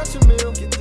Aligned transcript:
Cate 0.00 0.18
meu 0.26 0.50
que 0.54 0.79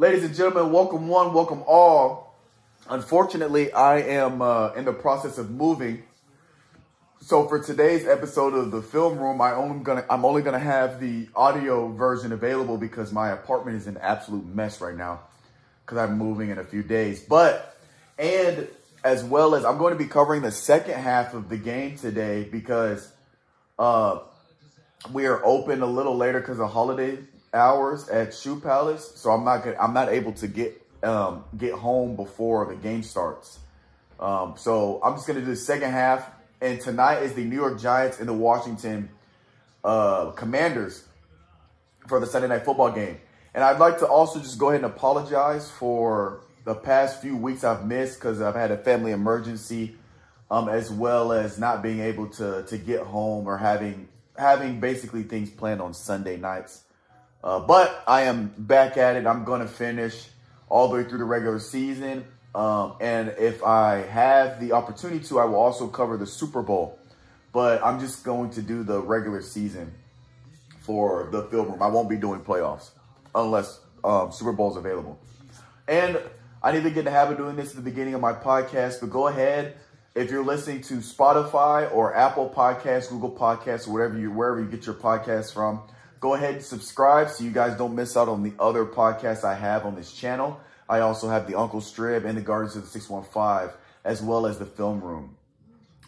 Ladies 0.00 0.24
and 0.24 0.34
gentlemen, 0.34 0.72
welcome 0.72 1.08
one, 1.08 1.34
welcome 1.34 1.62
all. 1.66 2.34
Unfortunately, 2.88 3.70
I 3.70 3.98
am 3.98 4.40
uh, 4.40 4.72
in 4.72 4.86
the 4.86 4.94
process 4.94 5.36
of 5.36 5.50
moving. 5.50 6.04
So 7.20 7.46
for 7.46 7.62
today's 7.62 8.06
episode 8.06 8.54
of 8.54 8.70
the 8.70 8.80
film 8.80 9.18
room, 9.18 9.42
I 9.42 9.52
only 9.52 9.84
gonna 9.84 10.06
I'm 10.08 10.24
only 10.24 10.40
gonna 10.40 10.58
have 10.58 11.00
the 11.00 11.28
audio 11.36 11.88
version 11.88 12.32
available 12.32 12.78
because 12.78 13.12
my 13.12 13.28
apartment 13.28 13.76
is 13.76 13.86
an 13.86 13.98
absolute 13.98 14.46
mess 14.46 14.80
right 14.80 14.96
now 14.96 15.20
because 15.84 15.98
I'm 15.98 16.16
moving 16.16 16.48
in 16.48 16.56
a 16.56 16.64
few 16.64 16.82
days. 16.82 17.20
But 17.20 17.76
and 18.18 18.68
as 19.04 19.22
well 19.22 19.54
as 19.54 19.66
I'm 19.66 19.76
going 19.76 19.92
to 19.92 19.98
be 19.98 20.08
covering 20.08 20.40
the 20.40 20.50
second 20.50 20.94
half 20.94 21.34
of 21.34 21.50
the 21.50 21.58
game 21.58 21.98
today 21.98 22.44
because 22.44 23.06
uh, 23.78 24.20
we 25.12 25.26
are 25.26 25.44
open 25.44 25.82
a 25.82 25.86
little 25.86 26.16
later 26.16 26.40
because 26.40 26.58
of 26.58 26.72
holiday 26.72 27.18
hours 27.52 28.08
at 28.08 28.34
Shoe 28.34 28.60
Palace. 28.60 29.12
So 29.16 29.30
I'm 29.30 29.44
not 29.44 29.64
gonna, 29.64 29.76
I'm 29.80 29.94
not 29.94 30.08
able 30.08 30.32
to 30.34 30.48
get 30.48 30.80
um, 31.02 31.44
get 31.56 31.72
home 31.72 32.16
before 32.16 32.66
the 32.66 32.76
game 32.76 33.02
starts. 33.02 33.58
Um, 34.18 34.54
so 34.56 35.00
I'm 35.02 35.14
just 35.14 35.26
gonna 35.26 35.40
do 35.40 35.46
the 35.46 35.56
second 35.56 35.92
half. 35.92 36.28
And 36.60 36.80
tonight 36.80 37.22
is 37.22 37.32
the 37.32 37.44
New 37.44 37.56
York 37.56 37.80
Giants 37.80 38.20
and 38.20 38.28
the 38.28 38.34
Washington 38.34 39.08
uh, 39.82 40.30
Commanders 40.32 41.04
for 42.06 42.20
the 42.20 42.26
Sunday 42.26 42.48
night 42.48 42.64
football 42.64 42.92
game. 42.92 43.18
And 43.54 43.64
I'd 43.64 43.78
like 43.78 43.98
to 43.98 44.06
also 44.06 44.40
just 44.40 44.58
go 44.58 44.68
ahead 44.68 44.84
and 44.84 44.92
apologize 44.92 45.70
for 45.70 46.42
the 46.64 46.74
past 46.74 47.20
few 47.22 47.36
weeks 47.36 47.64
I've 47.64 47.86
missed 47.86 48.18
because 48.18 48.40
I've 48.40 48.54
had 48.54 48.70
a 48.70 48.76
family 48.76 49.12
emergency, 49.12 49.96
um, 50.50 50.68
as 50.68 50.90
well 50.90 51.32
as 51.32 51.58
not 51.58 51.82
being 51.82 52.00
able 52.00 52.28
to 52.28 52.64
to 52.64 52.78
get 52.78 53.00
home 53.00 53.46
or 53.46 53.56
having 53.56 54.08
having 54.36 54.80
basically 54.80 55.22
things 55.22 55.50
planned 55.50 55.80
on 55.80 55.94
Sunday 55.94 56.36
nights. 56.36 56.84
Uh, 57.42 57.60
but 57.60 58.02
I 58.06 58.22
am 58.22 58.52
back 58.58 58.96
at 58.96 59.16
it. 59.16 59.26
I'm 59.26 59.44
going 59.44 59.60
to 59.60 59.68
finish 59.68 60.28
all 60.68 60.88
the 60.88 60.94
way 60.96 61.04
through 61.04 61.18
the 61.18 61.24
regular 61.24 61.58
season. 61.58 62.24
Um, 62.54 62.96
and 63.00 63.34
if 63.38 63.62
I 63.62 64.02
have 64.02 64.60
the 64.60 64.72
opportunity 64.72 65.24
to, 65.26 65.38
I 65.38 65.44
will 65.44 65.56
also 65.56 65.88
cover 65.88 66.16
the 66.16 66.26
Super 66.26 66.62
Bowl. 66.62 66.98
But 67.52 67.84
I'm 67.84 67.98
just 67.98 68.24
going 68.24 68.50
to 68.50 68.62
do 68.62 68.82
the 68.82 69.00
regular 69.00 69.42
season 69.42 69.92
for 70.80 71.28
the 71.30 71.44
film 71.44 71.70
room. 71.70 71.82
I 71.82 71.88
won't 71.88 72.08
be 72.08 72.16
doing 72.16 72.40
playoffs 72.40 72.90
unless 73.34 73.80
um, 74.04 74.32
Super 74.32 74.52
Bowl 74.52 74.70
is 74.70 74.76
available. 74.76 75.18
And 75.88 76.20
I 76.62 76.72
need 76.72 76.82
to 76.82 76.90
get 76.90 77.00
in 77.00 77.04
the 77.06 77.10
habit 77.10 77.32
of 77.32 77.38
doing 77.38 77.56
this 77.56 77.70
at 77.70 77.76
the 77.76 77.82
beginning 77.82 78.14
of 78.14 78.20
my 78.20 78.32
podcast, 78.32 79.00
but 79.00 79.10
go 79.10 79.28
ahead. 79.28 79.76
If 80.14 80.30
you're 80.30 80.44
listening 80.44 80.82
to 80.82 80.94
Spotify 80.96 81.92
or 81.94 82.14
Apple 82.14 82.52
Podcasts, 82.54 83.08
Google 83.08 83.30
Podcasts, 83.30 83.86
whatever 83.86 84.18
you 84.18 84.30
wherever 84.30 84.60
you 84.60 84.66
get 84.66 84.84
your 84.84 84.96
podcasts 84.96 85.52
from, 85.54 85.82
go 86.20 86.34
ahead 86.34 86.54
and 86.54 86.62
subscribe 86.62 87.30
so 87.30 87.42
you 87.42 87.50
guys 87.50 87.76
don't 87.76 87.94
miss 87.94 88.16
out 88.16 88.28
on 88.28 88.42
the 88.42 88.52
other 88.60 88.84
podcasts 88.84 89.42
I 89.42 89.54
have 89.54 89.84
on 89.86 89.96
this 89.96 90.12
channel. 90.12 90.60
I 90.88 91.00
also 91.00 91.28
have 91.28 91.46
the 91.46 91.58
Uncle 91.58 91.80
Strib 91.80 92.24
and 92.24 92.36
the 92.36 92.42
Guardians 92.42 92.76
of 92.76 92.82
the 92.82 92.88
615, 92.88 93.74
as 94.04 94.22
well 94.22 94.46
as 94.46 94.58
the 94.58 94.66
Film 94.66 95.00
Room. 95.00 95.36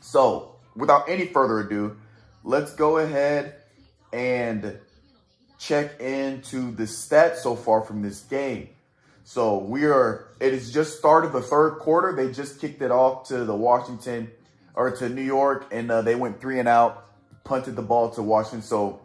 So, 0.00 0.56
without 0.76 1.08
any 1.08 1.26
further 1.26 1.60
ado, 1.60 1.96
let's 2.44 2.74
go 2.74 2.98
ahead 2.98 3.54
and 4.12 4.78
check 5.58 6.00
into 6.00 6.72
the 6.72 6.84
stats 6.84 7.36
so 7.36 7.54
far 7.54 7.82
from 7.82 8.02
this 8.02 8.20
game. 8.20 8.68
So 9.24 9.58
we 9.58 9.84
are, 9.84 10.26
it 10.40 10.52
has 10.52 10.72
just 10.72 10.98
started 10.98 11.32
the 11.32 11.40
third 11.40 11.78
quarter. 11.78 12.12
They 12.14 12.32
just 12.32 12.60
kicked 12.60 12.82
it 12.82 12.90
off 12.90 13.28
to 13.28 13.44
the 13.44 13.54
Washington 13.54 14.32
or 14.74 14.90
to 14.96 15.08
New 15.08 15.22
York 15.22 15.68
and 15.70 15.90
uh, 15.90 16.02
they 16.02 16.16
went 16.16 16.40
three 16.40 16.58
and 16.58 16.68
out, 16.68 17.06
punted 17.44 17.76
the 17.76 17.82
ball 17.82 18.10
to 18.10 18.22
Washington. 18.22 18.62
So 18.62 19.01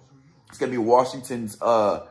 it's 0.49 0.57
going 0.57 0.71
to 0.71 0.77
be 0.77 0.83
Washington's 0.83 1.61
uh, 1.61 2.07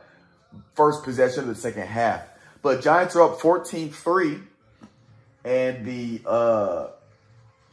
first 0.75 1.03
possession 1.03 1.41
of 1.41 1.47
the 1.47 1.55
second 1.55 1.87
half. 1.87 2.23
But 2.61 2.81
Giants 2.81 3.15
are 3.15 3.23
up 3.23 3.39
14-3 3.39 4.43
and 5.43 5.85
the, 5.85 6.21
uh, 6.25 6.87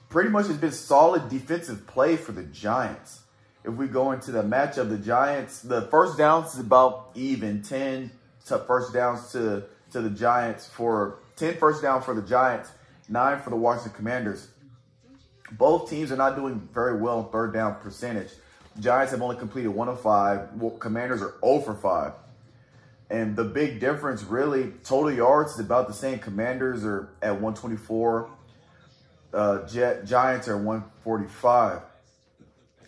pretty 0.08 0.30
much 0.30 0.46
has 0.46 0.56
been 0.56 0.72
solid 0.72 1.28
defensive 1.28 1.86
play 1.86 2.16
for 2.16 2.32
the 2.32 2.44
Giants. 2.44 3.22
If 3.64 3.74
we 3.74 3.86
go 3.86 4.12
into 4.12 4.30
the 4.30 4.42
matchup, 4.42 4.90
the 4.90 4.98
Giants, 4.98 5.60
the 5.60 5.82
first 5.82 6.18
downs 6.18 6.54
is 6.54 6.60
about 6.60 7.10
even 7.14 7.62
10 7.62 8.10
to 8.46 8.58
first 8.58 8.92
downs 8.92 9.32
to, 9.32 9.64
to 9.92 10.00
the 10.00 10.10
Giants 10.10 10.68
for 10.68 11.18
10 11.36 11.56
first 11.56 11.82
down 11.82 12.02
for 12.02 12.14
the 12.14 12.22
Giants, 12.22 12.70
nine 13.08 13.40
for 13.40 13.50
the 13.50 13.56
Washington 13.56 13.92
Commanders. 13.92 14.48
Both 15.52 15.90
teams 15.90 16.12
are 16.12 16.16
not 16.16 16.36
doing 16.36 16.68
very 16.72 17.00
well 17.00 17.20
in 17.20 17.26
third 17.26 17.52
down 17.52 17.76
percentage. 17.76 18.30
Giants 18.80 19.12
have 19.12 19.22
only 19.22 19.36
completed 19.36 19.68
one 19.68 19.88
of 19.88 20.00
five. 20.00 20.52
Well, 20.54 20.72
Commanders 20.72 21.22
are 21.22 21.34
0 21.44 21.60
for 21.60 21.74
5. 21.74 22.12
And 23.10 23.36
the 23.36 23.44
big 23.44 23.80
difference, 23.80 24.22
really, 24.24 24.72
total 24.82 25.12
yards 25.12 25.52
is 25.52 25.60
about 25.60 25.86
the 25.86 25.94
same. 25.94 26.18
Commanders 26.18 26.84
are 26.84 27.10
at 27.22 27.32
124. 27.32 28.30
Uh, 29.32 29.66
Jet, 29.66 30.04
Giants 30.04 30.48
are 30.48 30.56
145. 30.56 31.82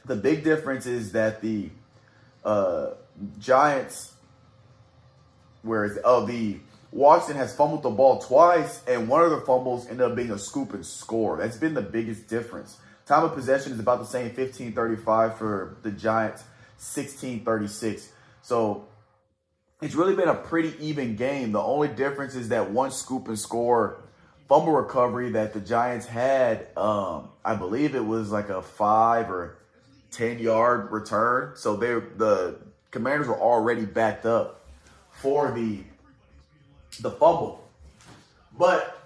The 0.06 0.16
big 0.16 0.42
difference 0.44 0.86
is 0.86 1.12
that 1.12 1.42
the 1.42 1.70
uh, 2.44 2.90
Giants, 3.38 4.14
whereas 5.62 5.98
oh 6.04 6.24
the 6.24 6.58
Washington 6.92 7.36
has 7.36 7.54
fumbled 7.54 7.82
the 7.82 7.90
ball 7.90 8.20
twice, 8.20 8.80
and 8.86 9.08
one 9.08 9.22
of 9.22 9.30
the 9.30 9.40
fumbles 9.40 9.88
ended 9.88 10.02
up 10.02 10.14
being 10.16 10.30
a 10.30 10.38
scoop 10.38 10.72
and 10.72 10.86
score. 10.86 11.36
That's 11.36 11.56
been 11.56 11.74
the 11.74 11.82
biggest 11.82 12.28
difference. 12.28 12.78
Time 13.06 13.22
of 13.22 13.34
possession 13.34 13.72
is 13.72 13.78
about 13.78 14.00
the 14.00 14.06
same, 14.06 14.30
15-35 14.30 15.38
for 15.38 15.76
the 15.82 15.92
Giants, 15.92 16.42
16-36. 16.80 18.08
So 18.42 18.88
it's 19.80 19.94
really 19.94 20.16
been 20.16 20.28
a 20.28 20.34
pretty 20.34 20.74
even 20.80 21.14
game. 21.14 21.52
The 21.52 21.62
only 21.62 21.86
difference 21.86 22.34
is 22.34 22.48
that 22.48 22.72
one 22.72 22.90
scoop 22.90 23.28
and 23.28 23.38
score 23.38 24.02
fumble 24.48 24.72
recovery 24.72 25.30
that 25.30 25.52
the 25.52 25.60
Giants 25.60 26.06
had. 26.06 26.66
Um, 26.76 27.28
I 27.44 27.54
believe 27.54 27.94
it 27.94 28.04
was 28.04 28.32
like 28.32 28.48
a 28.48 28.60
five 28.60 29.30
or 29.30 29.58
10 30.10 30.40
yard 30.40 30.90
return. 30.90 31.52
So 31.56 31.76
they 31.76 31.94
the 32.16 32.58
commanders 32.90 33.28
were 33.28 33.38
already 33.38 33.84
backed 33.84 34.26
up 34.26 34.66
for 35.10 35.52
the 35.52 35.80
the 37.00 37.10
fumble. 37.10 37.68
But 38.58 38.98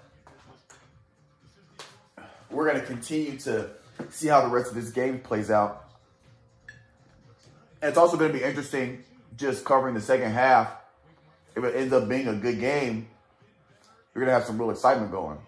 we're 2.49 2.67
gonna 2.67 2.85
continue 2.85 3.37
to 3.39 3.69
see 4.09 4.27
how 4.27 4.41
the 4.41 4.47
rest 4.47 4.69
of 4.69 4.75
this 4.75 4.89
game 4.89 5.19
plays 5.19 5.51
out. 5.51 5.89
And 7.81 7.89
it's 7.89 7.97
also 7.97 8.17
gonna 8.17 8.33
be 8.33 8.43
interesting 8.43 9.03
just 9.37 9.65
covering 9.65 9.95
the 9.95 10.01
second 10.01 10.31
half. 10.31 10.71
If 11.55 11.63
it 11.63 11.75
ends 11.75 11.93
up 11.93 12.07
being 12.07 12.27
a 12.27 12.35
good 12.35 12.59
game, 12.59 13.07
you're 14.13 14.23
gonna 14.23 14.37
have 14.37 14.45
some 14.45 14.57
real 14.57 14.71
excitement 14.71 15.11
going. 15.11 15.39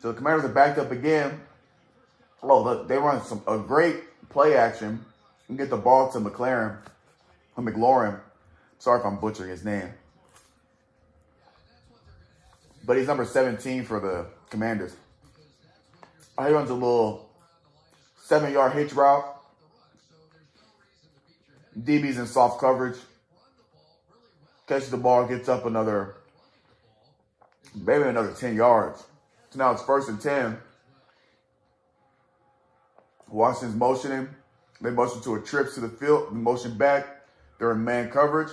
So 0.00 0.12
the 0.12 0.14
commanders 0.14 0.44
are 0.44 0.52
backed 0.52 0.78
up 0.78 0.90
again. 0.90 1.40
Oh, 2.42 2.62
look, 2.62 2.88
they 2.88 2.96
run 2.96 3.22
some 3.22 3.42
a 3.46 3.58
great 3.58 3.96
play 4.30 4.56
action 4.56 5.04
and 5.48 5.58
get 5.58 5.68
the 5.68 5.76
ball 5.76 6.10
to 6.12 6.18
McLaren 6.20 6.78
or 7.56 7.64
McLaurin. 7.64 8.18
Sorry 8.78 8.98
if 8.98 9.04
I'm 9.04 9.18
butchering 9.18 9.50
his 9.50 9.64
name. 9.64 9.92
But 12.86 12.96
he's 12.96 13.06
number 13.06 13.26
17 13.26 13.84
for 13.84 14.00
the 14.00 14.26
Commanders. 14.48 14.96
Oh, 16.40 16.46
he 16.46 16.54
runs 16.54 16.70
a 16.70 16.74
little 16.74 17.28
seven 18.16 18.50
yard 18.50 18.72
hitch 18.72 18.94
route. 18.94 19.26
DB's 21.78 22.16
in 22.16 22.26
soft 22.26 22.58
coverage. 22.58 22.96
Catches 24.66 24.90
the 24.90 24.96
ball, 24.96 25.26
gets 25.26 25.50
up 25.50 25.66
another, 25.66 26.14
maybe 27.74 28.04
another 28.04 28.32
10 28.32 28.56
yards. 28.56 29.04
So 29.50 29.58
now 29.58 29.72
it's 29.72 29.82
first 29.82 30.08
and 30.08 30.18
10. 30.18 30.56
Washington's 33.28 33.76
motioning. 33.76 34.26
They 34.80 34.90
motion 34.90 35.20
to 35.22 35.34
a 35.34 35.42
trip 35.42 35.74
to 35.74 35.80
the 35.80 35.90
field, 35.90 36.32
motion 36.32 36.78
back. 36.78 37.26
They're 37.58 37.72
in 37.72 37.84
man 37.84 38.08
coverage. 38.08 38.50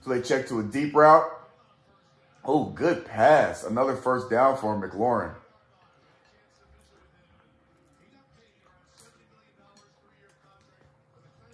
So 0.00 0.08
they 0.08 0.22
check 0.22 0.48
to 0.48 0.60
a 0.60 0.62
deep 0.62 0.94
route. 0.94 1.28
Oh, 2.46 2.64
good 2.64 3.04
pass. 3.04 3.64
Another 3.64 3.94
first 3.94 4.30
down 4.30 4.56
for 4.56 4.74
McLaurin. 4.80 5.34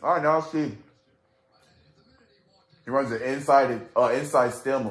All 0.05 0.13
right, 0.13 0.23
now 0.23 0.43
see. 0.43 0.77
He 2.85 2.91
runs 2.91 3.11
an 3.11 3.23
inside 3.23 3.81
uh, 3.97 4.09
inside 4.09 4.53
stem, 4.53 4.91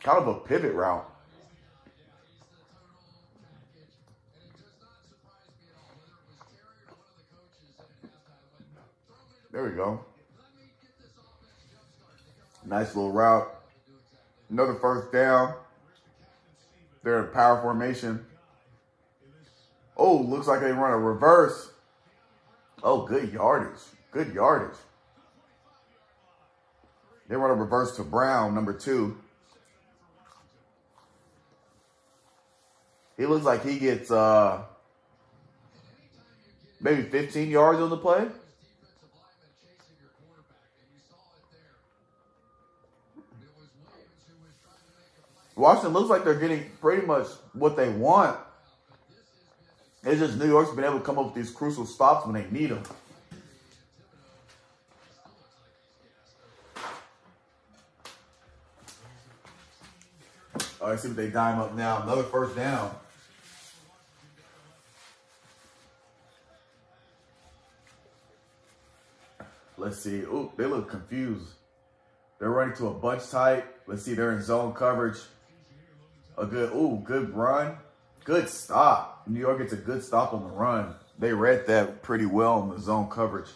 kind 0.00 0.18
of 0.18 0.26
a 0.26 0.40
pivot 0.40 0.74
route. 0.74 1.08
There 9.52 9.62
we 9.62 9.70
go. 9.70 10.04
Nice 12.66 12.96
little 12.96 13.12
route. 13.12 13.54
Another 14.50 14.74
first 14.74 15.12
down. 15.12 15.54
They're 17.04 17.24
in 17.24 17.32
power 17.32 17.62
formation. 17.62 18.26
Oh, 19.96 20.16
looks 20.16 20.48
like 20.48 20.60
they 20.60 20.72
run 20.72 20.90
a 20.90 20.98
reverse. 20.98 21.70
Oh, 22.82 23.06
good 23.06 23.32
yardage. 23.32 23.78
Good 24.10 24.32
yardage. 24.34 24.76
They 27.28 27.36
run 27.36 27.50
a 27.50 27.54
reverse 27.54 27.96
to 27.96 28.04
Brown, 28.04 28.54
number 28.54 28.72
two. 28.72 29.18
He 33.18 33.26
looks 33.26 33.44
like 33.44 33.64
he 33.64 33.78
gets 33.78 34.10
uh 34.10 34.62
maybe 36.80 37.02
15 37.02 37.50
yards 37.50 37.80
on 37.80 37.90
the 37.90 37.96
play. 37.96 38.28
Washington 45.56 45.92
looks 45.92 46.08
like 46.08 46.24
they're 46.24 46.38
getting 46.38 46.70
pretty 46.80 47.04
much 47.04 47.26
what 47.52 47.76
they 47.76 47.88
want. 47.88 48.38
It's 50.04 50.20
just 50.20 50.38
New 50.38 50.46
York's 50.46 50.70
been 50.70 50.84
able 50.84 51.00
to 51.00 51.04
come 51.04 51.18
up 51.18 51.26
with 51.26 51.34
these 51.34 51.50
crucial 51.50 51.84
stops 51.84 52.24
when 52.24 52.34
they 52.34 52.48
need 52.50 52.70
them. 52.70 52.84
Oh, 60.88 60.92
All 60.92 60.94
right, 60.94 61.02
see 61.02 61.08
what 61.08 61.18
they 61.18 61.28
dime 61.28 61.60
up 61.60 61.74
now. 61.74 62.02
Another 62.02 62.22
first 62.22 62.56
down. 62.56 62.90
Let's 69.76 69.98
see. 69.98 70.20
Ooh, 70.20 70.50
they 70.56 70.64
look 70.64 70.88
confused. 70.88 71.50
They're 72.38 72.48
running 72.48 72.74
to 72.76 72.86
a 72.86 72.94
bunch 72.94 73.28
tight. 73.28 73.66
Let's 73.86 74.02
see. 74.02 74.14
They're 74.14 74.32
in 74.32 74.42
zone 74.42 74.72
coverage. 74.72 75.18
A 76.38 76.46
good, 76.46 76.72
ooh, 76.72 77.02
good 77.04 77.36
run. 77.36 77.76
Good 78.24 78.48
stop. 78.48 79.24
New 79.26 79.40
York 79.40 79.58
gets 79.58 79.74
a 79.74 79.76
good 79.76 80.02
stop 80.02 80.32
on 80.32 80.42
the 80.42 80.48
run. 80.48 80.94
They 81.18 81.34
read 81.34 81.66
that 81.66 82.00
pretty 82.00 82.24
well 82.24 82.62
in 82.62 82.70
the 82.70 82.80
zone 82.80 83.10
coverage. 83.10 83.50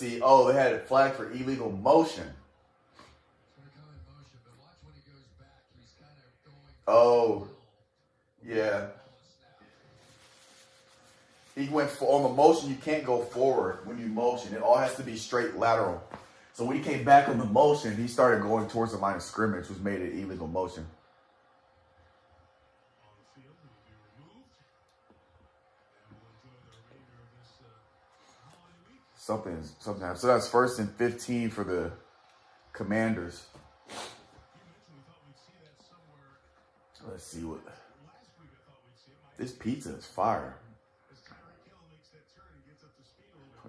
See. 0.00 0.20
Oh, 0.22 0.48
they 0.48 0.54
had 0.54 0.72
a 0.72 0.78
flag 0.78 1.12
for 1.12 1.30
illegal 1.30 1.70
motion. 1.70 2.24
Oh, 6.88 7.46
yeah. 8.44 8.86
He 11.54 11.68
went 11.68 11.90
for, 11.90 12.06
on 12.06 12.22
the 12.22 12.28
motion. 12.30 12.70
You 12.70 12.76
can't 12.76 13.04
go 13.04 13.20
forward 13.20 13.86
when 13.86 13.98
you 14.00 14.06
motion. 14.06 14.54
It 14.54 14.62
all 14.62 14.78
has 14.78 14.94
to 14.96 15.02
be 15.02 15.16
straight 15.16 15.56
lateral. 15.56 16.02
So 16.54 16.64
when 16.64 16.76
he 16.76 16.82
came 16.82 17.04
back 17.04 17.28
on 17.28 17.38
the 17.38 17.44
motion, 17.44 17.96
he 17.96 18.08
started 18.08 18.42
going 18.42 18.68
towards 18.68 18.92
the 18.92 18.98
line 18.98 19.16
of 19.16 19.22
scrimmage, 19.22 19.68
which 19.68 19.78
made 19.78 20.00
it 20.00 20.18
illegal 20.18 20.48
motion. 20.48 20.86
Something, 29.30 29.62
something 29.78 30.02
happened. 30.02 30.18
So 30.18 30.26
that's 30.26 30.48
first 30.48 30.80
and 30.80 30.90
15 30.90 31.50
for 31.50 31.62
the 31.62 31.92
Commanders. 32.72 33.44
Let's 37.08 37.22
see 37.22 37.44
what. 37.44 37.60
This 39.38 39.52
pizza 39.52 39.90
is 39.90 40.04
fire. 40.04 40.56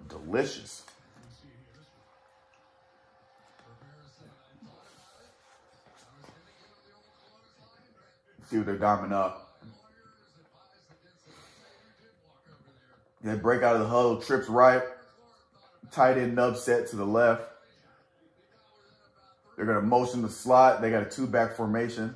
Delicious. 0.08 0.82
See 8.50 8.56
what 8.56 8.66
they're 8.66 8.76
diming 8.78 9.12
up. 9.12 9.60
They 13.22 13.36
break 13.36 13.62
out 13.62 13.76
of 13.76 13.82
the 13.82 13.86
huddle, 13.86 14.20
trips 14.20 14.48
right, 14.48 14.82
tight 15.92 16.18
end 16.18 16.34
nub 16.34 16.56
set 16.56 16.88
to 16.88 16.96
the 16.96 17.06
left. 17.06 17.44
They're 19.56 19.66
going 19.66 19.80
to 19.80 19.86
motion 19.86 20.22
the 20.22 20.28
slot. 20.28 20.80
They 20.80 20.90
got 20.90 21.06
a 21.06 21.10
two 21.10 21.26
back 21.26 21.56
formation. 21.56 22.14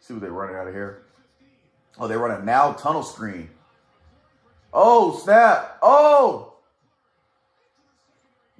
See 0.00 0.14
what 0.14 0.22
they're 0.22 0.32
running 0.32 0.56
out 0.56 0.66
of 0.66 0.74
here. 0.74 1.04
Oh, 1.98 2.08
they 2.08 2.16
run 2.16 2.40
a 2.40 2.44
now 2.44 2.72
tunnel 2.72 3.02
screen. 3.02 3.50
Oh, 4.72 5.16
snap. 5.18 5.78
Oh! 5.82 6.54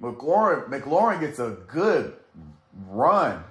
McLaurin, 0.01 0.69
McLaurin 0.69 1.19
gets 1.19 1.39
a 1.39 1.57
good 1.67 2.13
run 2.87 3.43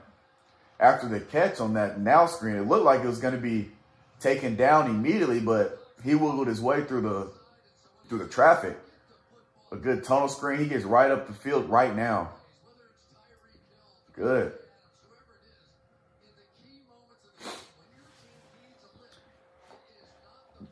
after 0.78 1.08
the 1.08 1.20
catch 1.20 1.60
on 1.60 1.74
that 1.74 2.00
now 2.00 2.26
screen. 2.26 2.56
It 2.56 2.66
looked 2.66 2.84
like 2.84 3.00
it 3.00 3.06
was 3.06 3.18
going 3.18 3.34
to 3.34 3.40
be 3.40 3.70
taken 4.20 4.56
down 4.56 4.88
immediately, 4.88 5.40
but 5.40 5.78
he 6.02 6.14
wiggled 6.14 6.46
his 6.46 6.60
way 6.60 6.84
through 6.84 7.02
the 7.02 7.30
through 8.08 8.18
the 8.18 8.28
traffic. 8.28 8.76
A 9.74 9.76
good 9.76 10.04
tunnel 10.04 10.28
screen. 10.28 10.60
He 10.60 10.66
gets 10.66 10.84
right 10.84 11.10
up 11.10 11.26
the 11.26 11.32
field 11.32 11.68
right 11.68 11.96
now. 11.96 12.30
Good. 14.14 14.52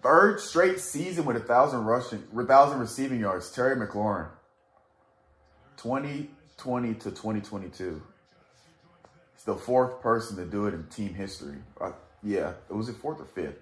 Third 0.02 0.38
straight 0.38 0.78
season 0.78 1.24
with 1.24 1.36
a 1.36 1.40
thousand 1.40 1.84
rushing, 1.84 2.22
thousand 2.46 2.78
receiving 2.78 3.18
yards. 3.18 3.50
Terry 3.50 3.74
McLaurin, 3.74 4.28
2020 5.78 6.94
to 6.94 7.10
2022. 7.10 8.02
He's 9.34 9.44
the 9.44 9.56
fourth 9.56 10.00
person 10.00 10.36
to 10.36 10.44
do 10.44 10.66
it 10.66 10.74
in 10.74 10.86
team 10.86 11.12
history. 11.12 11.58
Uh, 11.80 11.90
yeah, 12.22 12.52
was 12.68 12.88
it 12.88 12.94
fourth 12.94 13.20
or 13.20 13.24
fifth? 13.24 13.58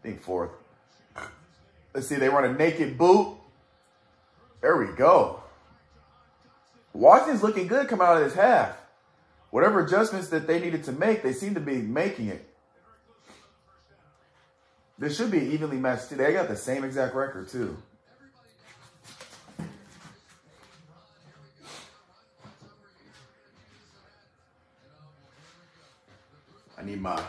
I 0.00 0.02
think 0.02 0.20
fourth. 0.20 0.50
Let's 1.94 2.08
see. 2.08 2.16
They 2.16 2.28
run 2.28 2.44
a 2.44 2.52
naked 2.52 2.98
boot. 2.98 3.39
There 4.60 4.76
we 4.76 4.86
go. 4.94 5.42
Washington's 6.92 7.42
looking 7.42 7.66
good 7.66 7.88
coming 7.88 8.06
out 8.06 8.18
of 8.18 8.24
this 8.24 8.34
half. 8.34 8.76
Whatever 9.50 9.84
adjustments 9.84 10.28
that 10.28 10.46
they 10.46 10.60
needed 10.60 10.84
to 10.84 10.92
make, 10.92 11.22
they 11.22 11.32
seem 11.32 11.54
to 11.54 11.60
be 11.60 11.76
making 11.76 12.28
it. 12.28 12.46
This 14.98 15.16
should 15.16 15.30
be 15.30 15.38
evenly 15.38 15.78
matched 15.78 16.10
too. 16.10 16.16
They 16.16 16.32
got 16.34 16.48
the 16.48 16.56
same 16.56 16.84
exact 16.84 17.14
record 17.14 17.48
too. 17.48 17.76
I 26.78 26.84
need 26.84 27.00
my 27.00 27.22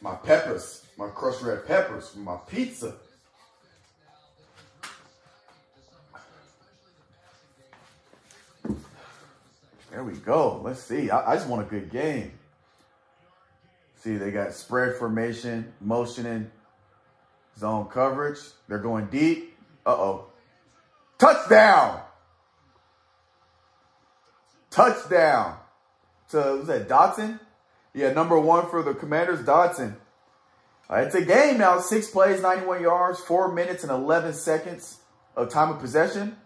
my 0.00 0.14
peppers, 0.16 0.86
my 0.98 1.08
crushed 1.08 1.42
red 1.42 1.66
peppers 1.66 2.10
for 2.10 2.18
my 2.18 2.36
pizza. 2.48 2.94
There 9.94 10.02
we 10.02 10.14
go. 10.14 10.60
Let's 10.64 10.82
see. 10.82 11.08
I, 11.08 11.32
I 11.32 11.36
just 11.36 11.46
want 11.46 11.64
a 11.64 11.70
good 11.70 11.88
game. 11.88 12.32
See, 14.02 14.16
they 14.16 14.32
got 14.32 14.52
spread 14.52 14.96
formation, 14.96 15.72
motioning, 15.80 16.50
zone 17.56 17.86
coverage. 17.86 18.40
They're 18.66 18.80
going 18.80 19.06
deep. 19.06 19.56
Uh-oh. 19.86 20.26
Touchdown! 21.16 22.02
Touchdown. 24.68 25.58
To, 26.30 26.38
was 26.38 26.66
that 26.66 26.88
Dotson? 26.88 27.38
Yeah, 27.94 28.12
number 28.12 28.36
one 28.36 28.68
for 28.70 28.82
the 28.82 28.94
Commanders, 28.94 29.46
Dotson. 29.46 29.94
Uh, 30.90 30.96
it's 31.06 31.14
a 31.14 31.24
game 31.24 31.58
now. 31.58 31.78
Six 31.78 32.10
plays, 32.10 32.42
91 32.42 32.82
yards, 32.82 33.20
four 33.20 33.52
minutes 33.52 33.84
and 33.84 33.92
11 33.92 34.32
seconds 34.32 34.98
of 35.36 35.50
time 35.50 35.70
of 35.70 35.78
possession. 35.78 36.36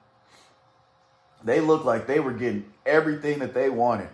They 1.45 1.61
looked 1.61 1.85
like 1.85 2.07
they 2.07 2.21
were 2.21 2.33
getting 2.33 2.65
everything 2.85 3.39
that 3.41 3.55
they 3.55 3.71
wanted. 3.71 4.09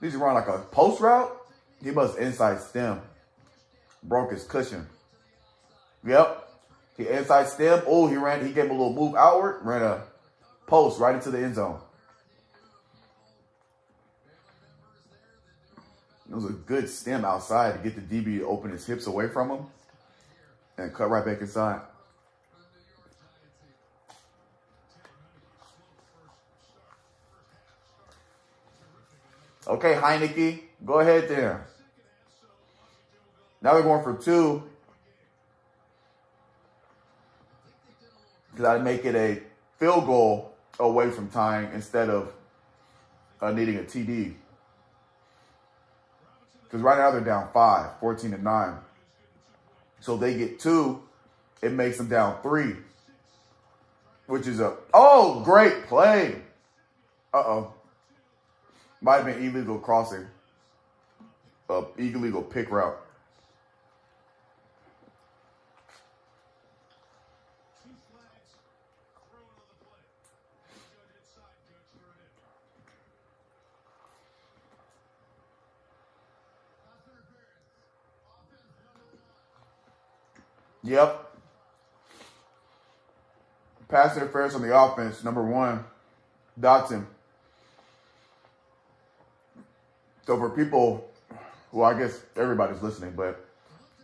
He's 0.00 0.16
run 0.16 0.34
like 0.34 0.48
a 0.48 0.58
post 0.70 1.00
route. 1.00 1.36
He 1.82 1.90
must 1.90 2.18
inside 2.18 2.60
stem. 2.60 3.00
Broke 4.02 4.32
his 4.32 4.44
cushion. 4.44 4.86
Yep. 6.04 6.48
He 6.96 7.08
inside 7.08 7.48
stem. 7.48 7.82
Oh, 7.86 8.06
he 8.06 8.16
ran. 8.16 8.46
He 8.46 8.52
gave 8.52 8.66
a 8.70 8.72
little 8.72 8.94
move 8.94 9.14
outward. 9.14 9.60
Ran 9.62 9.82
a 9.82 10.02
post 10.66 10.98
right 11.00 11.14
into 11.14 11.30
the 11.30 11.38
end 11.38 11.54
zone. 11.54 11.80
It 16.30 16.34
was 16.34 16.44
a 16.44 16.52
good 16.52 16.88
stem 16.88 17.24
outside 17.24 17.72
to 17.72 17.78
get 17.78 17.96
the 17.96 18.22
DB 18.22 18.38
to 18.38 18.46
open 18.46 18.70
his 18.70 18.86
hips 18.86 19.06
away 19.06 19.28
from 19.28 19.50
him 19.50 19.66
and 20.78 20.94
cut 20.94 21.10
right 21.10 21.24
back 21.24 21.40
inside. 21.40 21.80
Okay, 29.70 29.94
Heinicke, 29.94 30.62
go 30.84 30.98
ahead 30.98 31.28
there. 31.28 31.64
Now 33.62 33.74
they're 33.74 33.84
going 33.84 34.02
for 34.02 34.16
two. 34.16 34.64
Because 38.50 38.64
I 38.64 38.78
make 38.82 39.04
it 39.04 39.14
a 39.14 39.40
field 39.78 40.06
goal 40.06 40.52
away 40.80 41.10
from 41.10 41.28
tying 41.30 41.70
instead 41.72 42.10
of 42.10 42.32
uh, 43.40 43.52
needing 43.52 43.76
a 43.76 43.82
TD. 43.82 44.34
Because 46.64 46.80
right 46.80 46.98
now 46.98 47.12
they're 47.12 47.20
down 47.20 47.50
five, 47.54 47.92
14 48.00 48.32
to 48.32 48.42
9. 48.42 48.74
So 50.00 50.16
they 50.16 50.36
get 50.36 50.58
two, 50.58 51.00
it 51.62 51.70
makes 51.70 51.96
them 51.96 52.08
down 52.08 52.42
three, 52.42 52.74
which 54.26 54.48
is 54.48 54.58
a, 54.58 54.74
oh, 54.92 55.42
great 55.44 55.86
play. 55.86 56.42
Uh 57.32 57.38
oh. 57.38 57.74
Might 59.02 59.16
have 59.16 59.26
been 59.26 59.42
illegal 59.42 59.78
crossing, 59.78 60.26
uh, 61.70 61.84
illegal 61.96 62.42
pick 62.42 62.70
route. 62.70 62.98
Yep. 80.82 81.26
Pass 83.88 84.16
interference 84.16 84.54
on 84.54 84.62
the 84.62 84.76
offense, 84.76 85.24
number 85.24 85.42
one, 85.42 85.84
Dotson. 86.60 87.06
So 90.26 90.36
for 90.38 90.50
people, 90.50 91.10
well, 91.72 91.90
I 91.90 91.98
guess 91.98 92.20
everybody's 92.36 92.82
listening, 92.82 93.12
but 93.16 93.44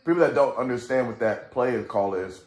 people 0.05 0.21
that 0.21 0.35
don't 0.35 0.57
understand 0.57 1.07
what 1.07 1.19
that 1.21 1.51
play 1.51 1.83
call 1.85 2.15
is, 2.15 2.43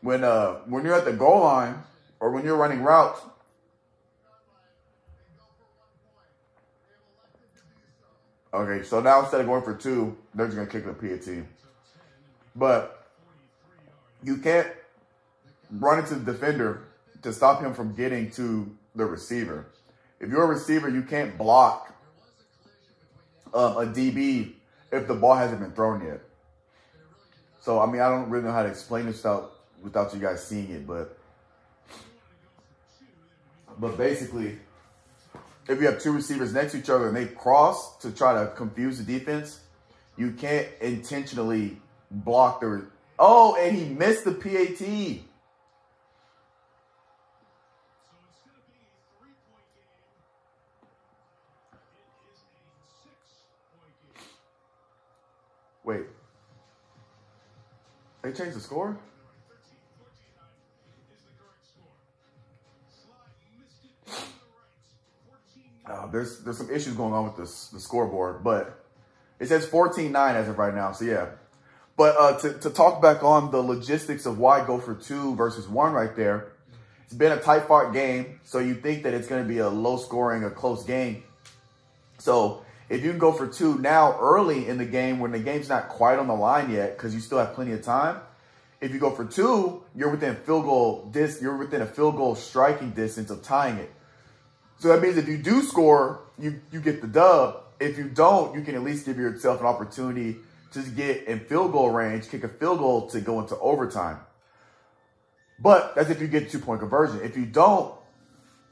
when 0.00 0.22
uh 0.22 0.54
when 0.66 0.84
you're 0.84 0.94
at 0.94 1.04
the 1.04 1.12
goal 1.12 1.40
line 1.40 1.82
or 2.20 2.30
when 2.30 2.44
you're 2.44 2.56
running 2.56 2.82
routes, 2.82 3.20
Okay, 8.52 8.82
so 8.82 9.00
now 9.00 9.20
instead 9.20 9.42
of 9.42 9.46
going 9.46 9.62
for 9.62 9.74
two, 9.74 10.16
they're 10.34 10.46
just 10.46 10.56
gonna 10.56 10.68
kick 10.68 10.86
the 10.86 10.94
PAT. 10.94 11.44
But 12.56 13.06
you 14.22 14.38
can't 14.38 14.68
run 15.70 15.98
into 15.98 16.14
the 16.14 16.32
defender 16.32 16.84
to 17.22 17.32
stop 17.32 17.60
him 17.60 17.74
from 17.74 17.94
getting 17.94 18.30
to 18.32 18.74
the 18.94 19.04
receiver. 19.04 19.66
If 20.20 20.30
you're 20.30 20.44
a 20.44 20.46
receiver, 20.46 20.88
you 20.88 21.02
can't 21.02 21.38
block 21.38 21.94
um, 23.54 23.76
a 23.76 23.86
DB 23.86 24.52
if 24.90 25.06
the 25.06 25.14
ball 25.14 25.34
hasn't 25.34 25.60
been 25.60 25.72
thrown 25.72 26.04
yet. 26.04 26.20
So, 27.60 27.80
I 27.80 27.86
mean, 27.86 28.00
I 28.00 28.08
don't 28.08 28.28
really 28.30 28.44
know 28.44 28.52
how 28.52 28.62
to 28.62 28.68
explain 28.68 29.06
this 29.06 29.16
without, 29.16 29.52
without 29.82 30.14
you 30.14 30.20
guys 30.20 30.44
seeing 30.44 30.70
it, 30.70 30.86
but 30.86 31.18
but 33.80 33.96
basically, 33.96 34.58
if 35.68 35.80
you 35.80 35.86
have 35.86 36.00
two 36.00 36.12
receivers 36.12 36.52
next 36.52 36.72
to 36.72 36.78
each 36.78 36.90
other 36.90 37.08
and 37.08 37.16
they 37.16 37.26
cross 37.26 37.96
to 37.98 38.10
try 38.10 38.42
to 38.42 38.50
confuse 38.50 38.98
the 38.98 39.18
defense, 39.18 39.60
you 40.16 40.32
can't 40.32 40.66
intentionally 40.80 41.76
block 42.10 42.60
the. 42.60 42.86
Oh, 43.18 43.56
and 43.56 43.76
he 43.76 43.84
missed 43.84 44.24
the 44.24 44.32
PAT. 44.32 45.24
Wait. 55.84 56.02
They 58.28 58.34
changed 58.34 58.56
the 58.56 58.60
score? 58.60 58.98
Uh, 65.88 66.06
there's 66.08 66.40
there's 66.40 66.58
some 66.58 66.70
issues 66.70 66.92
going 66.92 67.14
on 67.14 67.24
with 67.24 67.34
this 67.38 67.68
the 67.68 67.80
scoreboard, 67.80 68.44
but 68.44 68.84
it 69.40 69.46
says 69.46 69.66
14-9 69.66 70.34
as 70.34 70.46
of 70.46 70.58
right 70.58 70.74
now. 70.74 70.92
So 70.92 71.06
yeah. 71.06 71.28
But 71.96 72.14
uh, 72.18 72.38
to, 72.40 72.58
to 72.58 72.68
talk 72.68 73.00
back 73.00 73.24
on 73.24 73.50
the 73.50 73.62
logistics 73.62 74.26
of 74.26 74.38
why 74.38 74.66
go 74.66 74.78
for 74.78 74.94
two 74.94 75.34
versus 75.34 75.66
one 75.66 75.94
right 75.94 76.14
there, 76.14 76.52
it's 77.06 77.14
been 77.14 77.32
a 77.32 77.40
tight 77.40 77.62
fought 77.62 77.94
game. 77.94 78.38
So 78.44 78.58
you 78.58 78.74
think 78.74 79.04
that 79.04 79.14
it's 79.14 79.28
going 79.28 79.42
to 79.42 79.48
be 79.48 79.60
a 79.60 79.68
low 79.70 79.96
scoring, 79.96 80.44
a 80.44 80.50
close 80.50 80.84
game. 80.84 81.22
So 82.18 82.66
if 82.88 83.04
you 83.04 83.10
can 83.10 83.18
go 83.18 83.32
for 83.32 83.46
two 83.46 83.78
now 83.78 84.18
early 84.18 84.66
in 84.66 84.78
the 84.78 84.84
game 84.84 85.18
when 85.20 85.32
the 85.32 85.38
game's 85.38 85.68
not 85.68 85.88
quite 85.88 86.18
on 86.18 86.26
the 86.26 86.34
line 86.34 86.70
yet, 86.70 86.96
because 86.96 87.14
you 87.14 87.20
still 87.20 87.38
have 87.38 87.54
plenty 87.54 87.72
of 87.72 87.82
time. 87.82 88.20
If 88.80 88.92
you 88.92 89.00
go 89.00 89.10
for 89.10 89.24
two, 89.24 89.82
you're 89.94 90.10
within 90.10 90.36
field 90.36 90.64
goal 90.64 91.08
dis 91.10 91.42
you're 91.42 91.56
within 91.56 91.82
a 91.82 91.86
field 91.86 92.16
goal 92.16 92.34
striking 92.34 92.90
distance 92.90 93.30
of 93.30 93.42
tying 93.42 93.76
it. 93.78 93.92
So 94.78 94.88
that 94.88 95.02
means 95.02 95.16
if 95.16 95.28
you 95.28 95.36
do 95.36 95.62
score, 95.62 96.20
you 96.38 96.60
you 96.70 96.80
get 96.80 97.00
the 97.00 97.08
dub. 97.08 97.64
If 97.80 97.98
you 97.98 98.08
don't, 98.08 98.54
you 98.54 98.62
can 98.62 98.74
at 98.74 98.82
least 98.82 99.06
give 99.06 99.18
yourself 99.18 99.60
an 99.60 99.66
opportunity 99.66 100.36
to 100.72 100.82
get 100.82 101.24
in 101.24 101.40
field 101.40 101.72
goal 101.72 101.90
range, 101.90 102.28
kick 102.28 102.44
a 102.44 102.48
field 102.48 102.78
goal 102.78 103.08
to 103.08 103.20
go 103.20 103.40
into 103.40 103.58
overtime. 103.58 104.18
But 105.58 105.94
that's 105.94 106.10
if 106.10 106.20
you 106.20 106.28
get 106.28 106.50
two 106.50 106.60
point 106.60 106.80
conversion. 106.80 107.20
If 107.22 107.36
you 107.36 107.46
don't, 107.46 107.94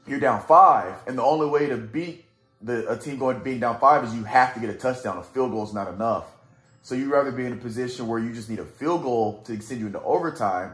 you're 0.05 0.19
down 0.21 0.41
five, 0.45 0.95
and 1.05 1.17
the 1.17 1.23
only 1.23 1.47
way 1.47 1.67
to 1.67 1.77
beat 1.77 2.23
the 2.61 2.91
a 2.91 2.97
team 2.97 3.17
going 3.17 3.39
being 3.39 3.59
down 3.59 3.79
five 3.79 4.03
is 4.03 4.15
you 4.15 4.23
have 4.23 4.53
to 4.53 4.59
get 4.59 4.69
a 4.69 4.73
touchdown. 4.73 5.17
A 5.17 5.23
field 5.23 5.51
goal 5.51 5.63
is 5.63 5.73
not 5.73 5.93
enough. 5.93 6.25
So 6.81 6.95
you'd 6.95 7.09
rather 7.09 7.31
be 7.31 7.45
in 7.45 7.53
a 7.53 7.57
position 7.57 8.07
where 8.07 8.19
you 8.19 8.33
just 8.33 8.49
need 8.49 8.59
a 8.59 8.65
field 8.65 9.03
goal 9.03 9.41
to 9.43 9.59
send 9.61 9.81
you 9.81 9.87
into 9.87 10.01
overtime 10.01 10.73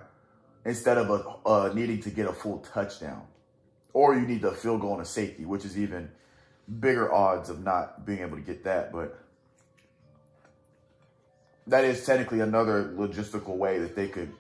instead 0.65 0.97
of 0.97 1.09
a, 1.09 1.49
uh, 1.49 1.73
needing 1.73 2.01
to 2.01 2.09
get 2.09 2.27
a 2.27 2.33
full 2.33 2.59
touchdown, 2.59 3.23
or 3.93 4.15
you 4.15 4.21
need 4.21 4.43
a 4.43 4.51
field 4.51 4.81
goal 4.81 4.93
and 4.93 5.01
a 5.01 5.05
safety, 5.05 5.43
which 5.43 5.65
is 5.65 5.77
even 5.77 6.09
bigger 6.79 7.11
odds 7.11 7.49
of 7.49 7.63
not 7.63 8.05
being 8.05 8.19
able 8.19 8.37
to 8.37 8.43
get 8.43 8.63
that. 8.63 8.91
But 8.91 9.17
that 11.67 11.83
is 11.83 12.05
technically 12.05 12.41
another 12.41 12.93
logistical 12.95 13.57
way 13.57 13.79
that 13.79 13.95
they 13.95 14.07
could 14.07 14.31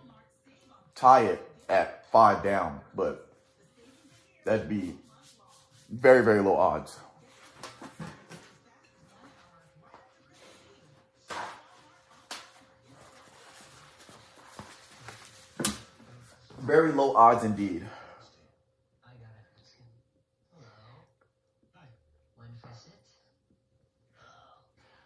tie 0.95 1.23
it 1.25 1.41
at 1.69 2.09
five 2.11 2.43
down, 2.43 2.81
but 2.95 3.27
that'd 4.45 4.69
be 4.69 4.95
very, 5.89 6.23
very 6.23 6.41
low 6.41 6.55
odds. 6.55 6.97
Very 16.61 16.93
low 16.93 17.15
odds 17.15 17.43
indeed. 17.43 17.85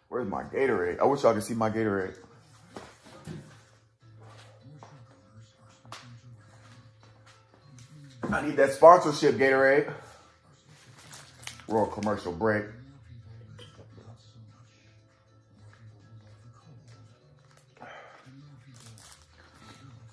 Where's 0.08 0.26
my 0.26 0.42
Gatorade? 0.44 0.98
I 1.00 1.04
wish 1.04 1.22
y'all 1.22 1.34
could 1.34 1.42
see 1.42 1.54
my 1.54 1.68
Gatorade. 1.68 2.16
I 8.30 8.42
need 8.42 8.56
that 8.56 8.72
sponsorship, 8.72 9.34
Gatorade. 9.36 9.92
Royal 11.68 11.86
commercial 11.86 12.32
break. 12.32 12.64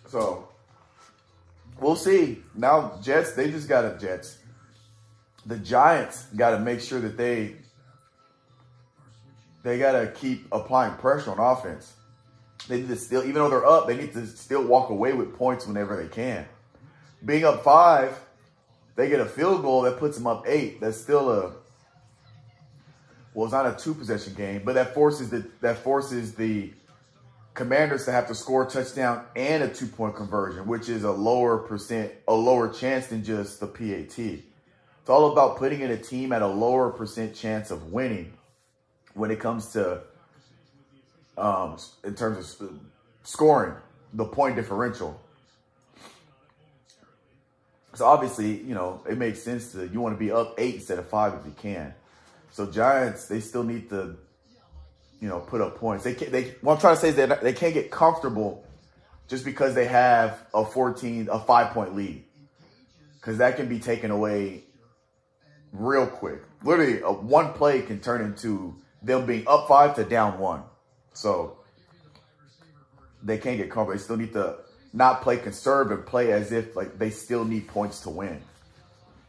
So 0.08 0.48
we'll 1.80 1.96
see. 1.96 2.44
Now 2.54 3.00
Jets, 3.02 3.34
they 3.34 3.50
just 3.52 3.68
got 3.68 3.86
a 3.86 3.98
Jets. 3.98 4.38
The 5.46 5.58
Giants 5.58 6.26
got 6.36 6.52
to 6.52 6.60
make 6.60 6.82
sure 6.82 7.00
that 7.00 7.18
they 7.18 7.56
they 9.64 9.80
got 9.80 9.94
to 9.94 10.08
keep 10.12 10.48
applying 10.52 10.94
pressure 10.96 11.32
on 11.32 11.40
offense. 11.40 11.94
They 12.68 12.82
need 12.82 12.88
to 12.90 12.96
still, 12.96 13.24
even 13.24 13.36
though 13.36 13.50
they're 13.50 13.66
up, 13.66 13.88
they 13.88 13.98
need 13.98 14.14
to 14.14 14.26
still 14.28 14.64
walk 14.64 14.90
away 14.90 15.14
with 15.14 15.36
points 15.36 15.68
whenever 15.68 16.02
they 16.02 16.08
can. 16.08 16.46
Being 17.24 17.46
up 17.46 17.64
five, 17.64 18.20
they 18.96 19.10
get 19.10 19.20
a 19.20 19.26
field 19.26 19.62
goal 19.62 19.82
that 19.84 19.98
puts 19.98 20.18
them 20.18 20.28
up 20.28 20.46
eight. 20.48 20.80
That's 20.82 21.00
still 21.00 21.30
a 21.30 21.54
well, 23.34 23.46
it's 23.46 23.54
not 23.54 23.66
a 23.66 23.76
two 23.78 23.94
possession 23.94 24.34
game, 24.34 24.62
but 24.64 24.76
that 24.76 24.94
forces 24.94 25.30
the 25.30 25.46
that 25.62 25.78
forces 25.78 26.36
the 26.36 26.72
Commanders 27.56 28.04
to 28.04 28.12
have 28.12 28.28
to 28.28 28.36
score 28.36 28.68
a 28.68 28.70
touchdown 28.70 29.26
and 29.34 29.64
a 29.64 29.70
two 29.70 29.88
point 29.88 30.16
conversion, 30.16 30.68
which 30.68 30.90
is 30.90 31.06
a 31.06 31.12
lower 31.12 31.58
percent, 31.58 32.12
a 32.28 32.34
lower 32.34 32.68
chance 32.68 33.08
than 33.08 33.24
just 33.24 33.62
the 33.62 33.68
PAT. 33.68 34.20
It's 34.20 35.10
all 35.10 35.32
about 35.32 35.58
putting 35.58 35.80
in 35.80 35.90
a 35.92 35.98
team 35.98 36.34
at 36.34 36.42
a 36.42 36.48
lower 36.48 36.90
percent 36.90 37.34
chance 37.34 37.72
of 37.72 37.94
winning 37.94 38.34
when 39.14 39.32
it 39.32 39.40
comes 39.40 39.72
to, 39.72 40.02
um, 41.38 41.78
in 42.04 42.14
terms 42.14 42.60
of 42.60 42.72
scoring, 43.24 43.76
the 44.14 44.26
point 44.26 44.58
differential. 44.58 45.22
So 47.96 48.06
obviously, 48.06 48.62
you 48.62 48.76
know, 48.76 49.02
it 49.10 49.18
makes 49.18 49.42
sense 49.42 49.72
to 49.72 49.88
you 49.88 50.02
want 50.02 50.14
to 50.16 50.20
be 50.20 50.30
up 50.30 50.56
eight 50.58 50.76
instead 50.76 51.00
of 51.00 51.10
five 51.10 51.34
if 51.34 51.46
you 51.46 51.54
can. 51.58 51.94
So 52.52 52.70
Giants, 52.70 53.28
they 53.28 53.40
still 53.40 53.64
need 53.64 53.90
to, 53.90 54.18
you 55.22 55.30
know, 55.30 55.40
put 55.40 55.62
up 55.62 55.78
points. 55.78 56.04
They 56.04 56.14
can't. 56.14 56.32
they 56.32 56.56
what 56.62 56.74
I'm 56.74 56.80
trying 56.80 56.96
to 56.96 57.02
say 57.02 57.10
is 57.10 57.16
that 57.16 57.42
they 57.42 57.54
can't 57.54 57.74
get 57.74 57.92
comfortable 57.92 58.66
just 59.28 59.46
because 59.46 59.76
they 59.76 59.86
have 59.86 60.46
a 60.54 60.66
14, 60.66 61.30
a 61.32 61.40
five 61.40 61.74
point 61.74 61.96
lead. 61.96 62.24
Cause 63.22 63.38
that 63.40 63.56
can 63.56 63.68
be 63.68 63.80
taken 63.80 64.12
away 64.12 64.66
real 65.72 66.06
quick. 66.06 66.44
Literally, 66.64 67.02
a 67.02 67.12
one 67.12 67.54
play 67.54 67.82
can 67.82 68.00
turn 68.00 68.22
into 68.22 68.76
them 69.02 69.26
being 69.26 69.48
up 69.48 69.68
five 69.68 69.96
to 69.96 70.04
down 70.04 70.38
one. 70.38 70.64
So 71.14 71.60
they 73.24 73.38
can't 73.38 73.58
get 73.58 73.72
comfortable. 73.72 73.98
They 73.98 74.04
still 74.04 74.18
need 74.18 74.34
to 74.34 74.58
not 74.96 75.22
play 75.22 75.38
conservative, 75.38 76.06
play 76.06 76.32
as 76.32 76.54
if 76.54 76.76
like 76.76 76.98
they 76.98 77.10
still 77.10 77.44
need 77.44 77.68
points 77.68 78.00
to 78.02 78.10
win. 78.10 78.42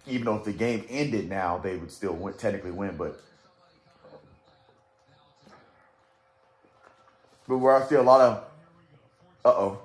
Even 0.07 0.27
though 0.27 0.37
if 0.37 0.45
the 0.45 0.53
game 0.53 0.85
ended 0.89 1.29
now, 1.29 1.59
they 1.59 1.77
would 1.77 1.91
still 1.91 2.13
win, 2.13 2.35
technically 2.35 2.71
win. 2.71 2.97
But 2.97 3.21
but 7.49 7.59
where 7.59 7.75
I 7.75 7.85
see 7.87 7.97
a 7.97 8.03
lot 8.03 8.21
of 8.21 8.45
uh 9.45 9.49
oh, 9.49 9.79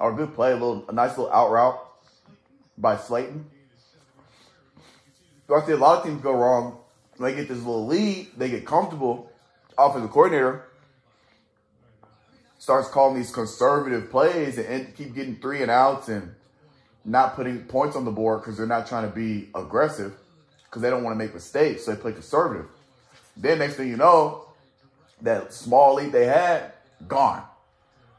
our 0.00 0.12
good 0.12 0.34
play, 0.34 0.50
a 0.50 0.54
little 0.54 0.84
a 0.88 0.92
nice 0.92 1.16
little 1.16 1.32
out 1.32 1.52
route 1.52 1.78
by 2.76 2.96
Slayton. 2.96 3.46
I 5.54 5.66
see 5.66 5.72
a 5.72 5.76
lot 5.76 5.98
of 5.98 6.04
teams 6.04 6.20
go 6.20 6.32
wrong. 6.32 6.78
They 7.18 7.34
get 7.34 7.48
this 7.48 7.58
little 7.58 7.86
lead, 7.86 8.28
they 8.36 8.50
get 8.50 8.66
comfortable. 8.66 9.30
Offensive 9.78 10.10
coordinator 10.10 10.69
starts 12.60 12.88
calling 12.88 13.16
these 13.16 13.32
conservative 13.32 14.10
plays 14.10 14.58
and, 14.58 14.94
keep 14.94 15.14
getting 15.14 15.34
three 15.36 15.62
and 15.62 15.70
outs 15.70 16.08
and 16.08 16.34
not 17.06 17.34
putting 17.34 17.64
points 17.64 17.96
on 17.96 18.04
the 18.04 18.10
board 18.10 18.42
because 18.42 18.58
they're 18.58 18.66
not 18.66 18.86
trying 18.86 19.08
to 19.08 19.14
be 19.14 19.48
aggressive 19.54 20.12
because 20.64 20.82
they 20.82 20.90
don't 20.90 21.02
want 21.02 21.18
to 21.18 21.18
make 21.18 21.32
mistakes. 21.32 21.86
So 21.86 21.94
they 21.94 22.00
play 22.00 22.12
conservative. 22.12 22.66
Then 23.34 23.60
next 23.60 23.76
thing 23.76 23.88
you 23.88 23.96
know, 23.96 24.44
that 25.22 25.54
small 25.54 25.94
lead 25.94 26.12
they 26.12 26.26
had 26.26 26.72
gone 27.08 27.42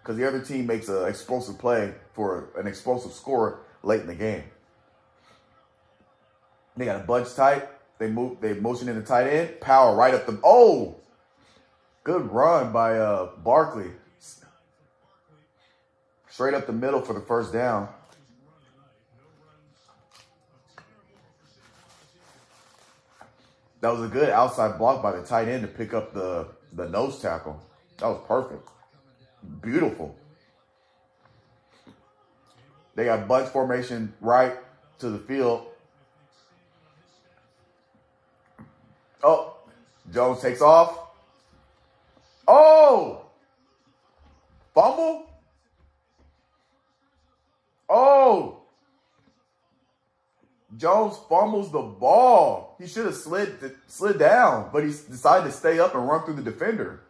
because 0.01 0.17
the 0.17 0.27
other 0.27 0.41
team 0.41 0.65
makes 0.65 0.89
an 0.89 1.07
explosive 1.07 1.59
play 1.59 1.93
for 2.13 2.49
an 2.57 2.65
explosive 2.65 3.13
score 3.13 3.59
late 3.83 4.01
in 4.01 4.07
the 4.07 4.15
game. 4.15 4.43
They 6.75 6.85
got 6.85 6.99
a 6.99 7.03
bunch 7.03 7.35
tight. 7.35 7.69
They 7.99 8.07
move. 8.07 8.41
They 8.41 8.55
motion 8.55 8.89
in 8.89 8.95
the 8.95 9.03
tight 9.03 9.27
end. 9.27 9.61
Power 9.61 9.95
right 9.95 10.15
up 10.15 10.25
the. 10.25 10.39
Oh, 10.43 10.95
good 12.03 12.31
run 12.31 12.73
by 12.73 12.97
uh 12.97 13.29
Barkley. 13.43 13.91
Straight 16.41 16.55
up 16.55 16.65
the 16.65 16.73
middle 16.73 17.01
for 17.01 17.13
the 17.13 17.21
first 17.21 17.53
down. 17.53 17.87
That 23.81 23.89
was 23.91 24.01
a 24.01 24.07
good 24.07 24.31
outside 24.31 24.79
block 24.79 25.03
by 25.03 25.11
the 25.11 25.21
tight 25.21 25.47
end 25.47 25.61
to 25.61 25.67
pick 25.67 25.93
up 25.93 26.15
the, 26.15 26.47
the 26.73 26.89
nose 26.89 27.21
tackle. 27.21 27.61
That 27.99 28.07
was 28.07 28.23
perfect. 28.27 28.67
Beautiful. 29.61 30.15
They 32.95 33.05
got 33.05 33.27
bunch 33.27 33.49
formation 33.49 34.11
right 34.19 34.55
to 34.97 35.11
the 35.11 35.19
field. 35.19 35.67
Oh, 39.21 39.57
Jones 40.11 40.41
takes 40.41 40.63
off. 40.63 40.97
Oh, 42.47 43.27
fumble. 44.73 45.30
Oh, 47.93 48.61
Jones 50.77 51.17
fumbles 51.27 51.73
the 51.73 51.81
ball. 51.81 52.77
He 52.79 52.87
should 52.87 53.05
have 53.05 53.15
slid 53.15 53.75
slid 53.87 54.17
down, 54.17 54.69
but 54.71 54.83
he 54.85 54.91
decided 54.91 55.47
to 55.47 55.51
stay 55.51 55.77
up 55.77 55.93
and 55.93 56.07
run 56.07 56.23
through 56.23 56.35
the 56.35 56.41
defender. 56.41 57.01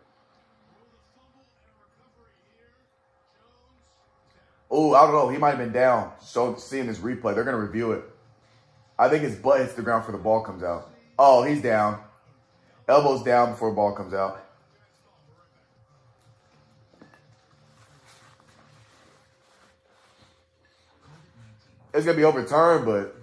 Oh, 4.72 4.96
I 4.96 5.06
don't 5.06 5.14
know. 5.14 5.30
He 5.30 5.38
might 5.38 5.50
have 5.50 5.60
been 5.60 5.72
down. 5.72 6.14
So 6.20 6.56
seeing 6.56 6.88
this 6.88 6.98
replay, 6.98 7.36
they're 7.36 7.44
gonna 7.44 7.60
review 7.60 7.92
it. 7.92 8.04
I 8.98 9.08
think 9.08 9.24
his 9.24 9.36
butt 9.36 9.60
hits 9.60 9.74
the 9.74 9.84
ground 9.84 10.02
before 10.02 10.18
the 10.18 10.24
ball 10.24 10.42
comes 10.42 10.64
out. 10.64 10.90
Oh, 11.20 11.44
he's 11.44 11.62
down. 11.62 12.00
Elbows 12.88 13.22
down 13.22 13.52
before 13.52 13.70
the 13.70 13.76
ball 13.76 13.94
comes 13.94 14.16
out. 14.16 14.44
It's 21.94 22.06
gonna 22.06 22.18
be 22.18 22.24
overturned, 22.24 22.86
but 22.86 23.16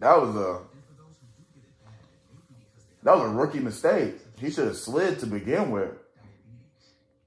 that 0.00 0.20
was 0.20 0.34
a 0.34 0.60
that 3.04 3.16
was 3.16 3.30
a 3.30 3.32
rookie 3.32 3.60
mistake. 3.60 4.16
He 4.38 4.50
should 4.50 4.66
have 4.66 4.76
slid 4.76 5.18
to 5.20 5.26
begin 5.26 5.70
with. 5.70 5.90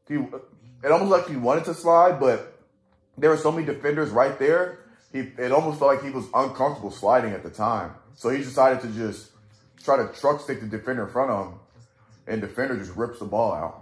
He 0.07 0.15
it 0.15 0.91
almost 0.91 1.11
like 1.11 1.27
he 1.27 1.35
wanted 1.35 1.65
to 1.65 1.73
slide, 1.73 2.19
but 2.19 2.59
there 3.17 3.29
were 3.29 3.37
so 3.37 3.51
many 3.51 3.65
defenders 3.65 4.09
right 4.09 4.37
there. 4.39 4.79
He 5.13 5.19
it 5.19 5.51
almost 5.51 5.79
felt 5.79 5.95
like 5.95 6.03
he 6.03 6.09
was 6.09 6.25
uncomfortable 6.33 6.91
sliding 6.91 7.33
at 7.33 7.43
the 7.43 7.49
time. 7.49 7.93
So 8.15 8.29
he 8.29 8.39
decided 8.39 8.81
to 8.81 8.87
just 8.89 9.31
try 9.83 9.97
to 9.97 10.07
truck 10.19 10.41
stick 10.41 10.59
the 10.59 10.67
defender 10.67 11.05
in 11.05 11.11
front 11.11 11.31
of 11.31 11.47
him, 11.47 11.59
and 12.27 12.41
defender 12.41 12.75
just 12.77 12.95
rips 12.95 13.19
the 13.19 13.25
ball 13.25 13.53
out. 13.53 13.80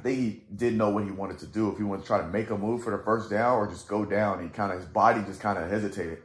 I 0.00 0.02
think 0.02 0.18
he 0.18 0.40
didn't 0.56 0.78
know 0.78 0.88
what 0.88 1.04
he 1.04 1.10
wanted 1.10 1.40
to 1.40 1.46
do. 1.46 1.70
If 1.70 1.76
he 1.76 1.84
wanted 1.84 2.00
to 2.00 2.06
try 2.06 2.22
to 2.22 2.26
make 2.28 2.48
a 2.48 2.56
move 2.56 2.82
for 2.82 2.90
the 2.90 3.04
first 3.04 3.28
down 3.28 3.58
or 3.58 3.66
just 3.66 3.86
go 3.86 4.06
down, 4.06 4.42
he 4.42 4.48
kind 4.48 4.72
of 4.72 4.78
his 4.78 4.88
body 4.88 5.20
just 5.26 5.40
kind 5.40 5.58
of 5.58 5.68
hesitated. 5.68 6.22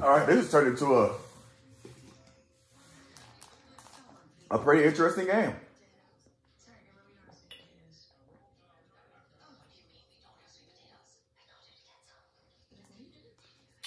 All 0.00 0.10
right, 0.10 0.26
this 0.28 0.36
has 0.36 0.50
turned 0.52 0.68
into 0.68 0.96
a 0.96 1.12
a 4.52 4.58
pretty 4.58 4.84
interesting 4.84 5.26
game. 5.26 5.54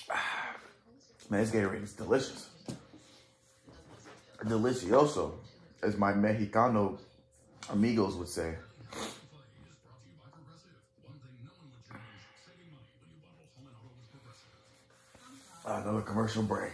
Man, 1.30 1.42
this 1.42 1.52
Gatorade 1.52 1.84
is 1.84 1.94
delicious. 1.94 2.50
Delicioso, 4.44 5.34
as 5.84 5.98
my 5.98 6.12
Mexicano 6.14 6.98
amigos 7.70 8.16
would 8.16 8.28
say. 8.28 8.56
Another 15.68 16.02
commercial 16.02 16.44
break. 16.44 16.72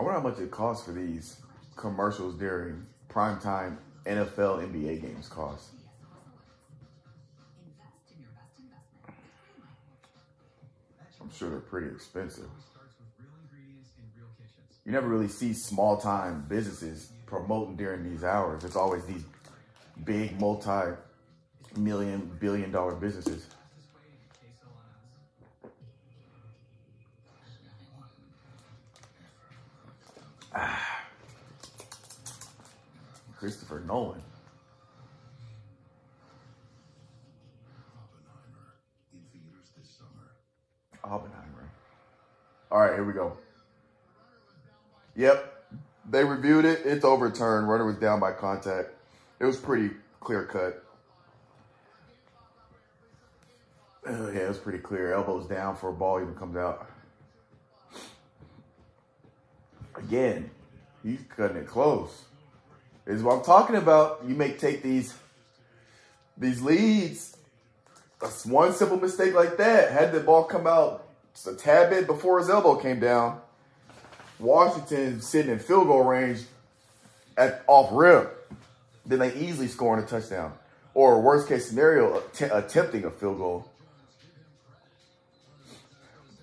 I 0.00 0.02
wonder 0.02 0.18
how 0.18 0.26
much 0.30 0.38
it 0.38 0.50
costs 0.50 0.86
for 0.86 0.92
these 0.92 1.36
commercials 1.76 2.34
during 2.36 2.86
primetime 3.10 3.76
NFL, 4.06 4.66
NBA 4.66 5.02
games 5.02 5.28
cost. 5.28 5.72
I'm 11.20 11.30
sure 11.36 11.50
they're 11.50 11.60
pretty 11.60 11.88
expensive. 11.88 12.48
You 14.86 14.92
never 14.92 15.06
really 15.06 15.28
see 15.28 15.52
small 15.52 15.98
time 15.98 16.46
businesses 16.48 17.12
promoting 17.26 17.76
during 17.76 18.02
these 18.02 18.24
hours. 18.24 18.64
It's 18.64 18.76
always 18.76 19.04
these 19.04 19.24
big 20.04 20.40
multi 20.40 20.96
million, 21.76 22.38
billion 22.40 22.70
dollar 22.70 22.94
businesses. 22.94 23.48
Ah. 30.54 31.04
Christopher 33.38 33.82
Nolan. 33.86 34.22
Oppenheimer. 41.02 41.70
All 42.70 42.80
right, 42.80 42.94
here 42.94 43.04
we 43.04 43.12
go. 43.12 43.36
Yep. 45.16 45.64
They 46.08 46.24
reviewed 46.24 46.64
it. 46.64 46.82
It's 46.84 47.04
overturned. 47.04 47.68
Runner 47.68 47.86
was 47.86 47.96
down 47.96 48.20
by 48.20 48.32
contact. 48.32 48.90
It 49.38 49.44
was 49.44 49.56
pretty 49.56 49.90
clear 50.20 50.44
cut. 50.44 50.84
Oh, 54.06 54.30
yeah, 54.30 54.40
it 54.40 54.48
was 54.48 54.58
pretty 54.58 54.78
clear. 54.78 55.12
Elbows 55.12 55.46
down 55.46 55.76
for 55.76 55.90
a 55.90 55.92
ball 55.92 56.20
even 56.20 56.34
comes 56.34 56.56
out. 56.56 56.89
Again, 60.00 60.50
he's 61.02 61.20
cutting 61.36 61.58
it 61.58 61.66
close. 61.66 62.24
This 63.04 63.16
is 63.16 63.22
what 63.22 63.38
I'm 63.38 63.44
talking 63.44 63.76
about. 63.76 64.22
You 64.26 64.34
may 64.34 64.52
take 64.52 64.82
these 64.82 65.14
these 66.36 66.62
leads. 66.62 67.36
That's 68.20 68.44
one 68.44 68.72
simple 68.72 68.98
mistake 68.98 69.34
like 69.34 69.56
that. 69.58 69.92
Had 69.92 70.12
the 70.12 70.20
ball 70.20 70.44
come 70.44 70.66
out 70.66 71.06
just 71.34 71.46
a 71.46 71.54
tad 71.54 71.90
bit 71.90 72.06
before 72.06 72.38
his 72.38 72.50
elbow 72.50 72.76
came 72.76 73.00
down, 73.00 73.40
Washington 74.38 75.20
sitting 75.20 75.52
in 75.52 75.58
field 75.58 75.86
goal 75.86 76.02
range 76.02 76.40
at 77.36 77.62
off 77.66 77.90
rip. 77.92 78.52
Then 79.06 79.18
they 79.18 79.34
easily 79.34 79.68
scoring 79.68 80.02
a 80.02 80.06
touchdown. 80.06 80.52
Or 80.92 81.20
worst 81.20 81.48
case 81.48 81.68
scenario, 81.68 82.18
att- 82.18 82.50
attempting 82.52 83.04
a 83.04 83.10
field 83.10 83.38
goal. 83.38 83.70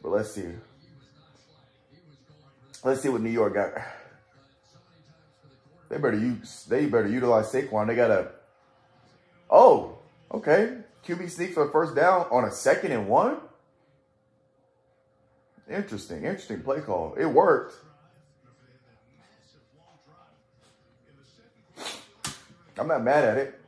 But 0.02 0.12
let's 0.12 0.32
see. 0.32 0.54
Let's 2.84 3.02
see 3.02 3.10
what 3.10 3.22
New 3.22 3.30
York 3.30 3.54
got. 3.54 3.74
They 5.90 5.98
better 5.98 6.18
use. 6.18 6.66
They 6.66 6.86
better 6.86 7.08
utilize 7.08 7.52
Saquon. 7.52 7.88
They 7.88 7.96
got 7.96 8.12
a. 8.12 8.32
Oh, 9.50 9.98
okay. 10.32 10.78
QB 11.06 11.30
sneak 11.30 11.54
for 11.54 11.66
the 11.66 11.72
first 11.72 11.96
down 11.96 12.28
on 12.32 12.44
a 12.44 12.52
second 12.52 12.92
and 12.92 13.08
one. 13.08 13.38
Interesting, 15.70 16.24
interesting 16.24 16.62
play 16.62 16.82
call. 16.82 17.14
It 17.16 17.26
worked. 17.26 17.76
I'm 22.80 22.88
not 22.88 23.04
mad 23.04 23.24
at 23.24 23.38
it. 23.38 23.60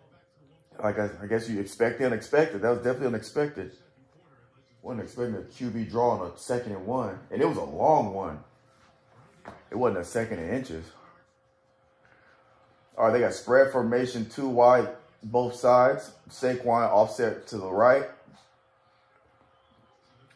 Like 0.82 1.00
I, 1.00 1.10
I 1.22 1.28
guess 1.28 1.50
you 1.50 1.60
expect 1.60 2.00
the 2.00 2.06
unexpected. 2.06 2.62
That 2.62 2.70
was 2.70 2.80
definitely 2.80 3.08
unexpected. 3.08 3.72
Wasn't 4.82 5.04
expecting 5.04 5.36
a 5.36 5.40
QB 5.40 5.90
draw 5.90 6.12
on 6.12 6.32
a 6.32 6.38
second 6.38 6.74
and 6.74 6.86
one, 6.86 7.20
and 7.32 7.42
it 7.42 7.46
was 7.46 7.58
a 7.58 7.64
long 7.64 8.14
one. 8.14 8.40
It 9.72 9.76
wasn't 9.76 10.02
a 10.02 10.06
second 10.06 10.40
and 10.40 10.54
inches. 10.54 10.86
All 12.98 13.06
right, 13.06 13.14
they 13.14 13.20
got 13.20 13.34
spread 13.34 13.72
formation 13.72 14.30
two 14.30 14.50
wide, 14.50 14.90
both 15.24 15.56
sides. 15.56 16.12
Saquon 16.30 16.90
offset 16.90 17.48
to 17.48 17.58
the 17.58 17.72
right. 17.72 18.06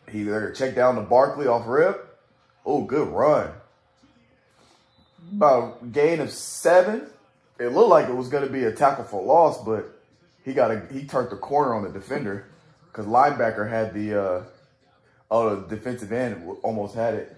He 0.09 0.23
they're 0.23 0.39
gonna 0.39 0.55
check 0.55 0.75
down 0.75 0.95
to 0.95 1.01
Barkley 1.01 1.47
off 1.47 1.67
rip. 1.67 2.17
Oh, 2.65 2.83
good 2.83 3.07
run. 3.07 3.51
About 5.33 5.79
a 5.81 5.85
gain 5.87 6.19
of 6.19 6.31
seven. 6.31 7.07
It 7.59 7.67
looked 7.69 7.89
like 7.89 8.07
it 8.07 8.15
was 8.15 8.29
gonna 8.29 8.47
be 8.47 8.63
a 8.63 8.71
tackle 8.71 9.03
for 9.03 9.21
loss, 9.21 9.63
but 9.63 9.99
he 10.45 10.53
got 10.53 10.71
a 10.71 10.81
he 10.91 11.05
turned 11.05 11.31
the 11.31 11.37
corner 11.37 11.73
on 11.73 11.83
the 11.83 11.89
defender 11.89 12.45
because 12.85 13.05
linebacker 13.05 13.69
had 13.69 13.93
the 13.93 14.21
uh 14.21 14.43
oh 15.31 15.55
the 15.55 15.75
defensive 15.75 16.11
end 16.11 16.47
almost 16.61 16.95
had 16.95 17.15
it. 17.15 17.37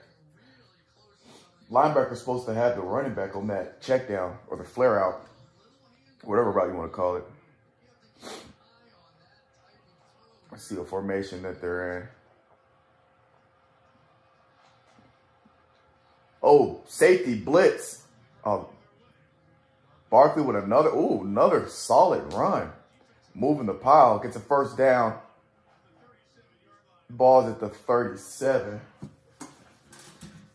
Linebacker's 1.72 2.20
supposed 2.20 2.46
to 2.46 2.54
have 2.54 2.76
the 2.76 2.82
running 2.82 3.14
back 3.14 3.36
on 3.36 3.48
that 3.48 3.82
check 3.82 4.08
down 4.08 4.38
or 4.48 4.58
the 4.58 4.64
flare 4.64 5.04
out, 5.04 5.26
whatever 6.24 6.52
route 6.52 6.70
you 6.70 6.76
want 6.76 6.92
to 6.92 6.96
call 6.96 7.16
it. 7.16 7.24
Let's 10.52 10.68
see 10.68 10.76
the 10.76 10.86
formation 10.86 11.42
that 11.42 11.60
they're 11.60 11.98
in. 11.98 12.08
Oh, 16.42 16.82
safety 16.86 17.36
blitz. 17.36 18.04
Oh, 18.44 18.70
Barkley 20.12 20.44
with 20.44 20.56
another, 20.56 20.90
ooh, 20.90 21.22
another 21.24 21.68
solid 21.68 22.32
run. 22.34 22.72
Moving 23.34 23.66
the 23.66 23.74
pile, 23.74 24.20
gets 24.20 24.36
a 24.36 24.40
first 24.40 24.78
down. 24.78 25.18
Ball's 27.10 27.50
at 27.50 27.60
the 27.60 27.70
37. 27.70 28.80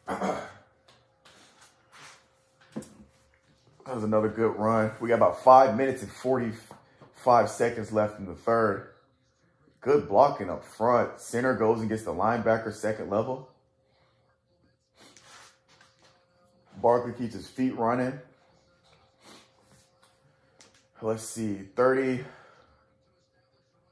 That 3.91 3.97
was 3.97 4.05
another 4.05 4.29
good 4.29 4.57
run. 4.57 4.93
We 5.01 5.09
got 5.09 5.17
about 5.17 5.43
five 5.43 5.77
minutes 5.77 6.03
and 6.03 6.13
45 6.13 7.51
seconds 7.51 7.93
left 7.93 8.21
in 8.21 8.27
the 8.27 8.37
third. 8.37 8.91
Good 9.81 10.09
blocking 10.09 10.49
up 10.49 10.63
front. 10.65 11.19
Center 11.19 11.55
goes 11.57 11.81
and 11.81 11.89
gets 11.89 12.05
the 12.05 12.15
linebacker 12.15 12.73
second 12.73 13.11
level. 13.11 13.49
Barkley 16.81 17.15
keeps 17.15 17.35
his 17.35 17.49
feet 17.49 17.77
running. 17.77 18.17
Let's 21.03 21.25
see, 21.25 21.63
30, 21.75 22.21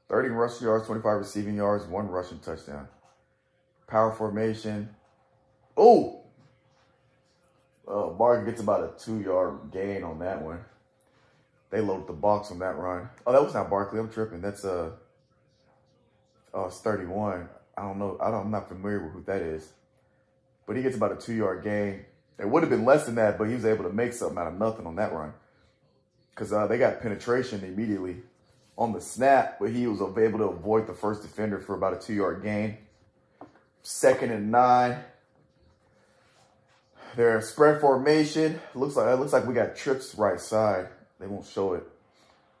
30 0.07 0.29
rushing 0.29 0.65
yards, 0.65 0.85
25 0.85 1.17
receiving 1.17 1.57
yards, 1.57 1.85
one 1.87 2.07
rushing 2.07 2.39
touchdown. 2.39 2.87
Power 3.85 4.13
formation. 4.13 4.95
Oh, 5.75 6.18
uh, 7.89 8.07
Barkley 8.09 8.51
gets 8.51 8.61
about 8.61 8.83
a 8.83 9.03
two 9.03 9.19
yard 9.21 9.71
gain 9.71 10.03
on 10.03 10.19
that 10.19 10.41
one. 10.41 10.59
They 11.71 11.81
loaded 11.81 12.07
the 12.07 12.13
box 12.13 12.51
on 12.51 12.59
that 12.59 12.77
run. 12.77 13.09
Oh, 13.25 13.31
that 13.31 13.43
was 13.43 13.53
not 13.53 13.69
Barkley. 13.69 13.99
I'm 13.99 14.09
tripping. 14.09 14.41
That's 14.41 14.65
uh, 14.65 14.91
uh, 16.53 16.65
it's 16.65 16.79
31. 16.81 17.49
I 17.77 17.81
don't 17.81 17.99
know. 17.99 18.17
I 18.21 18.31
don't, 18.31 18.45
I'm 18.45 18.51
not 18.51 18.67
familiar 18.67 19.03
with 19.03 19.13
who 19.13 19.23
that 19.23 19.41
is. 19.41 19.71
But 20.65 20.75
he 20.75 20.83
gets 20.83 20.95
about 20.95 21.11
a 21.11 21.15
two 21.15 21.33
yard 21.33 21.63
gain. 21.63 22.05
It 22.37 22.47
would 22.49 22.63
have 22.63 22.69
been 22.69 22.85
less 22.85 23.05
than 23.05 23.15
that, 23.15 23.37
but 23.37 23.47
he 23.47 23.55
was 23.55 23.65
able 23.65 23.83
to 23.83 23.91
make 23.93 24.13
something 24.13 24.37
out 24.37 24.47
of 24.47 24.53
nothing 24.57 24.87
on 24.87 24.95
that 24.95 25.13
run. 25.13 25.33
Because 26.31 26.53
uh, 26.53 26.67
they 26.67 26.77
got 26.77 27.01
penetration 27.01 27.63
immediately 27.63 28.17
on 28.77 28.93
the 28.93 29.01
snap, 29.01 29.57
but 29.59 29.71
he 29.71 29.87
was 29.87 29.99
able 29.99 30.39
to 30.39 30.45
avoid 30.45 30.87
the 30.87 30.93
first 30.93 31.21
defender 31.21 31.59
for 31.59 31.75
about 31.75 31.93
a 31.93 31.97
two 31.97 32.13
yard 32.13 32.41
gain. 32.43 32.77
Second 33.81 34.31
and 34.31 34.51
nine. 34.51 34.99
Their 37.15 37.41
spread 37.41 37.81
formation 37.81 38.59
looks 38.75 38.95
like 38.95 39.07
it 39.07 39.19
looks 39.19 39.33
like 39.33 39.45
we 39.45 39.53
got 39.53 39.75
trips 39.75 40.15
right 40.15 40.39
side. 40.39 40.87
They 41.19 41.27
won't 41.27 41.45
show 41.45 41.73
it. 41.73 41.83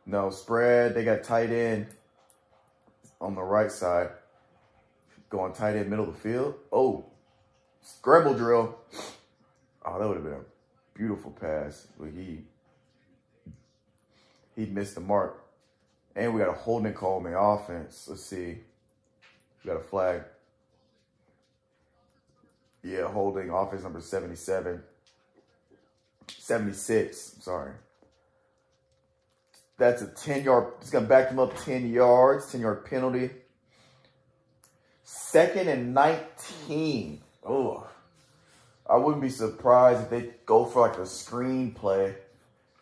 No 0.05 0.31
spread. 0.31 0.95
They 0.95 1.03
got 1.03 1.23
tight 1.23 1.51
end 1.51 1.87
on 3.21 3.35
the 3.35 3.41
right 3.41 3.71
side. 3.71 4.09
Going 5.29 5.53
tight 5.53 5.75
end 5.75 5.89
middle 5.89 6.09
of 6.09 6.15
the 6.15 6.19
field. 6.19 6.55
Oh, 6.71 7.05
scramble 7.81 8.33
drill. 8.33 8.75
Oh, 9.85 9.99
that 9.99 10.07
would 10.07 10.17
have 10.17 10.23
been 10.23 10.33
a 10.33 10.97
beautiful 10.97 11.31
pass, 11.31 11.87
but 11.99 12.09
he 12.09 12.39
he 14.55 14.65
missed 14.65 14.95
the 14.95 15.01
mark. 15.01 15.45
And 16.15 16.33
we 16.33 16.39
got 16.39 16.49
a 16.49 16.53
holding 16.53 16.93
call 16.93 17.17
on 17.17 17.23
the 17.23 17.39
offense. 17.39 18.07
Let's 18.09 18.25
see. 18.25 18.57
We 19.63 19.71
got 19.71 19.77
a 19.77 19.83
flag. 19.83 20.23
Yeah, 22.83 23.07
holding 23.11 23.49
offense 23.49 23.83
number 23.83 24.01
77. 24.01 24.81
76, 26.27 27.35
sorry. 27.41 27.71
That's 29.77 30.01
a 30.01 30.07
10 30.07 30.43
yard, 30.43 30.73
it's 30.81 30.89
going 30.89 31.05
to 31.05 31.09
back 31.09 31.29
them 31.29 31.39
up 31.39 31.57
10 31.63 31.89
yards, 31.89 32.51
10 32.51 32.61
yard 32.61 32.85
penalty. 32.85 33.31
Second 35.03 35.69
and 35.69 35.93
19. 35.93 37.21
Oh, 37.47 37.87
I 38.89 38.97
wouldn't 38.97 39.21
be 39.21 39.29
surprised 39.29 40.03
if 40.03 40.09
they 40.09 40.31
go 40.45 40.65
for 40.65 40.87
like 40.87 40.97
a 40.97 41.05
screen 41.05 41.71
play 41.71 42.15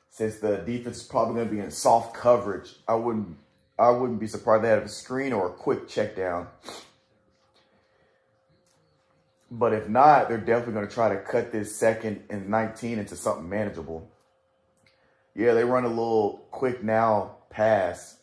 since 0.10 0.38
the 0.40 0.58
defense 0.58 0.98
is 0.98 1.04
probably 1.04 1.36
going 1.36 1.48
to 1.48 1.54
be 1.54 1.60
in 1.60 1.70
soft 1.70 2.16
coverage. 2.16 2.74
I 2.88 2.96
wouldn't, 2.96 3.38
I 3.78 3.92
wouldn't 3.92 4.20
be 4.20 4.28
surprised 4.28 4.64
they 4.64 4.70
have 4.70 4.84
a 4.84 4.90
screen 4.90 5.32
or 5.34 5.48
a 5.48 5.54
quick 5.54 5.88
check 5.88 6.16
down. 6.16 6.48
But 9.50 9.74
if 9.74 9.88
not, 9.88 10.28
they're 10.28 10.38
definitely 10.38 10.74
going 10.74 10.88
to 10.88 10.94
try 10.94 11.10
to 11.10 11.22
cut 11.22 11.52
this 11.52 11.76
second 11.76 12.24
and 12.30 12.50
19 12.50 13.00
into 13.00 13.16
something 13.16 13.48
manageable. 13.48 14.10
Yeah, 15.34 15.54
they 15.54 15.64
run 15.64 15.86
a 15.86 15.90
little 15.90 16.48
quick 16.52 16.84
now 16.84 17.38
pass, 17.50 18.18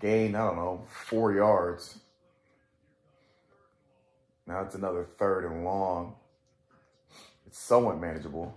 gain, 0.00 0.34
I 0.34 0.46
don't 0.46 0.56
know, 0.56 0.84
four 0.88 1.32
yards. 1.32 1.98
Now 4.46 4.60
it's 4.60 4.76
another 4.76 5.06
third 5.18 5.44
and 5.44 5.64
long. 5.64 6.14
It's 7.46 7.58
somewhat 7.58 8.00
manageable. 8.00 8.56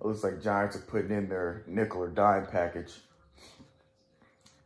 It 0.00 0.06
looks 0.06 0.24
like 0.24 0.42
Giants 0.42 0.76
are 0.76 0.80
putting 0.80 1.10
in 1.10 1.28
their 1.28 1.64
nickel 1.66 2.02
or 2.02 2.08
dime 2.08 2.46
package. 2.46 2.92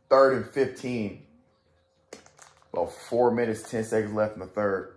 Third 0.09 0.35
and 0.35 0.45
15. 0.45 1.23
About 2.73 2.91
four 2.91 3.31
minutes, 3.31 3.69
10 3.69 3.83
seconds 3.83 4.13
left 4.13 4.35
in 4.35 4.39
the 4.39 4.45
third. 4.45 4.95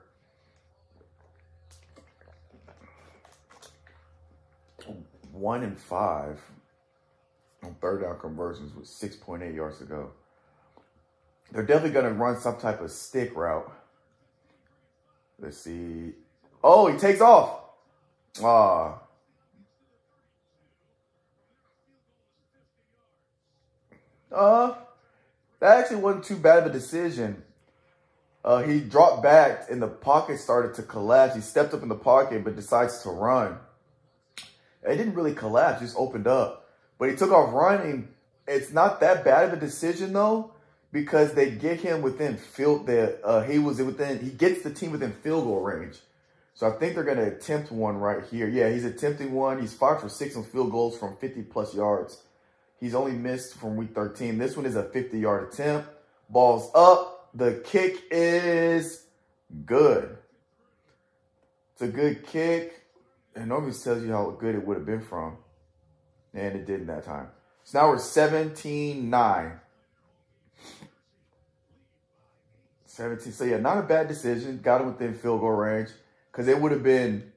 One 5.32 5.62
and 5.62 5.78
five 5.78 6.40
on 7.62 7.74
third 7.80 8.02
down 8.02 8.18
conversions 8.18 8.74
with 8.74 8.86
6.8 8.86 9.54
yards 9.54 9.78
to 9.78 9.84
go. 9.84 10.10
they're 11.52 11.62
definitely 11.62 11.90
going 11.90 12.06
to 12.06 12.12
run 12.12 12.38
some 12.38 12.58
type 12.58 12.80
of 12.80 12.90
stick 12.90 13.34
route. 13.34 13.70
Let's 15.38 15.58
see. 15.58 16.12
Oh, 16.62 16.86
he 16.92 16.98
takes 16.98 17.20
off. 17.20 17.60
Ah. 18.42 19.00
Uh, 24.30 24.74
that 25.60 25.78
actually 25.78 25.96
wasn't 25.96 26.24
too 26.24 26.36
bad 26.36 26.60
of 26.60 26.66
a 26.66 26.70
decision. 26.72 27.42
Uh, 28.44 28.62
he 28.62 28.80
dropped 28.80 29.22
back 29.22 29.70
and 29.70 29.80
the 29.80 29.88
pocket 29.88 30.38
started 30.38 30.74
to 30.74 30.82
collapse. 30.82 31.34
He 31.34 31.40
stepped 31.40 31.74
up 31.74 31.82
in 31.82 31.88
the 31.88 31.94
pocket 31.94 32.42
but 32.44 32.56
decides 32.56 33.02
to 33.02 33.10
run. 33.10 33.58
It 34.82 34.96
didn't 34.96 35.14
really 35.14 35.34
collapse, 35.34 35.80
just 35.80 35.96
opened 35.96 36.26
up. 36.26 36.68
But 36.98 37.10
he 37.10 37.16
took 37.16 37.30
off 37.30 37.52
running. 37.52 38.08
It's 38.46 38.72
not 38.72 39.00
that 39.00 39.24
bad 39.24 39.48
of 39.48 39.52
a 39.52 39.56
decision 39.56 40.12
though, 40.12 40.52
because 40.90 41.34
they 41.34 41.50
get 41.52 41.80
him 41.80 42.02
within 42.02 42.36
field 42.36 42.86
that 42.86 43.20
uh, 43.24 43.42
he 43.42 43.58
was 43.58 43.80
within 43.80 44.20
he 44.20 44.30
gets 44.30 44.62
the 44.62 44.72
team 44.72 44.90
within 44.90 45.12
field 45.12 45.44
goal 45.44 45.60
range. 45.60 45.98
So 46.54 46.68
I 46.68 46.72
think 46.72 46.94
they're 46.94 47.04
gonna 47.04 47.28
attempt 47.28 47.70
one 47.70 47.96
right 47.96 48.24
here. 48.30 48.48
Yeah, 48.48 48.70
he's 48.70 48.84
attempting 48.84 49.32
one. 49.32 49.60
He's 49.60 49.74
five 49.74 50.00
for 50.00 50.08
six 50.08 50.36
on 50.36 50.44
field 50.44 50.70
goals 50.70 50.98
from 50.98 51.16
50 51.16 51.42
plus 51.42 51.74
yards. 51.74 52.22
He's 52.78 52.94
only 52.94 53.12
missed 53.12 53.54
from 53.54 53.76
week 53.76 53.94
13. 53.94 54.38
This 54.38 54.56
one 54.56 54.66
is 54.66 54.74
a 54.74 54.82
50 54.82 55.18
yard 55.18 55.52
attempt. 55.52 55.88
Ball's 56.28 56.70
up. 56.74 57.21
The 57.34 57.62
kick 57.64 58.02
is 58.10 59.04
good. 59.64 60.16
It's 61.72 61.82
a 61.82 61.88
good 61.88 62.26
kick. 62.26 62.80
And 63.34 63.48
nobody 63.48 63.72
tells 63.72 64.02
you 64.02 64.12
how 64.12 64.30
good 64.30 64.54
it 64.54 64.66
would 64.66 64.76
have 64.76 64.86
been 64.86 65.00
from. 65.00 65.38
And 66.34 66.56
it 66.56 66.66
didn't 66.66 66.86
that 66.86 67.04
time. 67.04 67.28
So 67.64 67.80
now 67.80 67.88
we're 67.88 67.98
17 67.98 69.08
9. 69.08 69.60
17. 72.86 73.32
So 73.32 73.44
yeah, 73.44 73.56
not 73.56 73.78
a 73.78 73.82
bad 73.82 74.08
decision. 74.08 74.60
Got 74.62 74.82
him 74.82 74.88
within 74.88 75.14
field 75.14 75.40
goal 75.40 75.50
range. 75.50 75.88
Because 76.30 76.48
it 76.48 76.60
would 76.60 76.72
have 76.72 76.82
been 76.82 77.32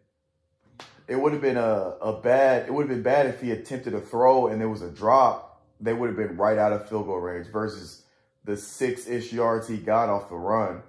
it 1.08 1.16
would 1.16 1.34
have 1.34 1.42
been 1.42 1.58
a, 1.58 1.96
a 2.02 2.20
bad 2.20 2.68
it 2.68 2.74
would 2.74 2.84
have 2.84 2.90
been 2.90 3.04
bad 3.04 3.28
if 3.28 3.42
he 3.42 3.52
attempted 3.52 3.94
a 3.94 4.02
throw 4.02 4.48
and 4.48 4.60
there 4.60 4.70
was 4.70 4.82
a 4.82 4.92
drop. 4.92 5.62
They 5.80 5.94
would 5.94 6.08
have 6.08 6.18
been 6.18 6.36
right 6.36 6.58
out 6.58 6.74
of 6.74 6.90
field 6.90 7.06
goal 7.06 7.20
range 7.20 7.48
versus 7.48 8.05
the 8.46 8.56
six 8.56 9.08
ish 9.08 9.34
yards 9.34 9.68
he 9.68 9.78
got 9.78 10.10
off 10.10 10.30
the 10.30 10.36
run. 10.36 10.82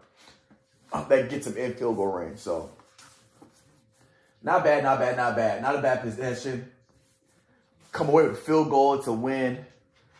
That 1.08 1.28
gets 1.28 1.46
him 1.46 1.56
in 1.56 1.74
field 1.74 1.96
goal 1.96 2.06
range. 2.06 2.38
So 2.38 2.70
not 4.42 4.62
bad, 4.62 4.84
not 4.84 4.98
bad, 4.98 5.16
not 5.16 5.36
bad. 5.36 5.62
Not 5.62 5.74
a 5.74 5.82
bad 5.82 6.02
possession. 6.02 6.70
Come 7.92 8.08
away 8.08 8.24
with 8.24 8.32
a 8.32 8.36
field 8.36 8.70
goal. 8.70 8.94
It's 8.94 9.06
a 9.06 9.12
win. 9.12 9.64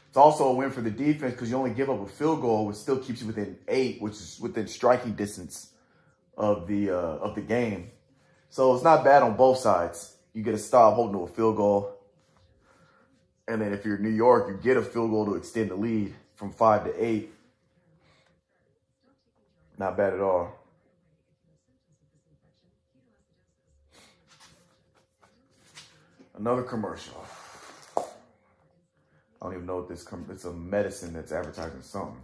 It's 0.09 0.17
also 0.17 0.49
a 0.49 0.55
win 0.55 0.71
for 0.71 0.81
the 0.81 0.91
defense 0.91 1.35
because 1.35 1.51
you 1.51 1.57
only 1.57 1.71
give 1.71 1.91
up 1.91 2.01
a 2.01 2.09
field 2.09 2.41
goal, 2.41 2.67
which 2.67 2.77
still 2.77 2.99
keeps 2.99 3.21
you 3.21 3.27
within 3.27 3.59
eight, 3.69 4.01
which 4.01 4.15
is 4.15 4.39
within 4.41 4.67
striking 4.67 5.13
distance 5.13 5.71
of 6.37 6.67
the 6.67 6.91
uh, 6.91 6.95
of 6.95 7.35
the 7.35 7.43
game. 7.43 7.91
So 8.49 8.75
it's 8.75 8.85
not 8.85 9.05
bad 9.05 9.23
on 9.23 9.37
both 9.37 9.59
sides. 9.59 10.17
You 10.33 10.43
get 10.43 10.55
a 10.55 10.59
stop 10.59 10.95
holding 10.95 11.15
to 11.15 11.25
a 11.25 11.29
field 11.29 11.57
goal. 11.57 11.93
And 13.49 13.61
then 13.61 13.73
if 13.73 13.85
you're 13.85 13.99
New 13.99 14.11
York, 14.11 14.49
you 14.49 14.57
get 14.57 14.77
a 14.77 14.83
field 14.83 15.11
goal 15.11 15.27
to 15.27 15.35
extend 15.35 15.71
the 15.71 15.77
lead 15.77 16.15
from 16.37 16.53
five 16.53 16.85
to 16.85 17.05
eight. 17.05 17.33
Not 19.79 19.97
bad 19.97 20.15
at 20.15 20.21
all. 20.21 20.53
Another 26.39 26.63
commercial. 26.63 27.25
I 27.97 29.47
don't 29.47 29.55
even 29.55 29.67
know 29.67 29.77
what 29.77 29.89
this 29.89 30.03
com- 30.03 30.27
it's 30.31 30.45
a 30.45 30.53
medicine 30.53 31.13
that's 31.13 31.33
advertising 31.33 31.83
something. 31.83 32.21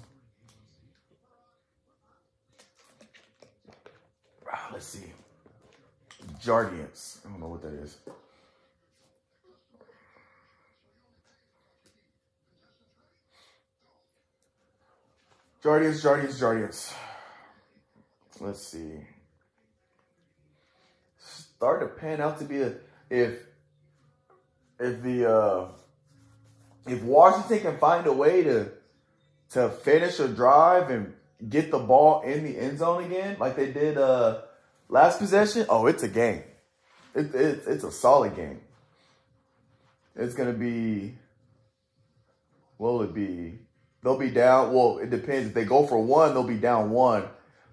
Ah, 4.50 4.68
let's 4.72 4.86
see. 4.86 5.12
Jardiance. 6.42 7.24
I 7.24 7.30
don't 7.30 7.40
know 7.40 7.48
what 7.48 7.62
that 7.62 7.74
is. 7.74 7.96
Jardiance, 15.62 16.02
Jardiance, 16.02 16.40
Jardiance. 16.40 16.92
Let's 18.40 18.66
see. 18.66 18.98
Start 21.18 21.80
to 21.80 21.86
pan 21.86 22.20
out 22.20 22.40
to 22.40 22.44
be 22.44 22.60
a 22.62 22.74
if 23.08 23.38
if 24.80 25.02
the 25.02 25.30
uh 25.30 25.68
if 26.88 27.00
Washington 27.02 27.60
can 27.60 27.78
find 27.78 28.06
a 28.08 28.12
way 28.12 28.42
to 28.42 28.72
to 29.50 29.70
finish 29.70 30.18
a 30.18 30.26
drive 30.26 30.90
and 30.90 31.14
get 31.48 31.70
the 31.70 31.78
ball 31.78 32.22
in 32.22 32.42
the 32.42 32.58
end 32.58 32.78
zone 32.78 33.04
again, 33.04 33.36
like 33.38 33.54
they 33.54 33.70
did 33.70 33.96
uh 33.96 34.40
last 34.88 35.20
possession, 35.20 35.66
oh, 35.68 35.86
it's 35.86 36.02
a 36.02 36.08
game. 36.08 36.42
It, 37.14 37.32
it, 37.34 37.62
it's 37.68 37.84
a 37.84 37.92
solid 37.92 38.34
game. 38.34 38.60
It's 40.16 40.34
gonna 40.34 40.52
be. 40.52 41.14
What 42.78 42.94
will 42.94 43.02
it 43.02 43.14
be? 43.14 43.60
They'll 44.02 44.18
be 44.18 44.30
down. 44.30 44.72
Well, 44.72 44.98
it 44.98 45.10
depends. 45.10 45.48
If 45.48 45.54
they 45.54 45.64
go 45.64 45.86
for 45.86 45.98
one, 45.98 46.34
they'll 46.34 46.42
be 46.42 46.56
down 46.56 46.90
one. 46.90 47.24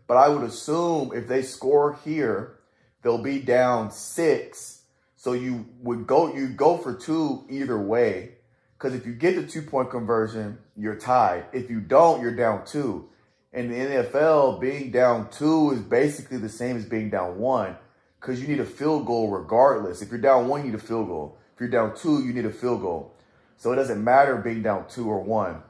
But 0.08 0.18
I 0.18 0.30
would 0.30 0.44
assume 0.44 1.12
if 1.14 1.28
they 1.28 1.42
score 1.42 2.00
here, 2.04 2.60
they'll 3.02 3.22
be 3.22 3.40
down 3.40 3.92
six. 3.92 4.82
So 5.16 5.34
you 5.34 5.68
would 5.82 6.08
go. 6.08 6.34
You 6.34 6.50
go 6.50 6.78
for 6.78 6.94
two 6.94 7.46
either 7.50 7.80
way. 7.80 8.36
Because 8.78 8.94
if 8.96 9.06
you 9.06 9.14
get 9.14 9.36
the 9.36 9.46
two 9.46 9.62
point 9.62 9.90
conversion, 9.90 10.60
you're 10.78 10.96
tied. 10.96 11.46
If 11.52 11.70
you 11.70 11.82
don't, 11.82 12.22
you're 12.22 12.36
down 12.36 12.66
two. 12.66 13.10
In 13.52 13.70
the 13.70 13.76
NFL, 13.76 14.62
being 14.62 14.92
down 14.92 15.30
two 15.30 15.72
is 15.72 15.82
basically 15.82 16.38
the 16.38 16.50
same 16.50 16.78
as 16.78 16.86
being 16.86 17.10
down 17.10 17.40
one 17.40 17.76
because 18.20 18.42
you 18.42 18.48
need 18.48 18.60
a 18.60 18.66
field 18.66 19.06
goal 19.06 19.30
regardless. 19.30 20.02
If 20.02 20.10
you're 20.12 20.20
down 20.20 20.48
one, 20.48 20.62
you 20.62 20.68
need 20.68 20.76
a 20.76 20.84
field 20.84 21.08
goal. 21.08 21.38
If 21.56 21.60
you're 21.60 21.70
down 21.70 21.96
two, 21.96 22.24
you 22.24 22.34
need 22.34 22.46
a 22.46 22.52
field 22.52 22.82
goal. 22.82 23.16
So 23.58 23.72
it 23.72 23.76
doesn't 23.76 24.04
matter 24.04 24.38
being 24.38 24.62
down 24.62 24.88
two 24.88 25.10
or 25.10 25.22
one. 25.22 25.64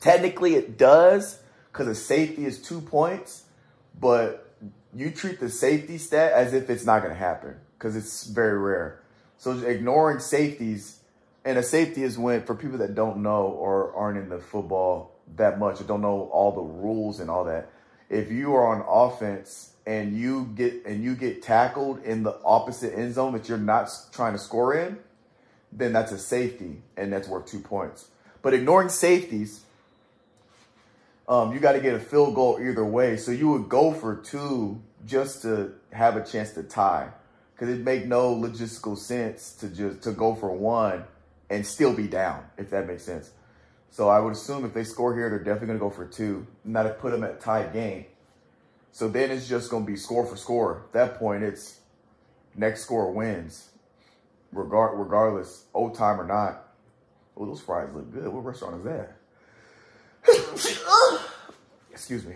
Technically, 0.00 0.54
it 0.54 0.78
does 0.78 1.40
because 1.72 1.86
a 1.86 1.94
safety 1.94 2.44
is 2.44 2.60
two 2.60 2.80
points, 2.80 3.44
but 3.98 4.52
you 4.94 5.10
treat 5.10 5.40
the 5.40 5.48
safety 5.48 5.98
stat 5.98 6.32
as 6.32 6.52
if 6.52 6.68
it's 6.68 6.84
not 6.84 7.00
going 7.02 7.12
to 7.12 7.18
happen 7.18 7.56
because 7.78 7.96
it's 7.96 8.24
very 8.24 8.58
rare. 8.58 9.00
So 9.38 9.58
ignoring 9.58 10.20
safeties, 10.20 11.00
and 11.44 11.58
a 11.58 11.62
safety 11.62 12.02
is 12.02 12.18
when, 12.18 12.42
for 12.42 12.54
people 12.54 12.78
that 12.78 12.94
don't 12.94 13.18
know 13.18 13.46
or 13.46 13.94
aren't 13.94 14.18
in 14.18 14.28
the 14.28 14.38
football 14.38 15.16
that 15.36 15.58
much 15.58 15.80
or 15.80 15.84
don't 15.84 16.02
know 16.02 16.28
all 16.32 16.52
the 16.52 16.60
rules 16.60 17.20
and 17.20 17.30
all 17.30 17.44
that, 17.44 17.70
if 18.10 18.30
you 18.30 18.54
are 18.54 18.66
on 18.66 18.84
offense 18.86 19.72
and 19.86 20.16
you 20.16 20.50
get 20.54 20.84
and 20.84 21.02
you 21.02 21.14
get 21.16 21.42
tackled 21.42 22.04
in 22.04 22.22
the 22.22 22.38
opposite 22.44 22.96
end 22.96 23.14
zone 23.14 23.32
that 23.32 23.48
you're 23.48 23.58
not 23.58 23.90
trying 24.12 24.32
to 24.32 24.38
score 24.38 24.74
in, 24.74 24.98
then 25.72 25.92
that's 25.92 26.12
a 26.12 26.18
safety 26.18 26.82
and 26.96 27.12
that's 27.12 27.26
worth 27.26 27.46
two 27.46 27.60
points. 27.60 28.08
But 28.42 28.54
ignoring 28.54 28.90
safeties, 28.90 29.62
um, 31.28 31.52
you 31.52 31.60
got 31.60 31.72
to 31.72 31.80
get 31.80 31.94
a 31.94 32.00
field 32.00 32.34
goal 32.34 32.58
either 32.60 32.84
way. 32.84 33.16
So 33.16 33.30
you 33.30 33.48
would 33.48 33.68
go 33.68 33.92
for 33.92 34.16
two 34.16 34.82
just 35.06 35.42
to 35.42 35.72
have 35.92 36.16
a 36.16 36.24
chance 36.24 36.52
to 36.52 36.62
tie, 36.62 37.10
because 37.54 37.68
it 37.68 37.80
make 37.80 38.06
no 38.06 38.34
logistical 38.34 38.96
sense 38.96 39.52
to 39.54 39.68
just 39.68 40.02
to 40.02 40.12
go 40.12 40.34
for 40.34 40.50
one 40.52 41.04
and 41.50 41.66
still 41.66 41.92
be 41.92 42.06
down, 42.06 42.44
if 42.56 42.70
that 42.70 42.86
makes 42.86 43.04
sense. 43.04 43.30
So 43.90 44.08
I 44.08 44.20
would 44.20 44.32
assume 44.32 44.64
if 44.64 44.72
they 44.72 44.84
score 44.84 45.14
here, 45.14 45.28
they're 45.28 45.38
definitely 45.38 45.66
going 45.66 45.78
to 45.78 45.84
go 45.84 45.90
for 45.90 46.06
two, 46.06 46.46
not 46.64 46.84
to 46.84 46.90
put 46.90 47.12
them 47.12 47.24
at 47.24 47.40
tied 47.40 47.72
game. 47.74 48.06
So 48.90 49.08
then 49.08 49.30
it's 49.30 49.48
just 49.48 49.70
going 49.70 49.84
to 49.84 49.90
be 49.90 49.96
score 49.96 50.24
for 50.24 50.36
score. 50.36 50.84
At 50.86 50.92
that 50.92 51.18
point, 51.18 51.42
it's 51.42 51.80
next 52.54 52.82
score 52.84 53.10
wins, 53.10 53.70
regard 54.50 54.98
regardless, 54.98 55.64
old 55.74 55.94
time 55.94 56.20
or 56.20 56.26
not. 56.26 56.68
Oh, 57.36 57.46
those 57.46 57.60
fries 57.60 57.90
look 57.94 58.12
good. 58.12 58.28
What 58.28 58.44
restaurant 58.44 58.76
is 58.78 58.84
that? 58.84 59.16
Excuse 61.90 62.24
me. 62.24 62.34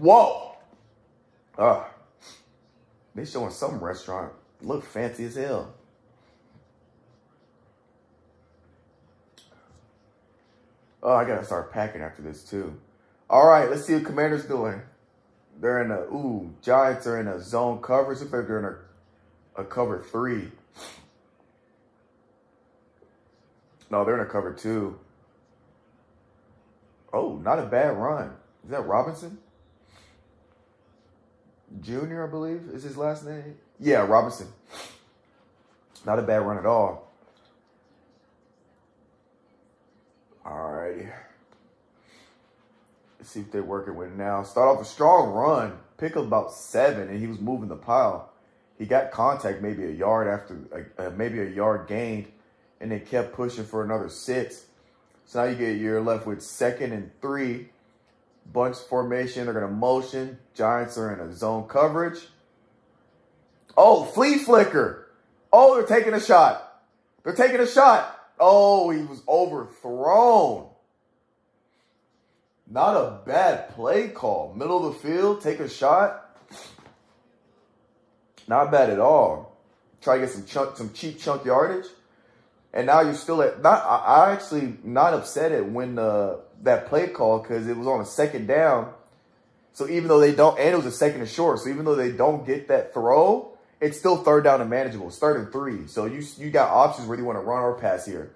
Whoa. 0.00 0.56
Ah. 1.58 1.88
They 3.14 3.24
showing 3.24 3.50
some 3.50 3.82
restaurant. 3.82 4.32
Look 4.60 4.84
fancy 4.84 5.24
as 5.24 5.36
hell. 5.36 5.72
Oh, 11.02 11.12
I 11.12 11.24
gotta 11.24 11.44
start 11.44 11.70
packing 11.70 12.00
after 12.00 12.22
this 12.22 12.42
too. 12.42 12.74
All 13.28 13.46
right, 13.46 13.70
let's 13.70 13.84
see 13.84 13.94
what 13.94 14.04
Commanders 14.04 14.46
doing. 14.46 14.80
They're 15.60 15.82
in 15.82 15.90
a 15.90 16.00
ooh, 16.00 16.52
Giants 16.62 17.06
are 17.06 17.20
in 17.20 17.28
a 17.28 17.40
zone 17.40 17.80
coverage. 17.82 18.20
Looks 18.20 18.30
they're 18.30 18.58
in 18.58 18.64
a, 18.64 19.62
a 19.62 19.64
cover 19.64 20.00
three. 20.00 20.50
No, 23.94 24.04
they're 24.04 24.16
in 24.16 24.26
a 24.26 24.28
cover 24.28 24.52
two. 24.52 24.98
Oh, 27.12 27.36
not 27.36 27.60
a 27.60 27.66
bad 27.66 27.96
run. 27.96 28.32
Is 28.64 28.70
that 28.70 28.84
Robinson? 28.88 29.38
Junior, 31.80 32.26
I 32.26 32.28
believe, 32.28 32.62
is 32.72 32.82
his 32.82 32.96
last 32.96 33.24
name. 33.24 33.56
Yeah, 33.78 34.04
Robinson. 34.04 34.48
Not 36.04 36.18
a 36.18 36.22
bad 36.22 36.38
run 36.38 36.58
at 36.58 36.66
all. 36.66 37.12
Alrighty. 40.44 41.08
Let's 43.20 43.30
see 43.30 43.42
if 43.42 43.52
they're 43.52 43.62
working 43.62 43.94
with 43.94 44.08
it 44.08 44.16
now. 44.16 44.42
Start 44.42 44.76
off 44.76 44.82
a 44.82 44.84
strong 44.84 45.28
run. 45.28 45.78
Pick 45.98 46.16
up 46.16 46.24
about 46.24 46.50
seven, 46.50 47.10
and 47.10 47.20
he 47.20 47.28
was 47.28 47.38
moving 47.38 47.68
the 47.68 47.76
pile. 47.76 48.32
He 48.76 48.86
got 48.86 49.12
contact 49.12 49.62
maybe 49.62 49.84
a 49.84 49.92
yard 49.92 50.26
after, 50.26 50.88
uh, 50.98 51.10
maybe 51.10 51.38
a 51.38 51.48
yard 51.48 51.86
gained, 51.86 52.26
and 52.84 52.92
they 52.92 53.00
kept 53.00 53.32
pushing 53.32 53.64
for 53.64 53.82
another 53.82 54.10
six. 54.10 54.66
So 55.24 55.42
now 55.42 55.50
you 55.50 55.56
get 55.56 55.78
you're 55.78 56.02
left 56.02 56.26
with 56.26 56.42
second 56.42 56.92
and 56.92 57.10
three. 57.22 57.70
Bunch 58.52 58.76
formation. 58.76 59.46
They're 59.46 59.54
gonna 59.54 59.68
motion. 59.68 60.38
Giants 60.52 60.98
are 60.98 61.10
in 61.14 61.18
a 61.18 61.32
zone 61.32 61.66
coverage. 61.66 62.18
Oh, 63.74 64.04
flea 64.04 64.36
flicker. 64.36 65.08
Oh, 65.50 65.76
they're 65.76 65.98
taking 65.98 66.12
a 66.12 66.20
shot. 66.20 66.82
They're 67.22 67.34
taking 67.34 67.60
a 67.60 67.66
shot. 67.66 68.20
Oh, 68.38 68.90
he 68.90 69.00
was 69.02 69.22
overthrown. 69.26 70.68
Not 72.68 72.96
a 72.98 73.20
bad 73.24 73.70
play 73.70 74.08
call. 74.08 74.52
Middle 74.54 74.86
of 74.86 74.92
the 74.92 75.08
field, 75.08 75.40
take 75.40 75.60
a 75.60 75.70
shot. 75.70 76.36
Not 78.46 78.70
bad 78.70 78.90
at 78.90 79.00
all. 79.00 79.56
Try 80.02 80.16
to 80.16 80.26
get 80.26 80.30
some 80.34 80.44
chunk, 80.44 80.76
some 80.76 80.92
cheap 80.92 81.18
chunk 81.18 81.46
yardage. 81.46 81.86
And 82.74 82.88
now 82.88 83.02
you're 83.02 83.14
still 83.14 83.40
at 83.40 83.62
not 83.62 83.84
I, 83.84 83.96
I 83.96 84.32
actually 84.32 84.76
not 84.82 85.14
upset 85.14 85.52
at 85.52 85.70
when 85.70 85.96
uh, 85.96 86.38
that 86.64 86.88
play 86.88 87.06
call 87.06 87.38
because 87.38 87.68
it 87.68 87.76
was 87.76 87.86
on 87.86 88.00
a 88.00 88.04
second 88.04 88.46
down. 88.46 88.92
So 89.72 89.88
even 89.88 90.08
though 90.08 90.18
they 90.18 90.34
don't 90.34 90.58
and 90.58 90.70
it 90.70 90.76
was 90.76 90.84
a 90.84 90.92
second 90.92 91.20
and 91.20 91.30
short, 91.30 91.60
so 91.60 91.70
even 91.70 91.84
though 91.84 91.94
they 91.94 92.10
don't 92.10 92.44
get 92.44 92.66
that 92.68 92.92
throw, 92.92 93.56
it's 93.80 93.96
still 93.96 94.16
third 94.16 94.42
down 94.42 94.60
and 94.60 94.68
manageable. 94.68 95.06
It's 95.06 95.18
third 95.18 95.36
and 95.36 95.52
three. 95.52 95.86
So 95.86 96.06
you 96.06 96.26
you 96.36 96.50
got 96.50 96.70
options 96.70 97.06
where 97.06 97.16
you 97.16 97.24
want 97.24 97.38
to 97.38 97.42
run 97.42 97.62
or 97.62 97.78
pass 97.78 98.04
here. 98.04 98.34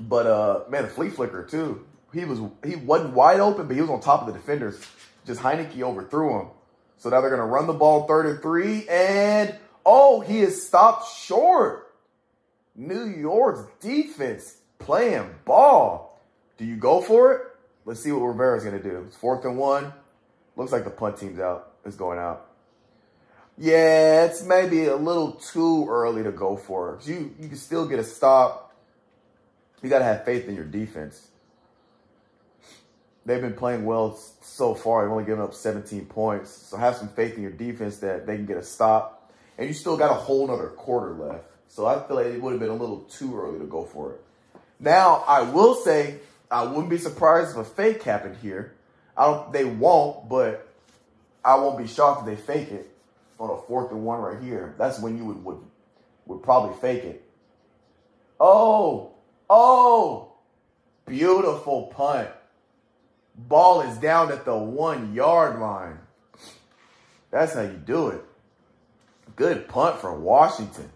But 0.00 0.26
uh 0.26 0.60
man, 0.70 0.84
the 0.84 0.88
flea 0.88 1.10
flicker 1.10 1.44
too. 1.44 1.84
He 2.14 2.24
was 2.24 2.40
he 2.64 2.76
wasn't 2.76 3.12
wide 3.12 3.40
open, 3.40 3.66
but 3.66 3.76
he 3.76 3.82
was 3.82 3.90
on 3.90 4.00
top 4.00 4.22
of 4.22 4.26
the 4.28 4.32
defenders. 4.32 4.80
Just 5.26 5.42
Heinicke 5.42 5.82
overthrew 5.82 6.40
him. 6.40 6.46
So 6.96 7.10
now 7.10 7.20
they're 7.20 7.28
gonna 7.28 7.44
run 7.44 7.66
the 7.66 7.74
ball 7.74 8.06
third 8.06 8.24
and 8.24 8.40
three, 8.40 8.88
and 8.88 9.54
oh, 9.84 10.20
he 10.20 10.40
is 10.40 10.66
stopped 10.66 11.14
short. 11.14 11.81
New 12.74 13.04
York's 13.04 13.64
defense 13.80 14.58
playing 14.78 15.34
ball. 15.44 16.20
Do 16.56 16.64
you 16.64 16.76
go 16.76 17.00
for 17.00 17.32
it? 17.32 17.42
Let's 17.84 18.00
see 18.00 18.12
what 18.12 18.20
Rivera's 18.20 18.64
gonna 18.64 18.82
do. 18.82 19.04
It's 19.06 19.16
fourth 19.16 19.44
and 19.44 19.58
one. 19.58 19.92
Looks 20.56 20.72
like 20.72 20.84
the 20.84 20.90
punt 20.90 21.16
team's 21.16 21.40
out. 21.40 21.72
It's 21.84 21.96
going 21.96 22.18
out. 22.18 22.46
Yeah, 23.58 24.24
it's 24.24 24.42
maybe 24.42 24.86
a 24.86 24.96
little 24.96 25.32
too 25.32 25.86
early 25.88 26.22
to 26.22 26.32
go 26.32 26.56
for 26.56 26.94
it. 26.94 27.06
You 27.06 27.34
you 27.38 27.48
can 27.48 27.56
still 27.56 27.86
get 27.86 27.98
a 27.98 28.04
stop. 28.04 28.72
You 29.82 29.90
gotta 29.90 30.04
have 30.04 30.24
faith 30.24 30.48
in 30.48 30.54
your 30.54 30.64
defense. 30.64 31.28
They've 33.24 33.40
been 33.40 33.54
playing 33.54 33.84
well 33.84 34.18
so 34.40 34.74
far. 34.74 35.02
They've 35.02 35.12
only 35.12 35.24
given 35.24 35.44
up 35.44 35.54
17 35.54 36.06
points. 36.06 36.50
So 36.50 36.76
have 36.76 36.96
some 36.96 37.08
faith 37.08 37.36
in 37.36 37.42
your 37.42 37.52
defense 37.52 37.98
that 37.98 38.26
they 38.26 38.36
can 38.36 38.46
get 38.46 38.56
a 38.56 38.64
stop. 38.64 39.30
And 39.58 39.68
you 39.68 39.74
still 39.74 39.96
got 39.96 40.10
a 40.10 40.14
whole 40.14 40.48
nother 40.48 40.68
quarter 40.68 41.14
left. 41.14 41.51
So 41.72 41.86
I 41.86 42.06
feel 42.06 42.16
like 42.16 42.26
it 42.26 42.42
would 42.42 42.50
have 42.50 42.60
been 42.60 42.68
a 42.68 42.76
little 42.76 43.00
too 43.04 43.34
early 43.34 43.58
to 43.58 43.64
go 43.64 43.82
for 43.82 44.12
it. 44.12 44.20
Now, 44.78 45.24
I 45.26 45.40
will 45.40 45.74
say 45.74 46.16
I 46.50 46.64
wouldn't 46.64 46.90
be 46.90 46.98
surprised 46.98 47.52
if 47.52 47.56
a 47.56 47.64
fake 47.64 48.02
happened 48.02 48.36
here. 48.42 48.74
I 49.16 49.24
don't 49.24 49.50
they 49.54 49.64
won't, 49.64 50.28
but 50.28 50.68
I 51.42 51.54
won't 51.54 51.78
be 51.78 51.86
shocked 51.86 52.28
if 52.28 52.36
they 52.36 52.54
fake 52.54 52.70
it 52.72 52.94
on 53.40 53.48
a 53.48 53.56
fourth 53.62 53.90
and 53.90 54.04
one 54.04 54.20
right 54.20 54.42
here. 54.42 54.74
That's 54.76 55.00
when 55.00 55.16
you 55.16 55.24
would 55.24 55.42
would, 55.46 55.58
would 56.26 56.42
probably 56.42 56.76
fake 56.78 57.04
it. 57.04 57.24
Oh, 58.38 59.12
oh, 59.48 60.34
beautiful 61.06 61.84
punt. 61.86 62.28
Ball 63.34 63.80
is 63.80 63.96
down 63.96 64.30
at 64.30 64.44
the 64.44 64.54
one 64.54 65.14
yard 65.14 65.58
line. 65.58 66.00
That's 67.30 67.54
how 67.54 67.62
you 67.62 67.80
do 67.82 68.08
it. 68.08 68.22
Good 69.36 69.68
punt 69.68 70.02
for 70.02 70.14
Washington. 70.14 70.90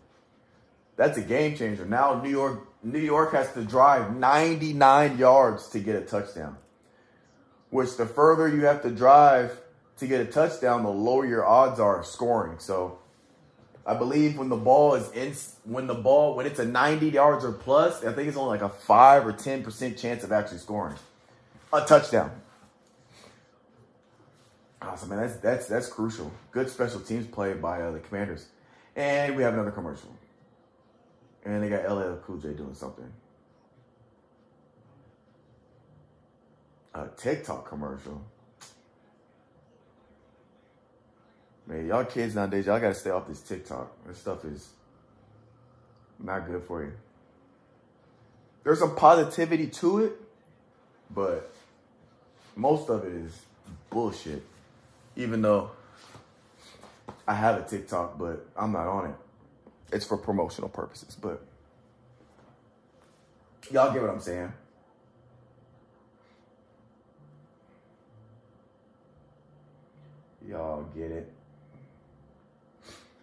That's 0.96 1.18
a 1.18 1.22
game 1.22 1.56
changer. 1.56 1.84
Now 1.84 2.20
New 2.22 2.30
York 2.30 2.66
New 2.82 2.98
York 3.00 3.32
has 3.32 3.52
to 3.54 3.62
drive 3.64 4.16
99 4.16 5.18
yards 5.18 5.68
to 5.70 5.80
get 5.80 5.96
a 5.96 6.02
touchdown. 6.02 6.56
Which 7.70 7.96
the 7.96 8.06
further 8.06 8.48
you 8.48 8.64
have 8.66 8.82
to 8.82 8.90
drive 8.90 9.60
to 9.98 10.06
get 10.06 10.20
a 10.20 10.24
touchdown, 10.24 10.82
the 10.82 10.90
lower 10.90 11.26
your 11.26 11.44
odds 11.44 11.80
are 11.80 12.00
of 12.00 12.06
scoring. 12.06 12.58
So 12.58 12.98
I 13.84 13.94
believe 13.94 14.38
when 14.38 14.48
the 14.48 14.56
ball 14.56 14.94
is 14.94 15.10
in 15.12 15.34
when 15.64 15.86
the 15.86 15.94
ball 15.94 16.34
when 16.34 16.46
it's 16.46 16.58
a 16.58 16.64
90 16.64 17.10
yards 17.10 17.44
or 17.44 17.52
plus, 17.52 18.04
I 18.04 18.12
think 18.12 18.28
it's 18.28 18.36
only 18.36 18.58
like 18.58 18.62
a 18.62 18.74
5 18.74 19.26
or 19.26 19.32
10% 19.32 19.98
chance 19.98 20.24
of 20.24 20.32
actually 20.32 20.58
scoring 20.58 20.96
a 21.72 21.84
touchdown. 21.84 22.30
Awesome, 24.80 25.08
man. 25.08 25.18
That's 25.18 25.36
that's 25.36 25.66
that's 25.66 25.88
crucial. 25.88 26.30
Good 26.52 26.70
special 26.70 27.00
teams 27.00 27.26
play 27.26 27.54
by 27.54 27.82
uh, 27.82 27.92
the 27.92 27.98
Commanders, 27.98 28.46
and 28.94 29.34
we 29.34 29.42
have 29.42 29.54
another 29.54 29.70
commercial. 29.70 30.10
And 31.46 31.62
they 31.62 31.68
got 31.68 31.88
LL 31.88 32.16
Cool 32.16 32.38
J 32.38 32.54
doing 32.54 32.74
something. 32.74 33.08
A 36.92 37.06
TikTok 37.16 37.68
commercial. 37.68 38.20
Man, 41.68 41.86
y'all 41.86 42.04
kids 42.04 42.34
nowadays, 42.34 42.66
y'all 42.66 42.80
gotta 42.80 42.94
stay 42.94 43.10
off 43.10 43.28
this 43.28 43.42
TikTok. 43.42 43.92
This 44.06 44.18
stuff 44.18 44.44
is 44.44 44.68
not 46.18 46.48
good 46.48 46.64
for 46.64 46.82
you. 46.82 46.92
There's 48.64 48.80
some 48.80 48.96
positivity 48.96 49.68
to 49.68 50.04
it, 50.04 50.12
but 51.14 51.52
most 52.56 52.90
of 52.90 53.04
it 53.04 53.12
is 53.12 53.40
bullshit. 53.88 54.42
Even 55.14 55.42
though 55.42 55.70
I 57.28 57.34
have 57.34 57.58
a 57.58 57.62
TikTok, 57.62 58.18
but 58.18 58.46
I'm 58.56 58.72
not 58.72 58.88
on 58.88 59.10
it. 59.10 59.16
It's 59.92 60.04
for 60.04 60.16
promotional 60.16 60.68
purposes, 60.68 61.16
but 61.20 61.42
y'all 63.70 63.92
get 63.92 64.02
what 64.02 64.10
I'm 64.10 64.20
saying. 64.20 64.52
Y'all 70.48 70.84
get 70.94 71.10
it. 71.10 71.32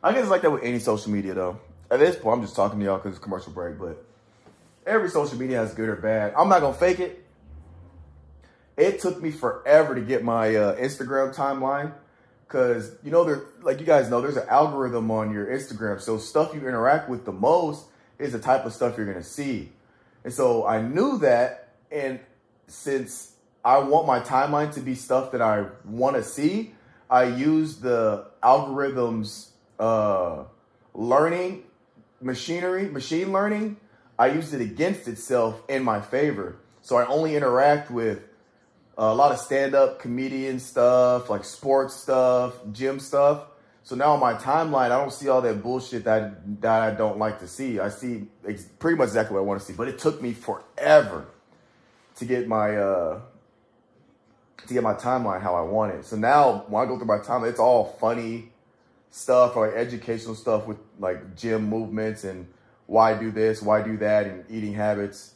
I 0.02 0.12
guess 0.12 0.24
it's 0.24 0.30
like 0.30 0.42
that 0.42 0.52
with 0.52 0.64
any 0.64 0.80
social 0.80 1.12
media, 1.12 1.34
though. 1.34 1.60
At 1.90 2.00
this 2.00 2.16
point, 2.16 2.38
I'm 2.38 2.44
just 2.44 2.56
talking 2.56 2.80
to 2.80 2.86
y'all 2.86 2.98
because 2.98 3.16
it's 3.16 3.24
commercial 3.24 3.54
break, 3.54 3.80
but 3.80 4.04
every 4.86 5.10
social 5.10 5.38
media 5.38 5.58
has 5.58 5.74
good 5.74 5.88
or 5.90 5.96
bad. 5.96 6.34
I'm 6.38 6.50
not 6.50 6.62
gonna 6.62 6.74
fake 6.74 7.00
it. 7.00 7.24
It 8.76 9.00
took 9.00 9.22
me 9.22 9.32
forever 9.32 9.96
to 9.96 10.02
get 10.02 10.24
my 10.24 10.56
uh, 10.56 10.76
Instagram 10.76 11.34
timeline 11.34 11.94
because 12.48 12.96
you 13.04 13.12
know 13.12 13.24
there, 13.24 13.44
like 13.62 13.80
you 13.80 13.86
guys 13.86 14.10
know, 14.10 14.22
there's 14.22 14.38
an 14.38 14.48
algorithm 14.50 15.10
on 15.12 15.32
your 15.32 15.48
Instagram. 15.48 16.00
So 16.02 16.18
stuff 16.18 16.54
you 16.54 16.60
interact 16.62 17.10
with 17.10 17.26
the 17.26 17.32
most 17.32 17.86
is 18.20 18.32
the 18.32 18.40
type 18.40 18.66
of 18.66 18.74
stuff 18.74 18.98
you're 18.98 19.06
gonna 19.06 19.24
see. 19.24 19.72
And 20.24 20.34
so 20.34 20.66
I 20.66 20.82
knew 20.82 21.18
that, 21.20 21.74
and 21.92 22.20
since 22.68 23.34
I 23.66 23.80
want 23.80 24.08
my 24.08 24.20
timeline 24.20 24.74
to 24.74 24.80
be 24.80 24.96
stuff 24.96 25.32
that 25.32 25.42
I 25.42 25.66
want 25.86 26.16
to 26.16 26.24
see, 26.24 26.74
I 27.10 27.24
use 27.26 27.78
the 27.78 28.28
algorithms 28.42 29.50
uh, 29.80 30.44
learning 30.94 31.64
machinery, 32.24 32.90
machine 32.90 33.32
learning. 33.32 33.78
I 34.18 34.28
use 34.28 34.54
it 34.54 34.62
against 34.62 35.08
itself 35.08 35.62
in 35.68 35.84
my 35.84 36.02
favor. 36.02 36.58
So 36.82 36.98
I 36.98 37.06
only 37.08 37.36
interact 37.36 37.92
with 37.92 38.22
a 38.98 39.14
lot 39.14 39.32
of 39.32 39.40
stand-up 39.40 40.00
comedian 40.00 40.60
stuff, 40.60 41.30
like 41.30 41.44
sports 41.44 41.96
stuff, 41.96 42.54
gym 42.72 43.00
stuff. 43.00 43.46
So 43.84 43.96
now 43.96 44.14
on 44.14 44.20
my 44.20 44.36
timeline, 44.36 44.92
I 44.92 45.00
don't 45.00 45.12
see 45.12 45.28
all 45.28 45.42
that 45.42 45.62
bullshit 45.62 46.06
that 46.06 46.62
that 46.62 46.82
I 46.82 46.92
don't 46.92 47.18
like 47.18 47.40
to 47.40 47.48
see. 47.48 47.80
I 47.80 47.90
see 47.90 48.28
ex- 48.48 48.64
pretty 48.80 48.98
much 48.98 49.08
exactly 49.08 49.34
what 49.34 49.42
I 49.42 49.44
want 49.44 49.60
to 49.60 49.66
see. 49.66 49.74
But 49.74 49.90
it 49.90 50.00
took 50.00 50.22
me 50.22 50.34
forever 50.34 51.26
to 52.16 52.26
get 52.26 52.48
my 52.48 52.78
uh, 52.78 53.20
to 54.68 54.74
get 54.74 54.84
my 54.84 54.94
timeline 54.94 55.42
how 55.42 55.56
I 55.56 55.62
want 55.62 55.94
it. 55.96 56.06
So 56.06 56.16
now 56.16 56.66
when 56.68 56.84
I 56.84 56.86
go 56.88 56.98
through 56.98 57.08
my 57.08 57.18
timeline, 57.18 57.50
it's 57.50 57.60
all 57.60 57.98
funny 58.00 58.54
stuff 59.10 59.56
or 59.56 59.68
like 59.68 59.76
educational 59.76 60.36
stuff 60.36 60.66
with 60.66 60.78
like 61.00 61.36
gym 61.36 61.70
movements 61.70 62.24
and 62.24 62.48
why 62.88 63.14
do 63.14 63.32
this, 63.32 63.62
why 63.62 63.82
do 63.82 63.98
that, 63.98 64.28
and 64.28 64.46
eating 64.50 64.74
habits, 64.74 65.33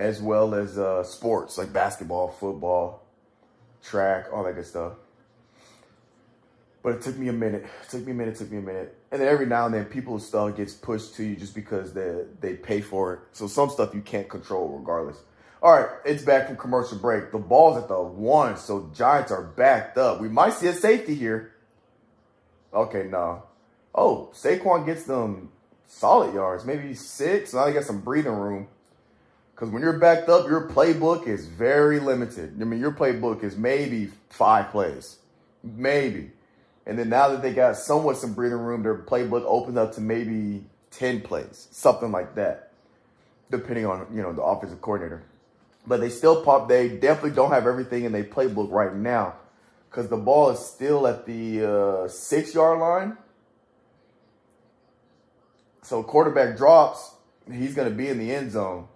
as 0.00 0.22
well 0.22 0.54
as 0.54 0.78
uh, 0.78 1.04
sports 1.04 1.58
like 1.58 1.72
basketball, 1.74 2.28
football, 2.28 3.02
track, 3.82 4.26
all 4.32 4.42
that 4.44 4.54
good 4.54 4.64
stuff. 4.64 4.94
But 6.82 6.94
it 6.94 7.02
took 7.02 7.18
me 7.18 7.28
a 7.28 7.32
minute. 7.34 7.66
It 7.82 7.90
took 7.90 8.06
me 8.06 8.12
a 8.12 8.14
minute. 8.14 8.36
Took 8.36 8.50
me 8.50 8.58
a 8.58 8.62
minute. 8.62 8.96
And 9.12 9.20
then 9.20 9.28
every 9.28 9.44
now 9.44 9.66
and 9.66 9.74
then, 9.74 9.84
people's 9.84 10.26
stuff 10.26 10.56
gets 10.56 10.72
pushed 10.72 11.14
to 11.16 11.24
you 11.24 11.36
just 11.36 11.54
because 11.54 11.92
they 11.92 12.24
they 12.40 12.54
pay 12.54 12.80
for 12.80 13.12
it. 13.12 13.20
So 13.32 13.46
some 13.46 13.68
stuff 13.68 13.94
you 13.94 14.00
can't 14.00 14.28
control 14.28 14.68
regardless. 14.68 15.18
All 15.62 15.72
right, 15.72 15.90
it's 16.06 16.22
back 16.22 16.46
from 16.46 16.56
commercial 16.56 16.96
break. 16.96 17.32
The 17.32 17.38
ball's 17.38 17.76
at 17.76 17.88
the 17.88 18.00
one, 18.00 18.56
so 18.56 18.90
Giants 18.94 19.30
are 19.30 19.42
backed 19.42 19.98
up. 19.98 20.18
We 20.18 20.30
might 20.30 20.54
see 20.54 20.68
a 20.68 20.72
safety 20.72 21.14
here. 21.14 21.52
Okay, 22.72 23.02
no. 23.02 23.42
Oh, 23.94 24.30
Saquon 24.32 24.86
gets 24.86 25.02
them 25.02 25.50
solid 25.86 26.32
yards, 26.32 26.64
maybe 26.64 26.94
six. 26.94 27.52
Now 27.52 27.66
they 27.66 27.74
got 27.74 27.84
some 27.84 28.00
breathing 28.00 28.32
room 28.32 28.68
Because 29.60 29.74
when 29.74 29.82
you're 29.82 29.98
backed 29.98 30.30
up, 30.30 30.48
your 30.48 30.70
playbook 30.70 31.26
is 31.26 31.46
very 31.46 32.00
limited. 32.00 32.56
I 32.62 32.64
mean, 32.64 32.80
your 32.80 32.92
playbook 32.92 33.44
is 33.44 33.58
maybe 33.58 34.08
five 34.30 34.70
plays, 34.70 35.18
maybe. 35.62 36.30
And 36.86 36.98
then 36.98 37.10
now 37.10 37.28
that 37.28 37.42
they 37.42 37.52
got 37.52 37.76
somewhat 37.76 38.16
some 38.16 38.32
breathing 38.32 38.56
room, 38.56 38.82
their 38.82 38.96
playbook 38.96 39.44
opens 39.44 39.76
up 39.76 39.94
to 39.96 40.00
maybe 40.00 40.64
10 40.92 41.20
plays, 41.20 41.68
something 41.72 42.10
like 42.10 42.36
that, 42.36 42.72
depending 43.50 43.84
on, 43.84 44.06
you 44.14 44.22
know, 44.22 44.32
the 44.32 44.40
offensive 44.40 44.80
coordinator. 44.80 45.24
But 45.86 46.00
they 46.00 46.08
still 46.08 46.42
pop, 46.42 46.66
they 46.66 46.88
definitely 46.88 47.32
don't 47.32 47.50
have 47.50 47.66
everything 47.66 48.04
in 48.04 48.12
their 48.12 48.24
playbook 48.24 48.70
right 48.70 48.94
now 48.94 49.34
because 49.90 50.08
the 50.08 50.16
ball 50.16 50.48
is 50.48 50.58
still 50.58 51.06
at 51.06 51.26
the 51.26 51.70
uh, 51.70 52.08
six 52.08 52.54
yard 52.54 52.78
line. 52.78 53.18
So 55.82 56.02
quarterback 56.02 56.56
drops, 56.56 57.12
he's 57.52 57.74
going 57.74 57.90
to 57.90 57.94
be 57.94 58.08
in 58.08 58.18
the 58.18 58.34
end 58.34 58.52
zone. 58.52 58.88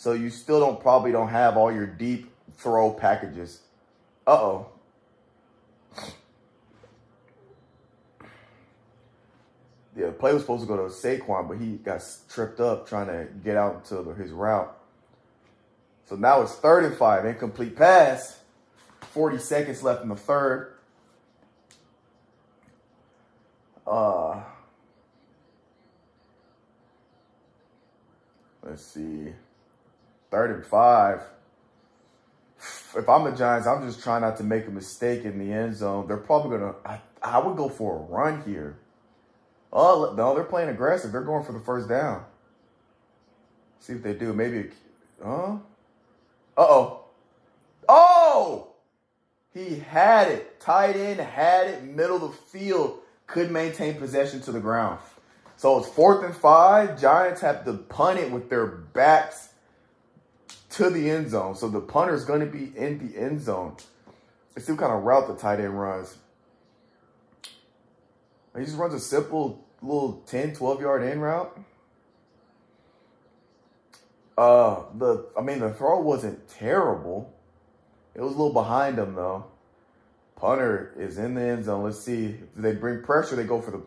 So 0.00 0.14
you 0.14 0.30
still 0.30 0.60
don't 0.60 0.80
probably 0.80 1.12
don't 1.12 1.28
have 1.28 1.58
all 1.58 1.70
your 1.70 1.86
deep 1.86 2.32
throw 2.56 2.90
packages. 2.90 3.60
Uh 4.26 4.30
oh. 4.30 4.66
Yeah, 9.94 10.06
the 10.06 10.12
play 10.12 10.32
was 10.32 10.40
supposed 10.40 10.62
to 10.62 10.66
go 10.66 10.78
to 10.78 10.84
Saquon, 10.84 11.46
but 11.48 11.58
he 11.58 11.72
got 11.72 12.02
tripped 12.30 12.60
up 12.60 12.88
trying 12.88 13.08
to 13.08 13.28
get 13.44 13.58
out 13.58 13.84
to 13.88 14.14
his 14.14 14.30
route. 14.30 14.74
So 16.06 16.16
now 16.16 16.40
it's 16.40 16.54
third 16.54 16.86
and 16.86 16.96
five, 16.96 17.26
incomplete 17.26 17.76
pass. 17.76 18.40
40 19.12 19.36
seconds 19.36 19.82
left 19.82 20.02
in 20.02 20.08
the 20.08 20.16
third. 20.16 20.76
Uh, 23.86 24.40
let's 28.62 28.82
see. 28.82 29.34
Third 30.30 30.50
and 30.52 30.64
five. 30.64 31.22
If 32.96 33.08
I'm 33.08 33.24
the 33.24 33.32
Giants, 33.32 33.66
I'm 33.66 33.86
just 33.86 34.02
trying 34.02 34.22
not 34.22 34.36
to 34.38 34.44
make 34.44 34.66
a 34.66 34.70
mistake 34.70 35.24
in 35.24 35.38
the 35.38 35.52
end 35.52 35.76
zone. 35.76 36.06
They're 36.06 36.16
probably 36.16 36.58
gonna. 36.58 36.74
I, 36.84 37.00
I 37.22 37.38
would 37.38 37.56
go 37.56 37.68
for 37.68 37.96
a 37.96 38.02
run 38.02 38.42
here. 38.44 38.78
Oh 39.72 40.14
no, 40.16 40.34
they're 40.34 40.44
playing 40.44 40.68
aggressive. 40.68 41.12
They're 41.12 41.22
going 41.22 41.44
for 41.44 41.52
the 41.52 41.60
first 41.60 41.88
down. 41.88 42.24
See 43.80 43.94
if 43.94 44.02
they 44.02 44.14
do. 44.14 44.32
Maybe. 44.32 44.70
Huh? 45.22 45.58
Uh 46.56 46.58
oh. 46.58 47.04
Oh! 47.88 48.68
He 49.52 49.80
had 49.80 50.28
it. 50.28 50.60
Tight 50.60 50.96
end 50.96 51.20
had 51.20 51.68
it. 51.68 51.82
Middle 51.82 52.16
of 52.16 52.22
the 52.22 52.58
field. 52.58 53.00
Could 53.26 53.50
maintain 53.50 53.94
possession 53.94 54.40
to 54.42 54.52
the 54.52 54.60
ground. 54.60 54.98
So 55.56 55.78
it's 55.78 55.88
fourth 55.88 56.24
and 56.24 56.34
five. 56.34 57.00
Giants 57.00 57.40
have 57.40 57.64
to 57.64 57.74
punt 57.74 58.18
it 58.18 58.30
with 58.30 58.50
their 58.50 58.66
backs 58.66 59.49
to 60.70 60.90
the 60.90 61.10
end 61.10 61.30
zone. 61.30 61.54
So 61.54 61.68
the 61.68 61.80
punter 61.80 62.14
is 62.14 62.24
going 62.24 62.40
to 62.40 62.46
be 62.46 62.72
in 62.76 63.06
the 63.06 63.18
end 63.18 63.40
zone. 63.40 63.76
See 64.58 64.72
what 64.72 64.80
kind 64.80 64.92
of 64.92 65.02
route 65.04 65.26
the 65.26 65.34
tight 65.34 65.60
end 65.60 65.78
runs. 65.78 66.16
He 68.56 68.64
just 68.64 68.76
runs 68.76 68.94
a 68.94 69.00
simple 69.00 69.64
little 69.80 70.22
10, 70.26 70.54
12 70.54 70.80
yard 70.80 71.02
in 71.02 71.20
route. 71.20 71.58
Uh, 74.36 74.84
the 74.96 75.26
I 75.36 75.42
mean 75.42 75.60
the 75.60 75.72
throw 75.72 76.00
wasn't 76.00 76.48
terrible. 76.48 77.32
It 78.14 78.20
was 78.20 78.34
a 78.34 78.36
little 78.36 78.52
behind 78.52 78.98
him 78.98 79.14
though. 79.14 79.46
Punter 80.36 80.94
is 80.98 81.18
in 81.18 81.34
the 81.34 81.42
end 81.42 81.64
zone. 81.64 81.84
Let's 81.84 82.00
see. 82.00 82.26
If 82.26 82.54
they 82.56 82.72
bring 82.72 83.02
pressure, 83.02 83.36
they 83.36 83.44
go 83.44 83.60
for 83.60 83.70
the. 83.70 83.82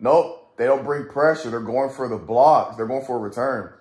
Nope, 0.00 0.52
they 0.56 0.66
don't 0.66 0.84
bring 0.84 1.06
pressure. 1.06 1.50
They're 1.50 1.60
going 1.60 1.90
for 1.90 2.08
the 2.08 2.16
blocks. 2.16 2.76
They're 2.76 2.86
going 2.86 3.04
for 3.04 3.16
a 3.16 3.20
return. 3.20 3.72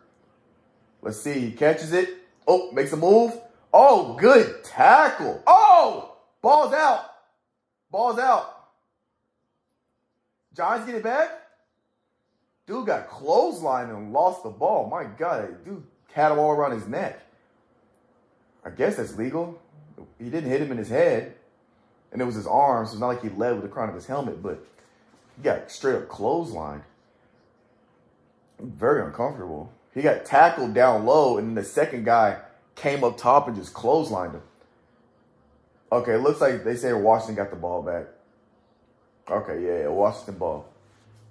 Let's 1.02 1.20
see. 1.20 1.40
He 1.40 1.52
catches 1.52 1.92
it. 1.92 2.10
Oh, 2.48 2.72
makes 2.72 2.92
a 2.94 2.98
move. 2.98 3.34
Oh, 3.74 4.16
good 4.16 4.64
tackle. 4.64 5.42
Oh, 5.48 6.16
ball's 6.42 6.74
out. 6.74 7.06
Ball's 7.92 8.20
out. 8.20 8.50
Giants 10.56 10.86
get 10.86 10.96
it 10.96 11.04
back. 11.04 11.30
Dude 12.66 12.86
got 12.86 13.10
clothesline 13.10 13.90
and 13.90 14.14
lost 14.14 14.44
the 14.44 14.50
ball. 14.50 14.90
My 14.90 15.04
God, 15.04 15.66
dude 15.66 15.84
had 16.14 16.32
him 16.32 16.40
all 16.40 16.52
around 16.52 16.72
his 16.72 16.88
neck. 16.88 17.20
I 18.64 18.70
guess 18.70 18.96
that's 18.96 19.18
legal. 19.18 19.60
He 20.20 20.30
didn't 20.30 20.50
hit 20.50 20.62
him 20.62 20.72
in 20.72 20.78
his 20.78 20.90
head, 20.90 21.36
and 22.12 22.22
it 22.22 22.26
was 22.26 22.36
his 22.36 22.48
arm, 22.48 22.86
so 22.86 22.94
it's 22.94 23.02
not 23.02 23.08
like 23.08 23.22
he 23.22 23.30
led 23.30 23.54
with 23.54 23.64
the 23.64 23.70
crown 23.70 23.90
of 23.90 23.96
his 23.96 24.06
helmet, 24.06 24.42
but 24.42 24.64
he 25.36 25.44
got 25.44 25.70
straight 25.70 25.96
up 25.96 26.08
clothesline. 26.08 26.84
Very 28.60 29.06
uncomfortable. 29.06 29.72
He 29.94 30.02
got 30.02 30.26
tackled 30.26 30.74
down 30.74 31.06
low, 31.06 31.38
and 31.38 31.50
then 31.50 31.56
the 31.56 31.64
second 31.64 32.06
guy 32.06 32.38
came 32.76 33.04
up 33.04 33.18
top 33.18 33.48
and 33.48 33.56
just 33.56 33.74
clotheslined 33.74 34.34
him. 34.34 34.42
Okay, 35.92 36.18
looks 36.18 36.42
like 36.42 36.64
they 36.64 36.76
say 36.76 36.92
Washington 36.94 37.36
got 37.36 37.52
the 37.52 37.56
ball 37.56 37.84
back. 37.84 38.06
Okay, 39.30 39.64
yeah, 39.64 39.84
yeah, 39.84 39.88
Washington 39.88 40.36
ball. 40.36 40.68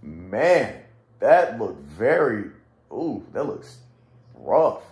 Man, 0.00 0.82
that 1.18 1.58
looked 1.58 1.82
very, 1.82 2.50
ooh, 2.92 3.26
that 3.32 3.44
looks 3.44 3.78
rough. 4.34 4.82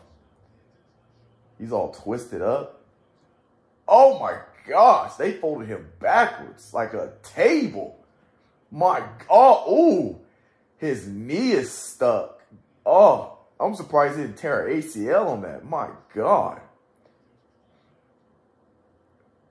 He's 1.58 1.72
all 1.72 1.92
twisted 1.92 2.42
up. 2.42 2.80
Oh 3.86 4.18
my 4.18 4.38
gosh, 4.66 5.14
they 5.14 5.32
folded 5.32 5.68
him 5.68 5.88
backwards 6.00 6.72
like 6.72 6.94
a 6.94 7.12
table. 7.22 7.96
My 8.70 9.02
God, 9.28 9.68
ooh, 9.68 10.18
his 10.78 11.06
knee 11.06 11.52
is 11.52 11.70
stuck. 11.70 12.40
Oh, 12.86 13.38
I'm 13.60 13.74
surprised 13.74 14.16
he 14.16 14.22
didn't 14.22 14.38
tear 14.38 14.66
an 14.66 14.80
ACL 14.80 15.26
on 15.26 15.42
that. 15.42 15.64
My 15.64 15.90
God. 16.14 16.60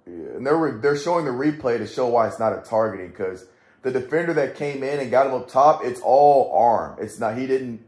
Yeah, 0.08 0.38
and 0.38 0.46
they're 0.46 0.80
they're 0.82 0.98
showing 0.98 1.26
the 1.26 1.32
replay 1.32 1.78
to 1.78 1.86
show 1.86 2.08
why 2.08 2.28
it's 2.28 2.40
not 2.40 2.54
a 2.54 2.62
targeting 2.62 3.10
because 3.10 3.46
the 3.84 3.92
defender 3.92 4.34
that 4.34 4.56
came 4.56 4.84
in 4.84 5.00
and 5.00 5.12
got 5.12 5.28
him 5.28 5.34
up 5.34 5.48
top, 5.48 5.86
it's 5.86 6.02
all 6.02 6.52
arm. 6.58 6.98
It's 7.00 7.20
not 7.20 7.38
he 7.38 7.46
didn't 7.46 7.86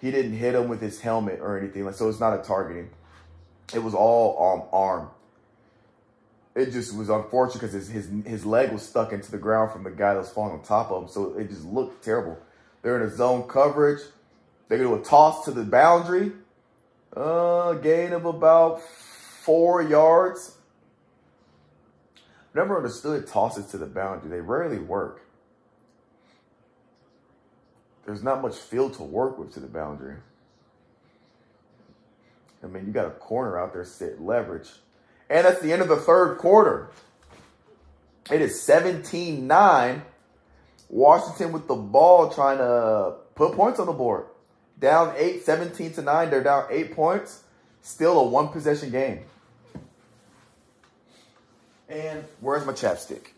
he 0.00 0.10
didn't 0.10 0.36
hit 0.36 0.54
him 0.54 0.68
with 0.68 0.80
his 0.80 1.00
helmet 1.00 1.40
or 1.40 1.58
anything 1.58 1.84
like 1.84 1.94
so. 1.94 2.08
It's 2.08 2.20
not 2.20 2.38
a 2.38 2.42
targeting. 2.42 2.90
It 3.74 3.80
was 3.80 3.94
all 3.94 4.62
um, 4.62 4.68
arm. 4.72 5.08
It 6.54 6.70
just 6.70 6.96
was 6.96 7.08
unfortunate 7.08 7.60
because 7.60 7.72
his, 7.72 7.88
his 7.88 8.08
his 8.24 8.46
leg 8.46 8.70
was 8.70 8.82
stuck 8.82 9.12
into 9.12 9.32
the 9.32 9.38
ground 9.38 9.72
from 9.72 9.82
the 9.82 9.90
guy 9.90 10.14
that 10.14 10.20
was 10.20 10.30
falling 10.30 10.52
on 10.52 10.62
top 10.62 10.92
of 10.92 11.02
him, 11.02 11.08
so 11.08 11.36
it 11.36 11.48
just 11.48 11.64
looked 11.64 12.04
terrible. 12.04 12.38
They're 12.82 13.02
in 13.02 13.08
a 13.08 13.10
zone 13.10 13.48
coverage. 13.48 14.00
They 14.68 14.78
do 14.78 14.94
a 14.94 15.02
toss 15.02 15.44
to 15.44 15.50
the 15.50 15.64
boundary. 15.64 16.32
Uh, 17.14 17.74
gain 17.74 18.12
of 18.12 18.24
about 18.24 18.82
four 18.82 19.82
yards. 19.82 20.56
Never 22.54 22.76
understood 22.76 23.26
tosses 23.26 23.66
to 23.66 23.78
the 23.78 23.86
boundary. 23.86 24.30
They 24.30 24.40
rarely 24.40 24.78
work. 24.78 25.22
There's 28.06 28.22
not 28.22 28.42
much 28.42 28.56
field 28.56 28.94
to 28.94 29.02
work 29.02 29.38
with 29.38 29.54
to 29.54 29.60
the 29.60 29.66
boundary. 29.66 30.16
I 32.62 32.66
mean, 32.66 32.86
you 32.86 32.92
got 32.92 33.06
a 33.06 33.10
corner 33.10 33.58
out 33.58 33.72
there 33.72 33.84
sit 33.84 34.20
leverage. 34.20 34.68
And 35.28 35.46
that's 35.46 35.60
the 35.60 35.72
end 35.72 35.82
of 35.82 35.88
the 35.88 35.96
third 35.96 36.38
quarter. 36.38 36.90
It 38.30 38.40
is 38.40 38.62
17 38.62 39.46
9. 39.46 40.02
Washington 40.88 41.52
with 41.52 41.66
the 41.66 41.74
ball 41.74 42.30
trying 42.30 42.58
to 42.58 43.16
put 43.34 43.54
points 43.54 43.80
on 43.80 43.86
the 43.86 43.92
board. 43.92 44.26
Down 44.78 45.14
8, 45.16 45.42
17 45.42 45.92
to 45.94 46.02
9. 46.02 46.30
They're 46.30 46.42
down 46.42 46.66
8 46.70 46.94
points. 46.94 47.42
Still 47.80 48.18
a 48.18 48.24
one 48.24 48.48
possession 48.48 48.90
game. 48.90 49.20
And 51.88 52.24
where's 52.40 52.66
my 52.66 52.72
chapstick? 52.72 53.28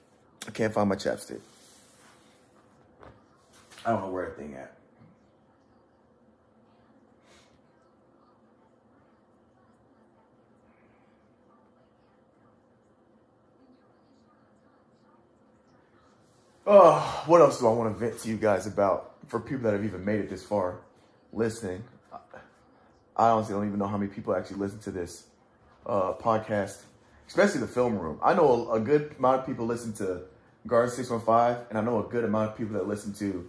I 0.47 0.51
can't 0.51 0.73
find 0.73 0.89
my 0.89 0.95
chapstick. 0.95 1.41
I 3.85 3.91
don't 3.91 4.01
know 4.03 4.11
where 4.11 4.27
that 4.27 4.37
thing 4.37 4.55
at. 4.55 4.73
Oh, 16.69 17.23
what 17.27 17.41
else 17.41 17.61
do 17.61 17.69
I 17.69 17.73
want 17.73 17.93
to 17.93 17.99
vent 17.99 18.21
to 18.23 18.29
you 18.29 18.37
guys 18.37 18.67
about 18.67 19.15
for 19.29 19.39
people 19.39 19.65
that 19.65 19.73
have 19.73 19.85
even 19.85 20.05
made 20.05 20.19
it 20.19 20.29
this 20.29 20.43
far 20.43 20.79
listening? 21.37 21.85
I 23.17 23.31
honestly 23.31 23.55
don't 23.55 23.67
even 23.67 23.79
know 23.79 23.87
how 23.87 23.97
many 23.97 24.11
people 24.11 24.35
actually 24.35 24.59
listen 24.59 24.79
to 24.81 24.91
this 24.91 25.25
uh, 25.87 26.13
podcast, 26.15 26.83
especially 27.29 27.61
the 27.61 27.67
film 27.67 27.99
room. 27.99 28.19
I 28.23 28.35
know 28.35 28.69
a, 28.71 28.75
a 28.75 28.81
good 28.81 29.15
amount 29.19 29.41
of 29.41 29.47
people 29.47 29.67
listen 29.67 29.93
to 29.95 30.23
Garden 30.67 30.91
615, 30.91 31.67
and 31.71 31.79
I 31.79 31.81
know 31.81 32.05
a 32.05 32.09
good 32.09 32.25
amount 32.25 32.51
of 32.51 32.59
people 32.59 32.75
that 32.75 32.87
listen 32.87 33.15
to 33.15 33.49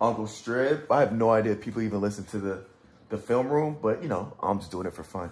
Uncle 0.00 0.26
Strip. 0.26 0.90
I 0.90 1.00
have 1.00 1.12
no 1.12 1.30
idea 1.30 1.52
if 1.52 1.60
people 1.60 1.82
even 1.82 2.00
listen 2.00 2.24
to 2.26 2.38
the, 2.38 2.64
the 3.08 3.18
film 3.18 3.48
room, 3.48 3.76
but 3.82 4.02
you 4.02 4.08
know, 4.08 4.32
I'm 4.42 4.58
just 4.58 4.70
doing 4.70 4.86
it 4.86 4.94
for 4.94 5.04
fun. 5.04 5.30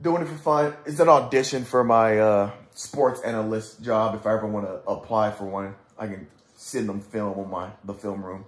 Doing 0.00 0.22
it 0.22 0.28
for 0.28 0.38
fun. 0.38 0.74
It's 0.86 1.00
an 1.00 1.08
audition 1.08 1.64
for 1.64 1.84
my 1.84 2.18
uh, 2.18 2.50
sports 2.72 3.20
analyst 3.20 3.82
job. 3.82 4.14
If 4.14 4.26
I 4.26 4.34
ever 4.34 4.46
want 4.46 4.66
to 4.66 4.74
apply 4.88 5.32
for 5.32 5.44
one, 5.44 5.74
I 5.98 6.06
can 6.06 6.28
send 6.56 6.88
them 6.88 7.00
film 7.00 7.38
on 7.38 7.50
my 7.50 7.70
the 7.84 7.94
film 7.94 8.24
room. 8.24 8.44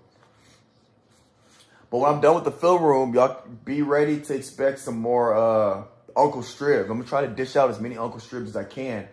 But 1.91 1.99
when 1.99 2.13
I'm 2.13 2.21
done 2.21 2.37
with 2.37 2.45
the 2.45 2.53
film 2.53 2.83
room, 2.83 3.15
y'all 3.15 3.43
be 3.65 3.83
ready 3.83 4.21
to 4.21 4.35
expect 4.35 4.79
some 4.79 4.99
more 4.99 5.35
uh, 5.37 5.85
Uncle 6.17 6.43
Stribs. 6.43 6.89
I'm 6.89 6.99
gonna 6.99 7.09
try 7.09 7.23
to 7.23 7.29
dish 7.29 7.57
out 7.57 7.69
as 7.69 7.81
many 7.81 7.97
Uncle 7.97 8.21
Stribs 8.21 8.51
as 8.51 8.57
I 8.57 8.65
can, 8.65 9.09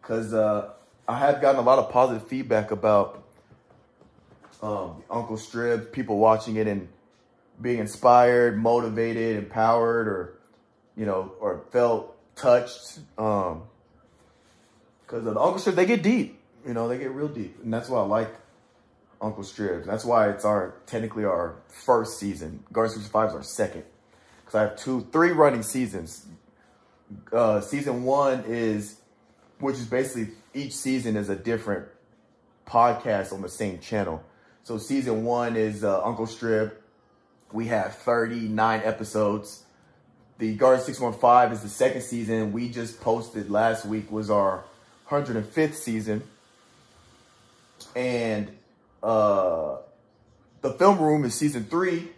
cause 0.00 0.32
uh, 0.32 0.70
I 1.06 1.18
have 1.18 1.42
gotten 1.42 1.60
a 1.60 1.64
lot 1.64 1.78
of 1.78 1.90
positive 1.90 2.26
feedback 2.26 2.70
about 2.70 3.22
um, 4.62 5.02
Uncle 5.10 5.36
Stribs. 5.36 5.86
People 5.92 6.16
watching 6.16 6.56
it 6.56 6.66
and 6.66 6.88
being 7.60 7.78
inspired, 7.78 8.56
motivated, 8.56 9.36
empowered, 9.36 10.08
or 10.08 10.38
you 10.96 11.04
know, 11.04 11.32
or 11.40 11.64
felt 11.72 12.16
touched. 12.36 13.00
Um, 13.18 13.64
cause 15.06 15.24
the 15.24 15.30
Uncle 15.30 15.58
Stribs 15.58 15.76
they 15.76 15.86
get 15.86 16.02
deep. 16.02 16.40
You 16.66 16.72
know, 16.72 16.88
they 16.88 16.96
get 16.96 17.10
real 17.10 17.28
deep, 17.28 17.62
and 17.62 17.70
that's 17.70 17.90
why 17.90 17.98
I 18.00 18.04
like 18.04 18.34
Uncle 19.24 19.42
Stribs. 19.42 19.86
That's 19.86 20.04
why 20.04 20.28
it's 20.30 20.44
our 20.44 20.74
technically 20.86 21.24
our 21.24 21.56
first 21.68 22.18
season. 22.18 22.62
Garden 22.72 22.94
65 22.94 23.30
is 23.30 23.34
our 23.34 23.42
second. 23.42 23.84
Because 24.40 24.54
I 24.54 24.60
have 24.62 24.76
two, 24.76 25.06
three 25.10 25.30
running 25.30 25.62
seasons. 25.62 26.26
Uh, 27.32 27.60
season 27.60 28.04
one 28.04 28.44
is, 28.46 29.00
which 29.58 29.76
is 29.76 29.86
basically 29.86 30.34
each 30.52 30.72
season 30.72 31.16
is 31.16 31.28
a 31.28 31.36
different 31.36 31.86
podcast 32.66 33.32
on 33.32 33.40
the 33.40 33.48
same 33.48 33.78
channel. 33.78 34.22
So 34.62 34.78
season 34.78 35.24
one 35.24 35.56
is 35.56 35.84
uh, 35.84 36.02
Uncle 36.04 36.26
Strip. 36.26 36.82
We 37.52 37.66
have 37.68 37.94
39 37.96 38.82
episodes. 38.84 39.62
The 40.38 40.54
Garden 40.56 40.84
615 40.84 41.52
is 41.52 41.62
the 41.62 41.68
second 41.68 42.02
season. 42.02 42.52
We 42.52 42.68
just 42.68 43.00
posted 43.00 43.50
last 43.50 43.86
week 43.86 44.10
was 44.10 44.30
our 44.30 44.64
105th 45.08 45.74
season. 45.74 46.22
And 47.94 48.50
uh, 49.04 49.76
the 50.62 50.72
film 50.72 50.98
room 50.98 51.24
is 51.24 51.34
season 51.34 51.64
three, 51.64 52.08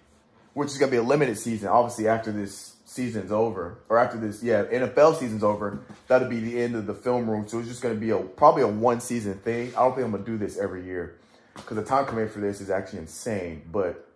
which 0.55 0.69
is 0.69 0.79
gonna 0.79 0.93
be 0.93 0.99
a 0.99 1.03
limited 1.03 1.37
season. 1.37 1.69
Obviously, 1.69 2.07
after 2.07 2.31
this 2.31 2.77
season's 2.85 3.33
over, 3.33 3.79
or 3.89 3.99
after 3.99 4.17
this, 4.17 4.43
yeah, 4.43 4.63
NFL 4.65 5.19
season's 5.19 5.43
over, 5.43 5.81
that'll 6.07 6.29
be 6.29 6.39
the 6.39 6.63
end 6.63 6.77
of 6.77 6.87
the 6.87 6.95
film 6.95 7.29
room. 7.29 7.49
So 7.49 7.59
it's 7.59 7.69
just 7.69 7.83
gonna 7.83 7.97
be 7.97 8.11
a 8.11 8.19
probably 8.19 8.63
a 8.63 8.69
one 8.69 9.01
season 9.01 9.35
thing. 9.35 9.75
I 9.77 9.81
don't 9.81 9.97
think 9.97 10.05
I'm 10.05 10.13
gonna 10.13 10.25
do 10.25 10.39
this 10.39 10.57
every 10.57 10.85
year 10.85 11.19
because 11.57 11.77
the 11.77 11.83
time 11.83 12.07
commitment 12.07 12.33
for 12.33 12.41
this 12.41 12.61
is 12.61 12.71
actually 12.71 13.01
insane. 13.01 13.63
But 13.71 14.09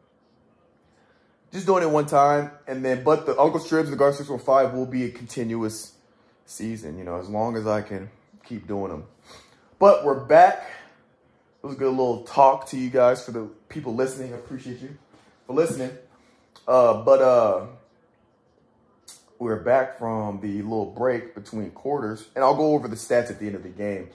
just 1.53 1.67
doing 1.67 1.83
it 1.83 1.91
one 1.91 2.07
time, 2.07 2.53
and 2.69 2.85
then 2.85 3.03
but 3.03 3.27
the 3.27 3.37
Uncle 3.37 3.59
Strips 3.59 3.89
and 3.89 3.95
the 3.95 3.99
Guard 3.99 4.15
Six 4.15 4.29
One 4.29 4.39
Five 4.39 4.75
will 4.75 4.87
be 4.87 5.07
a 5.07 5.11
continuous 5.11 5.95
season. 6.47 6.99
You 6.99 7.05
know, 7.05 7.19
as 7.19 7.29
long 7.29 7.57
as 7.57 7.67
I 7.67 7.83
can 7.83 8.11
keep 8.45 8.69
doing 8.69 8.93
them. 8.93 9.05
But 9.81 10.05
we're 10.05 10.25
back. 10.25 10.80
It 11.63 11.67
was 11.67 11.77
a 11.77 11.79
good 11.79 11.91
little 11.91 12.23
talk 12.23 12.69
to 12.69 12.79
you 12.79 12.89
guys 12.89 13.23
for 13.23 13.33
the 13.33 13.47
people 13.69 13.95
listening. 13.95 14.33
I 14.33 14.37
appreciate 14.37 14.81
you 14.81 14.97
for 15.47 15.53
listening. 15.53 15.91
Uh, 16.67 17.03
but 17.03 17.21
uh, 17.21 17.67
we're 19.39 19.61
back 19.61 19.99
from 19.99 20.41
the 20.41 20.63
little 20.63 20.87
break 20.87 21.35
between 21.35 21.71
quarters, 21.73 22.29
and 22.35 22.43
I'll 22.43 22.57
go 22.57 22.75
over 22.75 22.89
the 22.89 22.97
stats 22.97 23.31
at 23.31 23.39
the 23.39 23.47
end 23.47 23.57
of 23.57 23.63
the 23.63 23.69
game. 23.69 24.09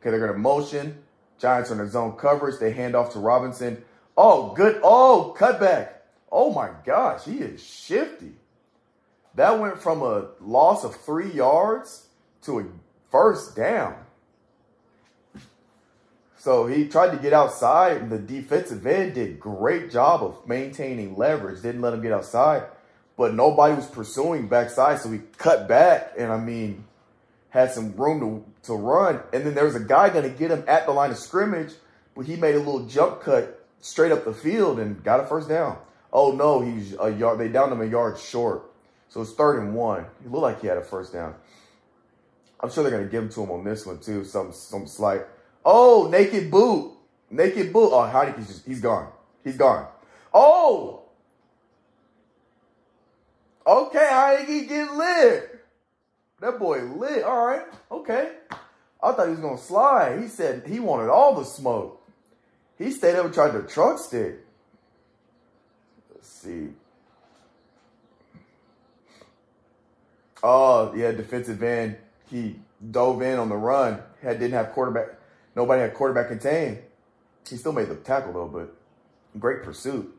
Okay, 0.00 0.10
they're 0.10 0.18
gonna 0.18 0.36
motion. 0.36 0.98
Giants 1.38 1.70
on 1.70 1.76
their 1.76 1.88
zone 1.88 2.16
coverage. 2.16 2.58
They 2.58 2.72
hand 2.72 2.96
off 2.96 3.12
to 3.12 3.20
Robinson. 3.20 3.84
Oh, 4.16 4.52
good. 4.54 4.80
Oh, 4.82 5.36
cutback. 5.38 5.90
Oh 6.32 6.52
my 6.52 6.70
gosh, 6.84 7.24
he 7.24 7.38
is 7.38 7.62
shifty. 7.62 8.32
That 9.36 9.60
went 9.60 9.80
from 9.80 10.02
a 10.02 10.30
loss 10.40 10.82
of 10.82 10.96
three 10.96 11.30
yards 11.30 12.08
to 12.42 12.58
a 12.58 12.64
first 13.12 13.54
down. 13.54 13.94
So 16.38 16.66
he 16.66 16.88
tried 16.88 17.10
to 17.10 17.16
get 17.16 17.32
outside, 17.32 17.98
and 17.98 18.10
the 18.10 18.18
defensive 18.18 18.86
end 18.86 19.14
did 19.14 19.40
great 19.40 19.90
job 19.90 20.22
of 20.22 20.46
maintaining 20.46 21.16
leverage. 21.16 21.62
Didn't 21.62 21.80
let 21.80 21.92
him 21.92 22.00
get 22.00 22.12
outside, 22.12 22.62
but 23.16 23.34
nobody 23.34 23.74
was 23.74 23.86
pursuing 23.86 24.46
backside, 24.48 25.00
so 25.00 25.10
he 25.10 25.18
cut 25.36 25.68
back, 25.68 26.12
and 26.16 26.32
I 26.32 26.38
mean, 26.38 26.84
had 27.50 27.72
some 27.72 27.94
room 27.96 28.20
to 28.20 28.44
to 28.68 28.74
run. 28.74 29.20
And 29.32 29.44
then 29.44 29.54
there 29.54 29.64
was 29.64 29.74
a 29.74 29.80
guy 29.80 30.10
going 30.10 30.30
to 30.30 30.38
get 30.38 30.50
him 30.50 30.62
at 30.68 30.86
the 30.86 30.92
line 30.92 31.10
of 31.10 31.18
scrimmage, 31.18 31.72
but 32.14 32.26
he 32.26 32.36
made 32.36 32.54
a 32.54 32.58
little 32.58 32.86
jump 32.86 33.20
cut 33.20 33.66
straight 33.80 34.12
up 34.12 34.24
the 34.24 34.32
field 34.32 34.78
and 34.78 35.02
got 35.02 35.20
a 35.20 35.26
first 35.26 35.48
down. 35.48 35.78
Oh 36.12 36.32
no, 36.32 36.60
he's 36.60 36.94
a 37.00 37.10
yard. 37.10 37.38
They 37.38 37.48
downed 37.48 37.72
him 37.72 37.80
a 37.80 37.86
yard 37.86 38.18
short, 38.18 38.70
so 39.08 39.20
it's 39.20 39.32
third 39.32 39.60
and 39.60 39.74
one. 39.74 40.06
He 40.22 40.28
looked 40.28 40.42
like 40.42 40.60
he 40.60 40.68
had 40.68 40.78
a 40.78 40.84
first 40.84 41.12
down. 41.12 41.34
I'm 42.60 42.70
sure 42.70 42.82
they're 42.82 42.92
going 42.92 43.04
to 43.04 43.10
give 43.10 43.22
him 43.22 43.28
to 43.30 43.42
him 43.42 43.50
on 43.50 43.64
this 43.64 43.86
one 43.86 43.98
too. 43.98 44.24
Some 44.24 44.52
some 44.52 44.86
slight. 44.86 45.22
Oh, 45.70 46.08
naked 46.10 46.50
boot. 46.50 46.94
Naked 47.30 47.74
boot. 47.74 47.90
Oh, 47.92 48.10
Heinicke's 48.10 48.46
just, 48.46 48.66
he's 48.66 48.80
gone. 48.80 49.12
He's 49.44 49.58
gone. 49.58 49.86
Oh! 50.32 51.02
Okay, 53.66 53.98
Heinicke 53.98 54.66
get 54.66 54.94
lit. 54.94 55.64
That 56.40 56.58
boy 56.58 56.84
lit. 56.84 57.22
All 57.22 57.44
right. 57.44 57.66
Okay. 57.92 58.32
I 59.02 59.12
thought 59.12 59.26
he 59.26 59.32
was 59.32 59.40
to 59.58 59.62
slide. 59.62 60.22
He 60.22 60.28
said 60.28 60.66
he 60.66 60.80
wanted 60.80 61.10
all 61.10 61.34
the 61.34 61.44
smoke. 61.44 62.00
He 62.78 62.90
stayed 62.90 63.16
up 63.16 63.26
and 63.26 63.34
tried 63.34 63.52
to 63.52 63.62
truck 63.62 63.98
stick. 63.98 64.36
Let's 66.14 66.28
see. 66.28 66.68
Oh, 70.42 70.94
yeah, 70.94 71.12
defensive 71.12 71.62
end. 71.62 71.98
He 72.30 72.56
dove 72.90 73.20
in 73.20 73.38
on 73.38 73.50
the 73.50 73.56
run. 73.56 74.00
Had 74.22 74.38
didn't 74.38 74.54
have 74.54 74.72
quarterback 74.72 75.17
Nobody 75.56 75.82
had 75.82 75.94
quarterback 75.94 76.28
contained. 76.28 76.78
He 77.48 77.56
still 77.56 77.72
made 77.72 77.88
the 77.88 77.96
tackle 77.96 78.32
though, 78.32 78.46
but 78.48 78.74
great 79.40 79.62
pursuit. 79.62 80.14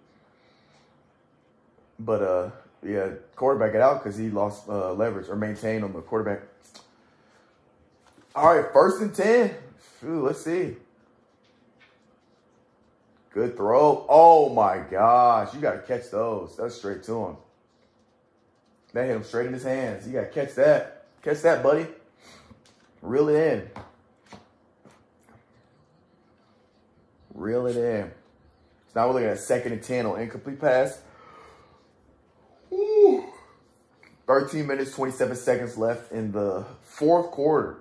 But 1.99 2.21
uh, 2.21 2.51
yeah, 2.83 3.09
quarterback 3.35 3.75
it 3.75 3.81
out 3.81 4.03
because 4.03 4.17
he 4.17 4.29
lost 4.29 4.67
uh, 4.67 4.93
leverage 4.93 5.29
or 5.29 5.35
maintained 5.35 5.83
on 5.83 5.93
the 5.93 6.01
quarterback. 6.01 6.41
All 8.35 8.55
right, 8.55 8.71
first 8.71 9.01
and 9.01 9.13
ten. 9.13 9.53
Phew, 9.99 10.21
let's 10.21 10.43
see. 10.43 10.75
Good 13.31 13.55
throw. 13.57 14.05
Oh 14.09 14.49
my 14.49 14.79
gosh, 14.79 15.53
you 15.53 15.59
got 15.59 15.73
to 15.73 15.79
catch 15.79 16.09
those. 16.09 16.57
That's 16.57 16.75
straight 16.75 17.03
to 17.03 17.25
him. 17.25 17.37
That 18.93 19.05
hit 19.05 19.15
him 19.15 19.23
straight 19.23 19.47
in 19.47 19.53
his 19.53 19.63
hands. 19.63 20.07
You 20.07 20.13
got 20.13 20.21
to 20.21 20.27
catch 20.27 20.55
that. 20.55 21.05
Catch 21.21 21.41
that, 21.41 21.61
buddy. 21.61 21.85
Reel 23.01 23.29
it 23.29 23.53
in. 23.53 23.69
Reel 27.39 27.67
it 27.67 27.77
in. 27.77 28.11
So 28.87 28.99
now 28.99 29.07
we're 29.07 29.13
looking 29.13 29.29
at 29.29 29.39
second 29.39 29.71
and 29.71 29.81
10 29.81 30.05
on 30.05 30.19
incomplete 30.19 30.59
pass. 30.59 31.01
Ooh. 32.73 33.23
13 34.27 34.67
minutes, 34.67 34.91
27 34.91 35.37
seconds 35.37 35.77
left 35.77 36.11
in 36.11 36.33
the 36.33 36.65
fourth 36.81 37.31
quarter. 37.31 37.79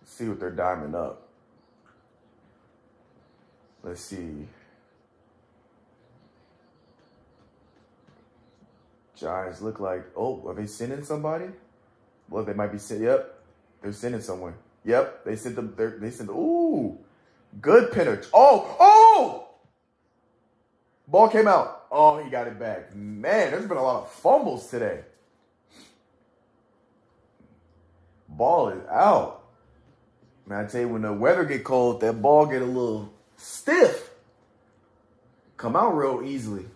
Let's 0.00 0.12
see 0.12 0.26
what 0.26 0.40
they're 0.40 0.50
diming 0.50 0.94
up. 0.94 1.28
Let's 3.82 4.00
see. 4.00 4.46
Giants 9.16 9.60
look 9.60 9.80
like, 9.80 10.04
oh, 10.16 10.42
are 10.46 10.54
they 10.54 10.66
sending 10.66 11.04
somebody? 11.04 11.46
Well, 12.30 12.44
they 12.44 12.54
might 12.54 12.72
be 12.72 12.78
sending, 12.78 13.06
yep, 13.06 13.38
they're 13.82 13.92
sending 13.92 14.22
someone. 14.22 14.54
Yep, 14.84 15.24
they 15.24 15.36
sent 15.36 15.56
them, 15.56 15.74
they 16.00 16.10
sent, 16.10 16.30
ooh, 16.30 16.98
Good 17.60 17.92
penetration. 17.92 18.30
Oh, 18.34 18.76
oh! 18.78 19.48
Ball 21.08 21.28
came 21.28 21.48
out. 21.48 21.86
Oh, 21.90 22.22
he 22.22 22.30
got 22.30 22.46
it 22.46 22.58
back. 22.58 22.94
Man, 22.94 23.50
there's 23.50 23.66
been 23.66 23.78
a 23.78 23.82
lot 23.82 24.02
of 24.02 24.10
fumbles 24.10 24.68
today. 24.68 25.00
Ball 28.28 28.68
is 28.68 28.86
out. 28.88 29.44
Man, 30.46 30.64
I 30.64 30.68
tell 30.68 30.82
you, 30.82 30.88
when 30.88 31.02
the 31.02 31.12
weather 31.12 31.44
get 31.44 31.64
cold, 31.64 32.00
that 32.02 32.20
ball 32.20 32.46
get 32.46 32.62
a 32.62 32.66
little 32.66 33.12
stiff. 33.36 34.10
Come 35.56 35.74
out 35.74 35.96
real 35.96 36.22
easily. 36.24 36.66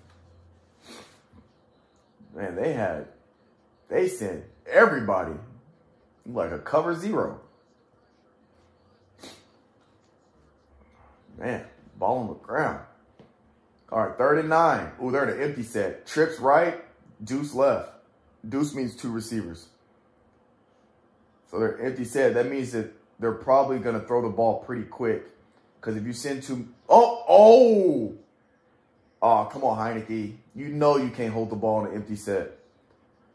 Man, 2.35 2.57
they 2.57 2.73
had, 2.73 3.07
they 3.89 4.09
sent 4.09 4.45
everybody 4.67 5.35
like 6.27 6.51
a 6.51 6.59
cover 6.59 6.95
zero. 6.95 7.42
Man, 11.39 11.65
ball 11.99 12.19
on 12.19 12.29
the 12.29 12.35
ground. 12.35 12.81
All 13.91 14.07
right, 14.07 14.17
third 14.17 14.39
and 14.39 14.49
nine. 14.49 14.91
Ooh, 15.03 15.11
they're 15.11 15.29
in 15.29 15.41
an 15.41 15.43
empty 15.43 15.63
set. 15.63 16.07
Trips 16.07 16.39
right, 16.41 16.83
deuce 17.23 17.55
left. 17.55 17.91
Deuce 18.49 18.75
means 18.75 18.97
two 18.97 19.11
receivers. 19.11 19.69
So 21.51 21.59
they're 21.59 21.79
empty 21.81 22.05
set. 22.05 22.35
That 22.35 22.51
means 22.51 22.73
that 22.73 22.93
they're 23.19 23.33
probably 23.33 23.79
going 23.79 24.01
to 24.01 24.07
throw 24.07 24.23
the 24.23 24.29
ball 24.29 24.61
pretty 24.61 24.85
quick. 24.85 25.27
Because 25.81 25.97
if 25.97 26.05
you 26.07 26.13
send 26.13 26.43
two, 26.43 26.69
oh, 26.89 27.25
oh, 27.29 28.15
oh, 29.21 29.45
come 29.53 29.65
on, 29.65 29.77
Heinicke. 29.77 30.37
You 30.55 30.69
know 30.69 30.97
you 30.97 31.11
can't 31.11 31.33
hold 31.33 31.51
the 31.51 31.57
ball 31.57 31.85
in 31.85 31.91
an 31.91 31.97
empty 31.97 32.17
set. 32.17 32.53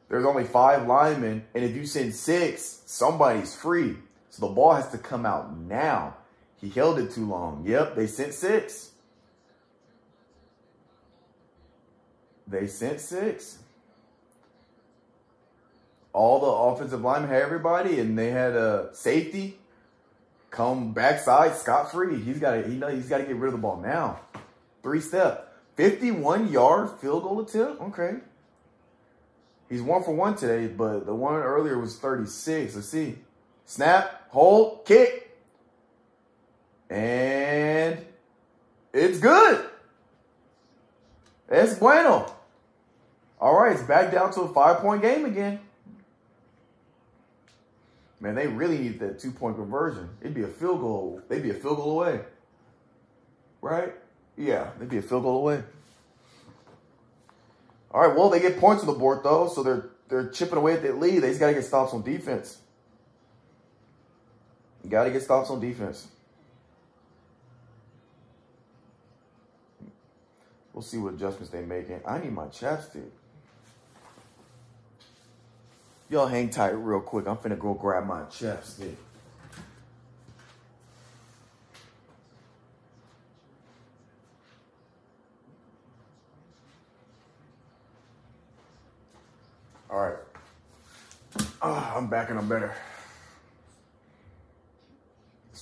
There's 0.10 0.26
only 0.26 0.46
five 0.46 0.88
linemen, 0.88 1.44
and 1.54 1.64
if 1.64 1.76
you 1.76 1.86
send 1.86 2.16
six, 2.16 2.82
somebody's 2.86 3.56
free. 3.56 3.98
So 4.30 4.48
the 4.48 4.54
ball 4.54 4.74
has 4.74 4.90
to 4.92 4.98
come 4.98 5.26
out 5.26 5.58
now. 5.58 6.16
He 6.60 6.70
held 6.70 7.00
it 7.00 7.12
too 7.12 7.26
long. 7.26 7.64
Yep, 7.66 7.96
they 7.96 8.08
sent 8.08 8.34
six. 8.34 8.92
They 12.48 12.68
sent 12.68 13.00
six. 13.00 13.60
All 16.14 16.40
the 16.40 16.48
offensive 16.48 17.02
linemen 17.02 17.30
had 17.30 17.44
everybody, 17.44 18.00
and 18.00 18.18
they 18.18 18.32
had 18.32 18.54
a 18.56 18.90
safety 18.94 19.60
come 20.50 20.94
backside 20.94 21.56
scot 21.56 21.92
free. 21.92 22.20
He's 22.20 22.40
got 22.40 22.54
to 22.54 22.64
he 22.68 22.76
know 22.76 22.88
he's 22.88 23.08
got 23.08 23.20
to 23.20 23.26
get 23.26 23.36
rid 23.36 23.48
of 23.48 23.52
the 23.54 23.62
ball 23.62 23.78
now. 23.80 24.22
Three 24.82 25.02
step, 25.02 25.56
fifty-one 25.76 26.52
yard 26.52 26.90
field 27.00 27.22
goal 27.22 27.42
attempt. 27.42 27.82
Okay, 27.82 28.16
he's 29.70 29.82
one 29.82 30.02
for 30.02 30.16
one 30.16 30.36
today, 30.36 30.66
but 30.66 31.06
the 31.06 31.14
one 31.14 31.36
earlier 31.36 31.78
was 31.78 32.00
thirty-six. 32.00 32.74
Let's 32.76 32.90
see. 32.90 33.20
Snap, 33.66 34.30
hold, 34.30 34.86
kick, 34.86 35.27
and 36.90 37.98
it's 38.94 39.20
good. 39.20 39.66
It's 41.50 41.76
bueno. 41.76 42.34
All 43.40 43.60
right, 43.60 43.74
it's 43.74 43.84
back 43.84 44.12
down 44.12 44.34
to 44.34 44.42
a 44.42 44.54
five-point 44.54 45.02
game 45.02 45.26
again. 45.26 45.60
Man, 48.20 48.36
they 48.36 48.48
really 48.48 48.80
need 48.80 49.00
that 49.00 49.20
two-point 49.20 49.58
conversion. 49.58 50.10
It'd 50.22 50.34
be 50.34 50.44
a 50.44 50.48
field 50.48 50.82
goal. 50.82 51.22
They'd 51.30 51.44
be 51.44 51.52
a 51.52 51.54
field 51.54 51.78
goal 51.78 52.02
away. 52.02 52.22
Right? 53.62 53.94
Yeah, 54.36 54.72
they'd 54.80 54.90
be 54.90 54.98
a 54.98 55.02
field 55.02 55.24
goal 55.24 55.38
away. 55.38 55.64
All 57.92 58.08
right, 58.08 58.16
well, 58.16 58.30
they 58.30 58.40
get 58.40 58.60
points 58.60 58.82
on 58.82 58.88
the 58.88 58.94
board 58.94 59.24
though, 59.24 59.48
so 59.48 59.64
they're 59.64 59.90
they're 60.10 60.30
chipping 60.30 60.58
away 60.58 60.74
at 60.74 60.84
that 60.84 61.00
lead. 61.00 61.20
They 61.20 61.30
just 61.30 61.40
gotta 61.40 61.54
get 61.54 61.64
stops 61.66 61.94
on 61.94 62.04
defense. 62.04 62.58
You 64.84 64.90
gotta 64.90 65.12
get 65.12 65.22
stops 65.22 65.50
on 65.50 65.60
defense. 65.60 66.08
We'll 70.78 70.84
see 70.84 71.00
what 71.00 71.16
adjustments 71.16 71.50
they're 71.50 71.64
making. 71.64 72.02
I 72.06 72.20
need 72.20 72.34
my 72.34 72.46
chapstick. 72.46 73.10
Y'all 76.08 76.28
hang 76.28 76.52
tight 76.52 76.70
real 76.70 77.00
quick. 77.00 77.28
I'm 77.28 77.36
finna 77.36 77.58
go 77.58 77.74
grab 77.74 78.06
my 78.06 78.22
chapstick. 78.26 78.94
All 89.90 90.00
right. 90.00 90.16
Ah, 91.60 91.96
I'm 91.98 92.06
back 92.06 92.30
and 92.30 92.38
I'm 92.38 92.48
better. 92.48 92.76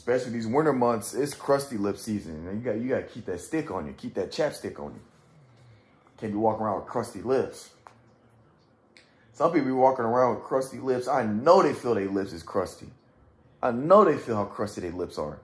Especially 0.06 0.34
these 0.34 0.45
winter 0.45 0.72
months, 0.72 1.16
it's 1.16 1.34
crusty 1.34 1.78
lip 1.78 1.97
season. 1.97 2.47
And 2.47 2.60
you 2.60 2.64
got 2.64 2.80
you 2.80 2.89
got 2.89 2.97
to 2.97 3.01
keep 3.08 3.26
that 3.26 3.41
stick 3.41 3.72
on 3.72 3.88
you, 3.88 3.93
keep 3.93 4.14
that 4.14 4.32
chapstick 4.32 4.80
on 4.80 4.93
you. 4.93 4.99
Can't 6.20 6.32
be 6.32 6.38
walking 6.38 6.64
around 6.64 6.82
with 6.82 6.86
crusty 6.86 7.24
lips. 7.24 7.72
Some 9.34 9.51
people 9.51 9.66
be 9.66 9.72
walking 9.72 10.06
around 10.06 10.36
with 10.36 10.43
crusty 10.43 10.78
lips. 10.78 11.08
I 11.08 11.26
know 11.26 11.64
they 11.64 11.74
feel 11.74 11.95
their 11.95 12.08
lips 12.08 12.34
is 12.34 12.43
crusty. 12.43 12.86
I 13.64 13.72
know 13.72 14.06
they 14.06 14.16
feel 14.16 14.36
how 14.36 14.45
crusty 14.45 14.82
their 14.82 14.91
lips 14.91 15.18
are. 15.18 15.39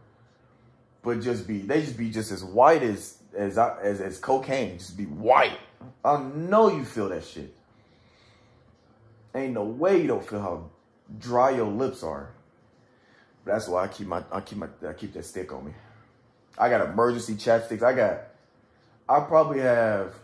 But 1.01 1.22
just 1.22 1.47
be 1.47 1.62
they 1.62 1.82
just 1.82 1.97
be 1.97 2.12
just 2.12 2.32
as 2.32 2.43
white 2.43 2.84
as 2.84 3.18
as 3.36 3.57
as 3.57 3.99
as 3.99 4.20
cocaine. 4.20 4.78
Just 4.78 4.95
be 4.95 5.05
white. 5.05 5.57
I 6.05 6.22
know 6.22 6.70
you 6.70 6.86
feel 6.86 7.09
that 7.09 7.26
shit. 7.26 7.51
Ain't 9.34 9.53
no 9.53 9.64
way 9.64 10.03
you 10.03 10.07
don't 10.07 10.24
feel 10.24 10.39
how 10.39 10.70
dry 11.18 11.49
your 11.49 11.66
lips 11.66 12.03
are. 12.03 12.30
That's 13.46 13.68
why 13.68 13.84
I 13.84 13.88
keep 13.88 14.08
my 14.08 14.24
I 14.32 14.42
keep 14.42 14.58
my 14.58 14.68
I 14.88 14.94
keep 14.94 15.14
that 15.14 15.26
stick 15.26 15.52
on 15.52 15.66
me. 15.66 15.74
I 16.58 16.70
got 16.70 16.88
emergency 16.88 17.36
chapsticks. 17.36 17.82
I 17.82 17.94
got 17.94 18.20
I 19.10 19.20
probably 19.22 19.60
have 19.60 20.16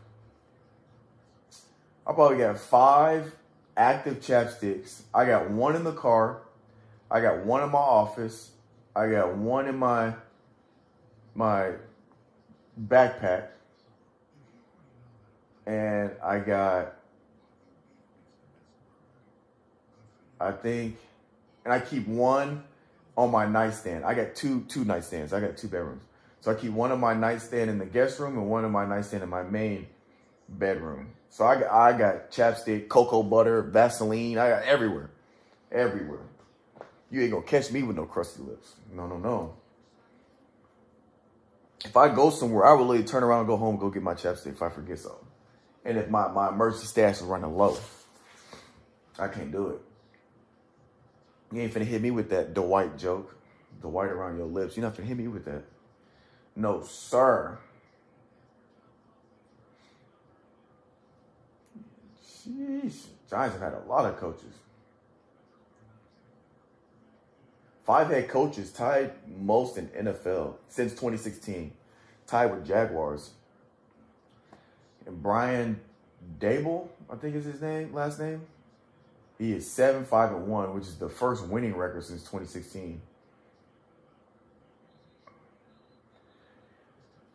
I 2.06 2.14
probably 2.14 2.38
got 2.38 2.60
five 2.60 3.36
active 3.76 4.20
chapsticks. 4.20 5.02
I 5.14 5.26
got 5.26 5.50
one 5.50 5.76
in 5.76 5.84
the 5.84 5.94
car. 5.94 6.42
I 7.10 7.22
got 7.22 7.46
one 7.46 7.64
in 7.64 7.72
my 7.72 7.80
office. 7.80 8.52
I 8.96 9.10
got 9.10 9.36
one 9.36 9.68
in 9.68 9.78
my 9.78 10.14
my 11.34 11.74
backpack. 12.80 13.48
And 15.66 16.12
I 16.24 16.40
got 16.40 16.94
I 20.40 20.52
think 20.52 20.98
and 21.66 21.74
I 21.74 21.80
keep 21.80 22.08
one 22.08 22.64
on 23.18 23.32
my 23.32 23.46
nightstand. 23.48 24.06
I 24.06 24.14
got 24.14 24.36
two 24.36 24.62
two 24.70 24.86
nightstands. 24.86 25.34
I 25.34 25.42
got 25.42 25.58
two 25.58 25.68
bedrooms. 25.68 26.04
So 26.40 26.52
I 26.52 26.54
keep 26.54 26.72
one 26.72 26.92
of 26.92 27.00
my 27.00 27.14
nightstand 27.14 27.70
in 27.70 27.80
the 27.80 27.86
guest 27.86 28.20
room 28.20 28.38
and 28.38 28.48
one 28.50 28.64
of 28.64 28.72
my 28.72 28.86
nightstand 28.86 29.24
in 29.24 29.30
my 29.30 29.44
main 29.44 29.88
bedroom. 30.48 31.10
So 31.30 31.46
I 31.46 31.60
got, 31.60 31.72
I 31.72 31.98
got 31.98 32.32
chapstick, 32.32 32.88
cocoa 32.88 33.24
butter, 33.24 33.64
Vaseline. 33.64 34.38
I 34.38 34.50
got 34.50 34.64
everywhere, 34.64 35.10
everywhere. 35.72 36.22
You 37.10 37.22
ain't 37.22 37.32
gonna 37.32 37.46
catch 37.46 37.72
me 37.72 37.84
with 37.84 37.96
no 37.96 38.06
crusty 38.06 38.44
lips. 38.44 38.76
No, 38.94 39.08
no, 39.08 39.18
no. 39.18 39.56
If 41.84 41.98
I 41.98 42.14
go 42.14 42.30
somewhere, 42.30 42.66
I 42.66 42.74
will 42.74 42.86
literally 42.86 43.08
turn 43.08 43.24
around 43.24 43.40
and 43.40 43.48
go 43.48 43.58
home 43.58 43.72
and 43.72 43.80
go 43.80 43.90
get 43.90 44.04
my 44.04 44.14
chapstick 44.14 44.54
if 44.54 44.62
I 44.62 44.70
forget 44.70 45.00
something. 45.00 45.28
And 45.86 45.98
if 45.98 46.10
my, 46.10 46.28
my 46.28 46.50
emergency 46.50 46.88
stash 46.88 47.18
is 47.18 47.24
running 47.24 47.56
low, 47.56 47.78
I 49.18 49.28
can't 49.28 49.52
do 49.52 49.70
it. 49.70 49.82
You 51.52 51.62
ain't 51.62 51.74
finna 51.74 51.86
hit 51.86 52.02
me 52.02 52.12
with 52.12 52.30
that 52.30 52.54
Dwight 52.54 52.98
joke. 52.98 53.34
White 53.82 54.10
around 54.10 54.38
your 54.38 54.48
lips. 54.48 54.76
You're 54.76 54.86
not 54.86 54.98
finna 54.98 55.06
hit 55.06 55.18
me 55.18 55.28
with 55.28 55.46
that. 55.46 55.64
No, 56.56 56.84
sir. 56.84 57.58
Sheesh. 62.26 63.06
Giants 63.30 63.58
have 63.58 63.62
had 63.62 63.74
a 63.74 63.84
lot 63.88 64.06
of 64.06 64.18
coaches. 64.18 64.54
Five 67.86 68.08
head 68.08 68.28
coaches 68.28 68.72
tied 68.72 69.14
most 69.40 69.78
in 69.78 69.88
NFL 69.88 70.56
since 70.68 70.92
2016, 70.92 71.72
tied 72.26 72.48
with 72.48 72.68
Jaguars. 72.68 73.32
And 75.06 75.24
Brian 75.24 75.80
Daboll, 76.40 76.90
I 77.10 77.16
think 77.16 77.36
is 77.36 77.46
his 77.46 77.62
name, 77.62 77.94
last 77.94 78.20
name. 78.20 78.42
He 79.38 79.54
is 79.54 79.70
7 79.70 80.06
5 80.06 80.32
and 80.32 80.48
1, 80.48 80.74
which 80.74 80.86
is 80.86 80.96
the 80.96 81.10
first 81.10 81.46
winning 81.46 81.76
record 81.76 82.04
since 82.04 82.22
2016. 82.22 83.02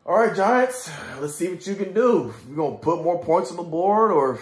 All 0.05 0.19
right, 0.19 0.35
Giants, 0.35 0.91
let's 1.21 1.37
see 1.37 1.49
what 1.49 1.65
you 1.65 1.77
can 1.77 1.95
do. 1.95 2.35
You're 2.49 2.57
going 2.57 2.77
to 2.77 2.83
put 2.83 3.05
more 3.05 3.23
points 3.23 3.53
on 3.53 3.57
the 3.57 3.63
board 3.63 4.11
or 4.11 4.41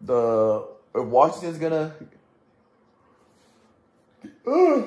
the 0.00 0.64
Washington's 0.94 1.58
gonna. 1.58 1.92
Uh, 4.46 4.82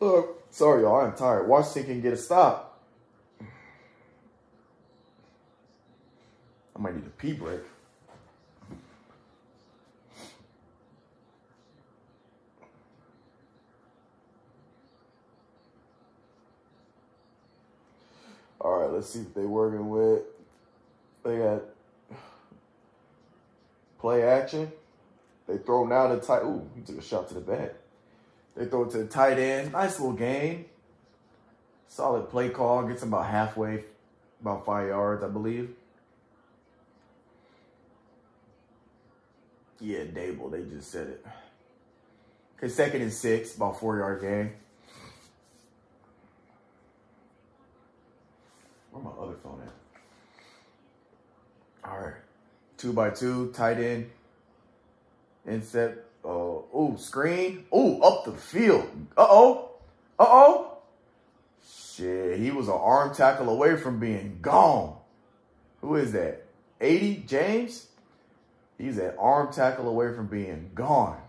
uh, 0.00 0.22
sorry, 0.50 0.82
y'all. 0.82 1.04
I'm 1.04 1.16
tired. 1.16 1.48
Washington 1.48 1.94
can 1.94 2.00
get 2.00 2.12
a 2.12 2.16
stop. 2.16 2.80
I 3.40 3.46
might 6.78 6.94
need 6.94 7.06
a 7.06 7.10
pee 7.10 7.32
break. 7.32 7.60
All 18.60 18.78
right, 18.78 18.90
let's 18.90 19.10
see 19.10 19.20
what 19.20 19.34
they're 19.34 19.46
working 19.46 19.88
with. 19.88 20.22
They 21.24 21.38
got 21.38 21.62
play 23.98 24.22
action. 24.22 24.72
They 25.46 25.58
throw 25.58 25.86
now 25.86 26.08
to 26.08 26.20
tight. 26.20 26.42
Ooh, 26.42 26.68
he 26.74 26.82
took 26.82 26.98
a 26.98 27.02
shot 27.02 27.28
to 27.28 27.34
the 27.34 27.40
back. 27.40 27.74
They 28.56 28.66
throw 28.66 28.84
it 28.84 28.90
to 28.90 28.98
the 28.98 29.06
tight 29.06 29.38
end. 29.38 29.72
Nice 29.72 29.98
little 30.00 30.14
game. 30.14 30.66
Solid 31.88 32.28
play 32.28 32.50
call. 32.50 32.82
Gets 32.86 33.02
him 33.02 33.08
about 33.08 33.26
halfway, 33.26 33.84
about 34.40 34.66
five 34.66 34.88
yards, 34.88 35.22
I 35.22 35.28
believe. 35.28 35.70
Yeah, 39.80 40.00
Daboll. 40.00 40.50
They 40.50 40.64
just 40.64 40.90
said 40.90 41.06
it. 41.08 41.26
Okay, 42.58 42.68
second 42.68 43.02
and 43.02 43.12
six, 43.12 43.54
about 43.54 43.78
four 43.78 43.98
yard 43.98 44.20
game. 44.20 44.52
Where 48.98 49.14
my 49.14 49.22
other 49.22 49.36
phone 49.42 49.62
at? 49.62 49.72
All 51.90 51.98
right 51.98 52.14
two 52.78 52.92
by 52.92 53.10
two, 53.10 53.52
tight 53.52 53.78
end, 53.78 54.10
inset. 55.46 55.98
Uh, 56.24 56.60
ooh, 56.76 56.96
screen. 56.98 57.64
Ooh, 57.74 58.00
up 58.02 58.24
the 58.24 58.32
field. 58.32 58.88
Uh 59.16 59.26
oh. 59.28 59.70
Uh 60.18 60.26
oh. 60.26 60.78
Shit, 61.68 62.38
he 62.38 62.50
was 62.50 62.68
an 62.68 62.74
arm 62.74 63.14
tackle 63.14 63.48
away 63.48 63.76
from 63.76 63.98
being 63.98 64.38
gone. 64.40 64.96
Who 65.80 65.96
is 65.96 66.12
that? 66.12 66.44
80 66.80 67.24
James? 67.26 67.86
He's 68.78 68.98
an 68.98 69.12
arm 69.18 69.52
tackle 69.52 69.88
away 69.88 70.14
from 70.14 70.26
being 70.26 70.70
gone. 70.74 71.20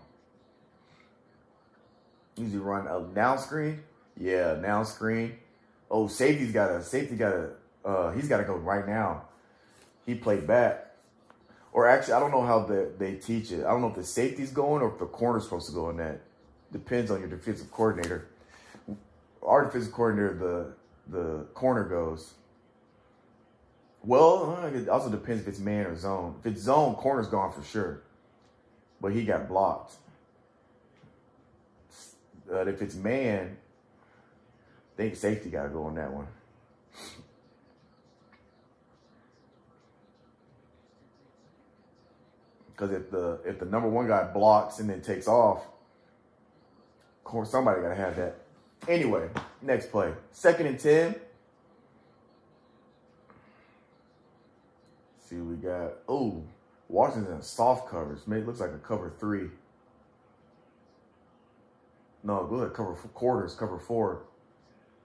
Usually 2.36 2.58
run 2.58 2.86
a 2.86 3.00
now 3.14 3.36
screen. 3.36 3.82
Yeah, 4.16 4.56
now 4.60 4.84
screen. 4.84 5.38
Oh, 5.90 6.06
safety's 6.06 6.52
got 6.52 6.70
a 6.70 6.82
safety 6.82 7.16
got 7.16 7.32
a 7.32 7.50
uh 7.84 8.12
he's 8.12 8.28
gotta 8.28 8.44
go 8.44 8.56
right 8.56 8.86
now. 8.86 9.24
he 10.06 10.14
played 10.14 10.46
back. 10.46 10.86
Or 11.72 11.86
actually, 11.88 12.14
I 12.14 12.20
don't 12.20 12.32
know 12.32 12.42
how 12.42 12.64
the, 12.64 12.90
they 12.98 13.14
teach 13.14 13.52
it. 13.52 13.64
I 13.64 13.70
don't 13.70 13.80
know 13.80 13.88
if 13.88 13.94
the 13.94 14.04
safety's 14.04 14.50
going 14.50 14.82
or 14.82 14.92
if 14.92 14.98
the 14.98 15.06
corner's 15.06 15.44
supposed 15.44 15.68
to 15.68 15.72
go 15.72 15.90
in 15.90 15.98
that. 15.98 16.20
Depends 16.72 17.10
on 17.10 17.20
your 17.20 17.28
defensive 17.28 17.70
coordinator. 17.70 18.28
Our 19.42 19.64
defensive 19.66 19.92
coordinator, 19.92 20.34
the 20.34 21.18
the 21.18 21.44
corner 21.54 21.84
goes. 21.84 22.34
Well, 24.02 24.64
it 24.74 24.88
also 24.88 25.10
depends 25.10 25.42
if 25.42 25.48
it's 25.48 25.58
man 25.58 25.86
or 25.86 25.96
zone. 25.96 26.36
If 26.40 26.46
it's 26.52 26.62
zone, 26.62 26.94
corner's 26.94 27.28
gone 27.28 27.52
for 27.52 27.62
sure. 27.64 28.02
But 29.00 29.12
he 29.12 29.24
got 29.24 29.48
blocked. 29.48 29.94
But 32.48 32.68
if 32.68 32.82
it's 32.82 32.94
man, 32.94 33.56
I 34.80 34.96
think 34.96 35.16
safety 35.16 35.50
got 35.50 35.64
to 35.64 35.68
go 35.70 35.84
on 35.84 35.94
that 35.96 36.12
one. 36.12 36.26
Because 42.80 42.96
if 42.96 43.10
the 43.10 43.38
if 43.44 43.58
the 43.58 43.66
number 43.66 43.90
one 43.90 44.08
guy 44.08 44.24
blocks 44.32 44.78
and 44.78 44.88
then 44.88 45.02
takes 45.02 45.28
off, 45.28 45.58
of 45.58 47.24
course 47.24 47.50
somebody 47.50 47.82
got 47.82 47.90
to 47.90 47.94
have 47.94 48.16
that. 48.16 48.36
Anyway, 48.88 49.28
next 49.60 49.90
play, 49.90 50.14
second 50.32 50.66
and 50.66 50.80
ten. 50.80 51.14
See, 55.26 55.36
we 55.36 55.56
got 55.56 55.92
oh 56.08 56.42
Washington 56.88 57.42
soft 57.42 57.90
covers. 57.90 58.20
It 58.26 58.46
looks 58.46 58.60
like 58.60 58.70
a 58.70 58.78
cover 58.78 59.12
three. 59.20 59.50
No, 62.24 62.48
looks 62.50 62.62
like 62.62 62.72
cover 62.72 62.94
four, 62.94 63.10
quarters, 63.10 63.54
cover 63.54 63.78
four. 63.78 64.22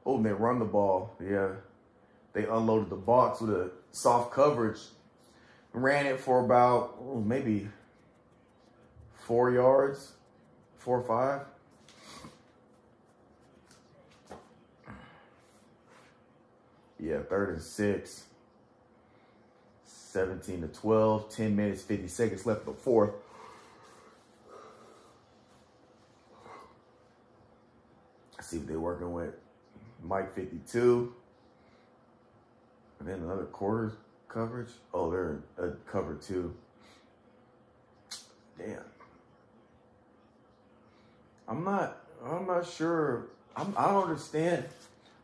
Oh, 0.05 0.15
and 0.15 0.26
they 0.26 0.32
run 0.32 0.59
the 0.59 0.65
ball. 0.65 1.13
Yeah, 1.21 1.49
they 2.32 2.45
unloaded 2.45 2.89
the 2.89 2.95
box 2.95 3.41
with 3.41 3.49
a 3.49 3.71
soft 3.91 4.32
coverage 4.32 4.80
ran 5.76 6.05
it 6.05 6.19
for 6.19 6.43
about 6.43 6.95
oh, 7.01 7.21
maybe 7.21 7.67
four 9.13 9.51
yards, 9.51 10.13
four 10.78 10.99
or 10.99 11.03
five. 11.03 11.41
Yeah, 16.99 17.19
third 17.30 17.49
and 17.49 17.61
six. 17.61 18.23
17 19.86 20.61
to 20.61 20.67
12, 20.69 21.30
10 21.30 21.55
minutes, 21.57 21.82
50 21.82 22.07
seconds 22.07 22.45
left 22.45 22.61
in 22.65 22.73
the 22.73 22.80
fourth. 22.80 23.11
see 28.39 28.59
what 28.59 28.67
they're 28.67 28.80
working 28.80 29.11
with. 29.11 29.34
Mike 30.03 30.34
52. 30.36 31.13
And 32.99 33.09
then 33.09 33.19
another 33.19 33.45
quarters 33.45 33.93
coverage. 34.36 34.70
Oh, 34.94 35.10
they're 35.10 35.40
a 35.58 35.72
cover 35.90 36.16
two. 36.16 36.54
Damn. 38.58 38.82
I'm 41.48 41.64
not. 41.64 41.98
I'm 42.24 42.46
not 42.46 42.68
sure. 42.68 43.28
I'm, 43.56 43.74
I 43.78 43.86
don't 43.86 44.04
understand 44.04 44.66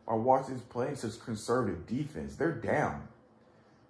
why 0.06 0.16
Washington's 0.16 0.62
playing 0.62 0.96
such 0.96 1.20
conservative 1.20 1.86
defense. 1.86 2.36
They're 2.36 2.54
down. 2.54 3.08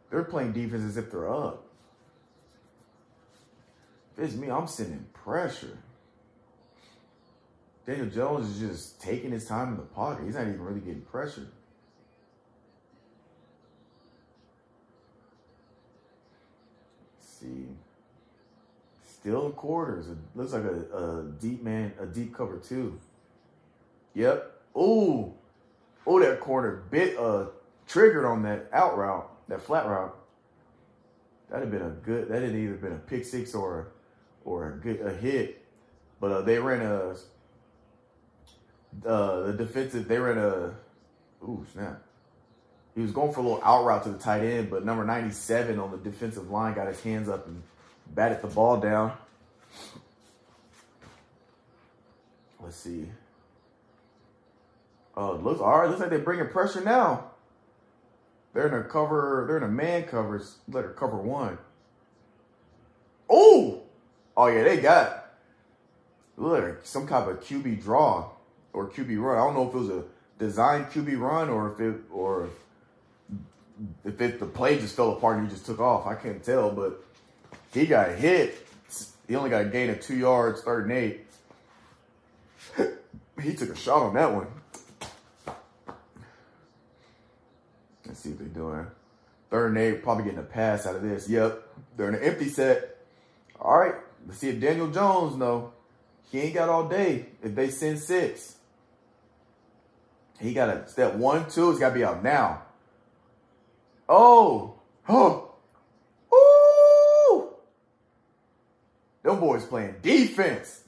They're 0.09 0.23
playing 0.23 0.53
defense 0.53 0.83
as 0.83 0.97
if 0.97 1.11
they're 1.11 1.31
up. 1.31 1.65
It's 4.17 4.35
me, 4.35 4.49
I'm 4.49 4.67
sending 4.67 5.05
pressure. 5.13 5.77
Daniel 7.87 8.07
Jones 8.07 8.49
is 8.49 8.59
just 8.59 9.01
taking 9.01 9.31
his 9.31 9.45
time 9.45 9.69
in 9.69 9.77
the 9.77 9.83
pocket. 9.83 10.25
He's 10.25 10.35
not 10.35 10.43
even 10.43 10.61
really 10.61 10.79
getting 10.79 11.01
pressured. 11.01 11.49
See. 17.41 17.67
Still 19.05 19.51
quarters. 19.51 20.09
It 20.09 20.17
looks 20.35 20.53
like 20.53 20.63
a, 20.63 20.97
a 20.97 21.23
deep 21.39 21.63
man, 21.63 21.93
a 21.99 22.05
deep 22.05 22.33
cover 22.33 22.57
too. 22.57 22.99
Yep. 24.15 24.51
Ooh. 24.77 25.33
Oh, 26.07 26.19
that 26.19 26.39
corner 26.39 26.83
bit 26.89 27.17
uh 27.17 27.45
triggered 27.87 28.25
on 28.25 28.43
that 28.43 28.67
out 28.73 28.97
route, 28.97 29.29
that 29.47 29.61
flat 29.61 29.85
route. 29.85 30.15
That'd 31.49 31.69
have 31.69 31.71
been 31.71 31.87
a 31.87 31.91
good. 31.91 32.29
That 32.29 32.41
had 32.41 32.55
either 32.55 32.75
been 32.75 32.93
a 32.93 32.99
pick 32.99 33.25
six 33.25 33.53
or 33.53 33.91
or 34.45 34.69
a 34.69 34.77
good 34.77 35.01
a 35.01 35.11
hit. 35.13 35.63
But 36.19 36.31
uh, 36.31 36.41
they 36.41 36.59
ran 36.59 36.81
a 36.81 37.15
uh, 39.05 39.41
the 39.47 39.53
defensive. 39.57 40.07
They 40.07 40.17
ran 40.17 40.37
a. 40.37 40.73
Ooh 41.43 41.65
snap! 41.71 42.01
He 43.01 43.03
was 43.03 43.13
going 43.13 43.33
for 43.33 43.39
a 43.39 43.43
little 43.43 43.61
out 43.63 43.83
route 43.83 44.03
to 44.03 44.09
the 44.11 44.19
tight 44.19 44.43
end, 44.43 44.69
but 44.69 44.85
number 44.85 45.03
97 45.03 45.79
on 45.79 45.89
the 45.89 45.97
defensive 45.97 46.51
line 46.51 46.75
got 46.75 46.87
his 46.87 47.01
hands 47.01 47.29
up 47.29 47.47
and 47.47 47.63
batted 48.13 48.43
the 48.43 48.47
ball 48.47 48.79
down. 48.79 49.13
Let's 52.59 52.75
see. 52.75 53.09
Oh, 55.17 55.33
looks 55.33 55.59
all 55.59 55.79
right. 55.79 55.89
Looks 55.89 55.99
like 55.99 56.11
they're 56.11 56.19
bringing 56.19 56.47
pressure 56.49 56.81
now. 56.81 57.31
They're 58.53 58.67
in 58.67 58.73
a 58.75 58.83
cover. 58.83 59.45
They're 59.47 59.57
in 59.57 59.63
a 59.63 59.67
man 59.67 60.03
covers. 60.03 60.57
Let 60.67 60.83
her 60.83 60.91
cover 60.91 61.17
one. 61.17 61.57
Oh, 63.27 63.81
oh 64.37 64.45
yeah, 64.45 64.61
they 64.61 64.77
got 64.77 65.33
look 66.37 66.85
some 66.85 67.07
kind 67.07 67.31
of 67.31 67.39
QB 67.39 67.81
draw 67.81 68.29
or 68.73 68.91
QB 68.91 69.19
run. 69.19 69.39
I 69.39 69.43
don't 69.43 69.55
know 69.55 69.67
if 69.67 69.73
it 69.73 69.79
was 69.79 69.89
a 69.89 70.03
designed 70.37 70.85
QB 70.91 71.19
run 71.19 71.49
or 71.49 71.71
if 71.71 71.79
it 71.79 72.01
or 72.11 72.51
if 74.05 74.19
it, 74.21 74.39
the 74.39 74.45
play 74.45 74.79
just 74.79 74.95
fell 74.95 75.11
apart 75.11 75.37
and 75.37 75.47
he 75.47 75.53
just 75.53 75.65
took 75.65 75.79
off. 75.79 76.05
I 76.05 76.15
can't 76.15 76.43
tell, 76.43 76.71
but 76.71 77.03
he 77.73 77.85
got 77.85 78.11
hit. 78.11 78.67
He 79.27 79.35
only 79.35 79.49
got 79.49 79.61
a 79.61 79.65
gain 79.65 79.89
of 79.89 80.01
two 80.01 80.15
yards, 80.15 80.61
third 80.61 80.89
and 80.89 80.93
eight. 80.93 81.25
he 83.41 83.53
took 83.53 83.69
a 83.69 83.75
shot 83.75 84.03
on 84.03 84.13
that 84.15 84.33
one. 84.33 84.47
Let's 88.05 88.19
see 88.19 88.29
what 88.29 88.39
they're 88.39 88.47
doing. 88.49 88.87
Third 89.49 89.67
and 89.69 89.77
eight, 89.77 90.03
probably 90.03 90.25
getting 90.25 90.39
a 90.39 90.43
pass 90.43 90.85
out 90.85 90.95
of 90.95 91.01
this. 91.01 91.29
Yep, 91.29 91.63
they're 91.95 92.09
in 92.09 92.15
an 92.15 92.23
empty 92.23 92.49
set. 92.49 92.97
All 93.59 93.79
right, 93.79 93.95
let's 94.27 94.39
see 94.39 94.49
if 94.49 94.59
Daniel 94.59 94.89
Jones 94.89 95.37
know. 95.37 95.73
He 96.31 96.39
ain't 96.39 96.53
got 96.53 96.69
all 96.69 96.87
day 96.87 97.27
if 97.43 97.55
they 97.55 97.69
send 97.69 97.99
six. 97.99 98.55
He 100.39 100.53
got 100.53 100.69
a 100.69 100.87
step 100.87 101.13
one, 101.15 101.49
two. 101.49 101.69
It's 101.69 101.79
got 101.79 101.89
to 101.89 101.95
be 101.95 102.03
out 102.03 102.23
now. 102.23 102.63
Oh, 104.13 104.73
oh, 105.07 105.53
ooh. 106.33 107.49
Them 109.23 109.39
boys 109.39 109.63
playing 109.63 109.95
defense. 110.01 110.83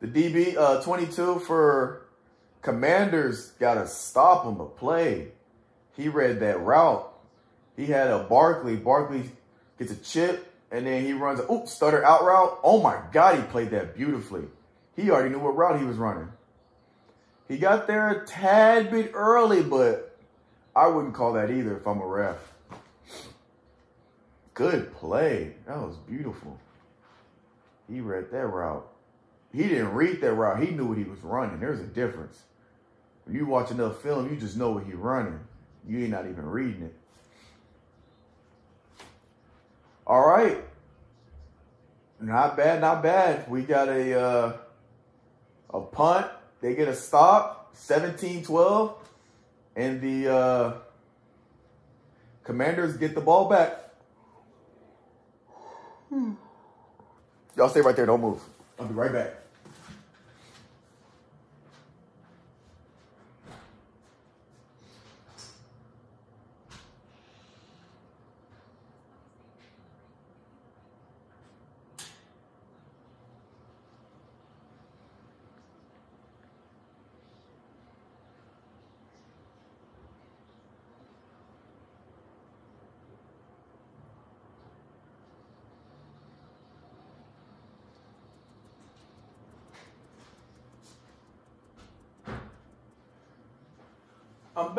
The 0.00 0.06
DB 0.06 0.56
uh, 0.56 0.80
22 0.80 1.40
for 1.40 2.06
Commanders 2.62 3.50
got 3.60 3.74
to 3.74 3.86
stop 3.86 4.46
him 4.46 4.58
a 4.58 4.64
play. 4.64 5.28
He 5.98 6.08
read 6.08 6.40
that 6.40 6.60
route. 6.60 7.12
He 7.76 7.84
had 7.86 8.06
a 8.08 8.20
Barkley. 8.20 8.76
Barkley 8.76 9.30
gets 9.78 9.92
a 9.92 9.96
chip, 9.96 10.50
and 10.70 10.86
then 10.86 11.04
he 11.04 11.12
runs 11.12 11.40
a 11.40 11.52
oops, 11.52 11.72
stutter 11.72 12.02
out 12.02 12.24
route. 12.24 12.58
Oh 12.64 12.80
my 12.80 13.02
God, 13.12 13.36
he 13.36 13.42
played 13.42 13.72
that 13.72 13.94
beautifully. 13.94 14.44
He 14.96 15.10
already 15.10 15.28
knew 15.28 15.40
what 15.40 15.54
route 15.54 15.78
he 15.78 15.84
was 15.84 15.98
running. 15.98 16.28
He 17.48 17.58
got 17.58 17.86
there 17.86 18.08
a 18.08 18.26
tad 18.26 18.90
bit 18.90 19.10
early, 19.12 19.62
but 19.62 20.16
I 20.74 20.86
wouldn't 20.86 21.12
call 21.12 21.34
that 21.34 21.50
either 21.50 21.76
if 21.76 21.86
I'm 21.86 22.00
a 22.00 22.06
ref. 22.06 22.51
Good 24.54 24.94
play. 24.94 25.54
That 25.66 25.78
was 25.78 25.96
beautiful. 25.96 26.58
He 27.88 28.00
read 28.00 28.30
that 28.30 28.46
route. 28.46 28.86
He 29.52 29.64
didn't 29.64 29.92
read 29.92 30.20
that 30.20 30.32
route. 30.32 30.62
He 30.62 30.70
knew 30.70 30.86
what 30.86 30.98
he 30.98 31.04
was 31.04 31.20
running. 31.20 31.60
There's 31.60 31.80
a 31.80 31.86
difference. 31.86 32.42
When 33.24 33.36
you 33.36 33.46
watch 33.46 33.70
enough 33.70 34.02
film, 34.02 34.30
you 34.30 34.36
just 34.36 34.56
know 34.56 34.72
what 34.72 34.84
he's 34.84 34.94
running. 34.94 35.40
You 35.86 36.00
ain't 36.00 36.10
not 36.10 36.26
even 36.26 36.46
reading 36.46 36.82
it. 36.82 36.94
All 40.06 40.26
right. 40.26 40.58
Not 42.20 42.56
bad, 42.56 42.80
not 42.80 43.02
bad. 43.02 43.50
We 43.50 43.62
got 43.62 43.88
a 43.88 44.20
uh, 44.20 44.56
a 45.70 45.80
punt. 45.80 46.26
They 46.60 46.74
get 46.74 46.88
a 46.88 46.94
stop, 46.94 47.74
17-12. 47.74 48.94
And 49.74 50.00
the 50.00 50.32
uh, 50.32 50.72
Commanders 52.44 52.96
get 52.96 53.14
the 53.14 53.20
ball 53.20 53.48
back. 53.48 53.81
Hmm. 56.12 56.32
Y'all 57.56 57.70
stay 57.70 57.80
right 57.80 57.96
there. 57.96 58.04
Don't 58.04 58.20
move. 58.20 58.42
I'll 58.78 58.86
be 58.86 58.92
right 58.92 59.10
back. 59.10 59.32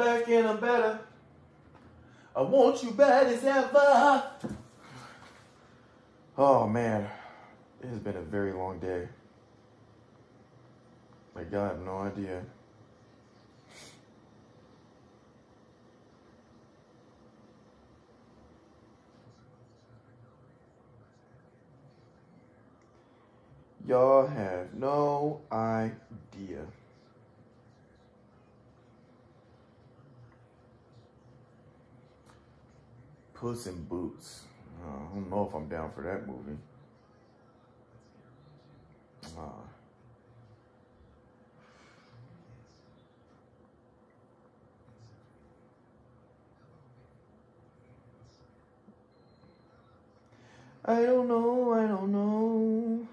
Back 0.04 0.28
and 0.28 0.48
I'm 0.48 0.60
better. 0.60 1.00
I 2.36 2.42
want 2.42 2.84
you 2.84 2.92
bad 2.92 3.28
as 3.28 3.44
ever. 3.44 4.24
Oh 6.38 6.68
man, 6.68 7.08
it 7.82 7.88
has 7.88 8.00
been 8.00 8.18
a 8.18 8.22
very 8.22 8.52
long 8.52 8.80
day. 8.80 9.08
Like 11.36 11.54
I 11.54 11.68
have 11.68 11.80
no 11.80 12.00
idea. 12.00 12.42
Y'all 23.88 24.28
have 24.28 24.74
no 24.74 25.42
idea. 25.52 26.66
Puss 33.44 33.68
in 33.68 33.84
Boots. 33.84 34.44
Uh, 34.82 34.88
I 34.88 35.16
don't 35.16 35.30
know 35.30 35.46
if 35.46 35.54
I'm 35.54 35.68
down 35.68 35.92
for 35.92 36.02
that 36.04 36.26
movie. 36.26 36.58
Uh, 39.38 39.42
I 50.86 51.02
don't 51.02 51.28
know, 51.28 51.74
I 51.74 51.86
don't 51.86 52.14
know. 52.14 53.08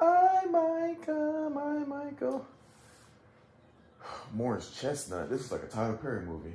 I 0.00 0.46
might 0.46 0.96
come, 1.04 1.58
I 1.58 1.84
might 1.84 2.18
go. 2.18 2.46
Morris 4.32 4.74
Chestnut. 4.80 5.28
This 5.28 5.42
is 5.42 5.52
like 5.52 5.64
a 5.64 5.66
Tyler 5.66 5.98
Perry 5.98 6.24
movie. 6.24 6.54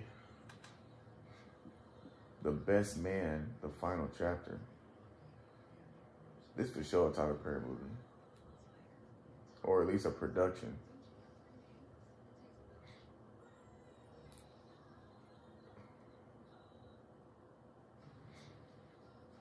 The 2.46 2.52
Best 2.52 2.98
Man, 3.00 3.48
the 3.64 3.70
final 3.70 4.08
chapter. 4.16 4.60
This 6.56 6.70
for 6.70 6.84
sure 6.84 7.10
a 7.10 7.12
Tyler 7.12 7.34
Perry 7.34 7.60
movie. 7.60 7.82
Or 9.64 9.82
at 9.82 9.88
least 9.88 10.06
a 10.06 10.12
production. 10.12 10.76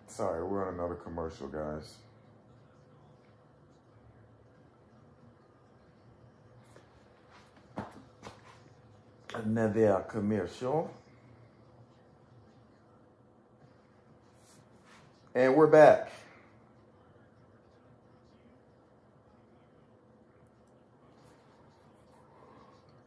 Sorry, 0.06 0.42
we're 0.42 0.66
on 0.66 0.72
another 0.72 0.94
commercial, 0.94 1.48
guys. 1.48 1.96
Another 9.34 9.96
uh, 9.96 10.00
commercial. 10.04 10.90
And 15.34 15.56
we're 15.56 15.66
back. 15.66 16.10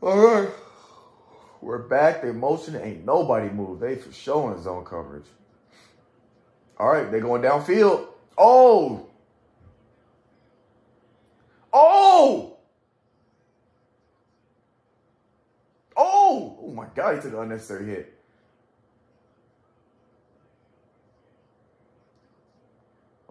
All 0.01 0.17
right. 0.17 0.49
We're 1.61 1.79
back. 1.79 2.21
The 2.21 2.29
emotion 2.29 2.75
ain't 2.75 3.05
nobody 3.05 3.49
moved. 3.49 3.81
They 3.81 3.95
for 3.95 4.11
showing 4.11 4.61
zone 4.61 4.83
coverage. 4.83 5.25
All 6.77 6.89
right, 6.89 7.09
they're 7.09 7.21
going 7.21 7.41
downfield. 7.41 8.07
Oh! 8.37 9.07
Oh! 11.73 12.57
Oh! 15.95 16.59
Oh 16.61 16.71
my 16.71 16.85
God, 16.93 17.15
he 17.15 17.21
took 17.21 17.33
an 17.33 17.39
unnecessary 17.39 17.87
hit. 17.87 18.16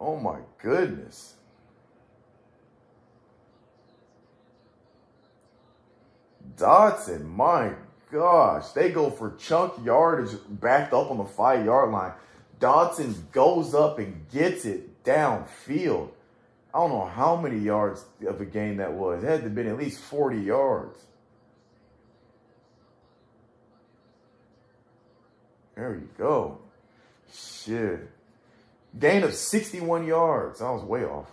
Oh 0.06 0.14
my 0.14 0.38
goodness. 0.62 1.34
Dotson, 6.56 7.24
my 7.24 7.72
gosh. 8.12 8.68
They 8.68 8.90
go 8.90 9.10
for 9.10 9.32
chunk 9.32 9.84
yardage 9.84 10.38
backed 10.48 10.92
up 10.92 11.10
on 11.10 11.18
the 11.18 11.24
five 11.24 11.66
yard 11.66 11.90
line. 11.90 12.12
Dotson 12.60 13.16
goes 13.32 13.74
up 13.74 13.98
and 13.98 14.24
gets 14.30 14.64
it 14.64 15.02
downfield. 15.02 16.10
I 16.72 16.78
don't 16.78 16.90
know 16.90 17.10
how 17.12 17.34
many 17.34 17.58
yards 17.58 18.04
of 18.28 18.40
a 18.40 18.44
game 18.44 18.76
that 18.76 18.92
was. 18.92 19.24
It 19.24 19.26
had 19.26 19.38
to 19.38 19.42
have 19.44 19.56
been 19.56 19.66
at 19.66 19.76
least 19.76 19.98
40 20.02 20.38
yards. 20.38 21.00
There 25.74 25.94
you 25.94 26.08
go. 26.16 26.60
Shit. 27.32 28.08
Gain 28.98 29.22
of 29.24 29.34
61 29.34 30.06
yards. 30.06 30.62
I 30.62 30.70
was 30.70 30.82
way 30.82 31.04
off. 31.04 31.30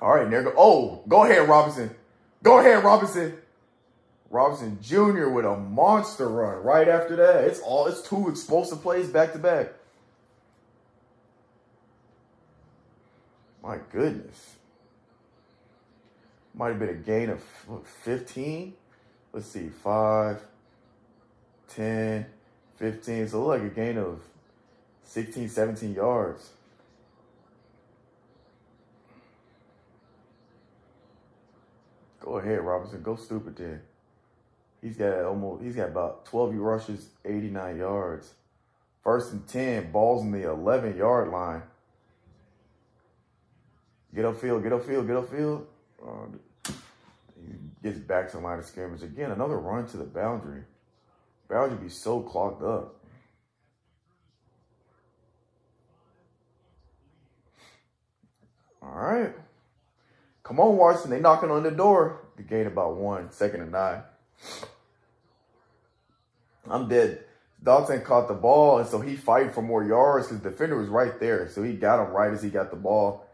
All 0.00 0.14
right, 0.14 0.30
there 0.30 0.42
go. 0.42 0.52
Oh, 0.56 1.02
go 1.08 1.24
ahead, 1.24 1.48
Robinson. 1.48 1.94
Go 2.42 2.58
ahead, 2.58 2.84
Robinson. 2.84 3.36
Robinson 4.30 4.78
Jr. 4.82 5.28
with 5.28 5.44
a 5.44 5.56
monster 5.56 6.28
run 6.28 6.62
right 6.62 6.88
after 6.88 7.16
that. 7.16 7.44
It's 7.44 7.60
all 7.60 7.86
it's 7.86 8.02
two 8.02 8.28
explosive 8.28 8.82
plays 8.82 9.08
back 9.08 9.32
to 9.32 9.38
back. 9.38 9.72
My 13.62 13.78
goodness. 13.90 14.56
Might 16.54 16.68
have 16.68 16.78
been 16.78 16.88
a 16.88 16.94
gain 16.94 17.30
of 17.30 17.42
15. 18.04 18.74
Let's 19.32 19.46
see, 19.46 19.68
5, 19.68 20.40
10, 21.68 22.26
15. 22.76 23.28
So 23.28 23.46
like 23.46 23.62
a 23.62 23.68
gain 23.68 23.98
of 23.98 24.20
16, 25.08 25.48
17 25.48 25.94
yards. 25.94 26.50
Go 32.20 32.36
ahead, 32.36 32.60
Robinson. 32.60 33.02
Go 33.02 33.16
stupid 33.16 33.56
then. 33.56 33.80
He's 34.82 34.98
got 34.98 35.24
almost 35.24 35.64
he's 35.64 35.74
got 35.74 35.88
about 35.88 36.26
12 36.26 36.54
rushes, 36.56 37.08
89 37.24 37.78
yards. 37.78 38.34
First 39.02 39.32
and 39.32 39.48
10, 39.48 39.90
balls 39.90 40.22
in 40.22 40.30
the 40.30 40.50
11 40.50 40.98
yard 40.98 41.30
line. 41.30 41.62
Get 44.14 44.26
upfield, 44.26 44.62
get 44.62 44.72
upfield, 44.72 45.06
get 45.06 45.16
upfield. 45.16 45.64
Uh, 46.06 46.72
he 47.34 47.54
gets 47.82 47.98
back 47.98 48.30
to 48.32 48.36
the 48.36 48.42
line 48.42 48.58
of 48.58 48.66
scrimmage. 48.66 49.02
Again, 49.02 49.30
another 49.30 49.58
run 49.58 49.86
to 49.86 49.96
the 49.96 50.04
boundary. 50.04 50.64
Boundary 51.48 51.78
be 51.78 51.88
so 51.88 52.20
clogged 52.20 52.62
up. 52.62 52.97
All 58.88 59.00
right. 59.00 59.34
Come 60.42 60.60
on, 60.60 60.76
Washington. 60.76 61.10
They 61.10 61.20
knocking 61.20 61.50
on 61.50 61.62
the 61.62 61.70
door. 61.70 62.20
The 62.36 62.42
gain 62.42 62.66
about 62.66 62.96
one, 62.96 63.30
second 63.30 63.62
and 63.62 63.72
nine. 63.72 64.02
I'm 66.70 66.88
dead. 66.88 67.24
Dalton 67.62 68.02
caught 68.02 68.28
the 68.28 68.34
ball, 68.34 68.78
and 68.78 68.88
so 68.88 69.00
he 69.00 69.16
fighting 69.16 69.50
for 69.50 69.62
more 69.62 69.84
yards 69.84 70.28
the 70.28 70.36
defender 70.36 70.78
was 70.78 70.88
right 70.88 71.18
there. 71.18 71.48
So 71.48 71.62
he 71.62 71.72
got 71.74 72.04
him 72.04 72.12
right 72.12 72.32
as 72.32 72.42
he 72.42 72.50
got 72.50 72.70
the 72.70 72.76
ball. 72.76 73.26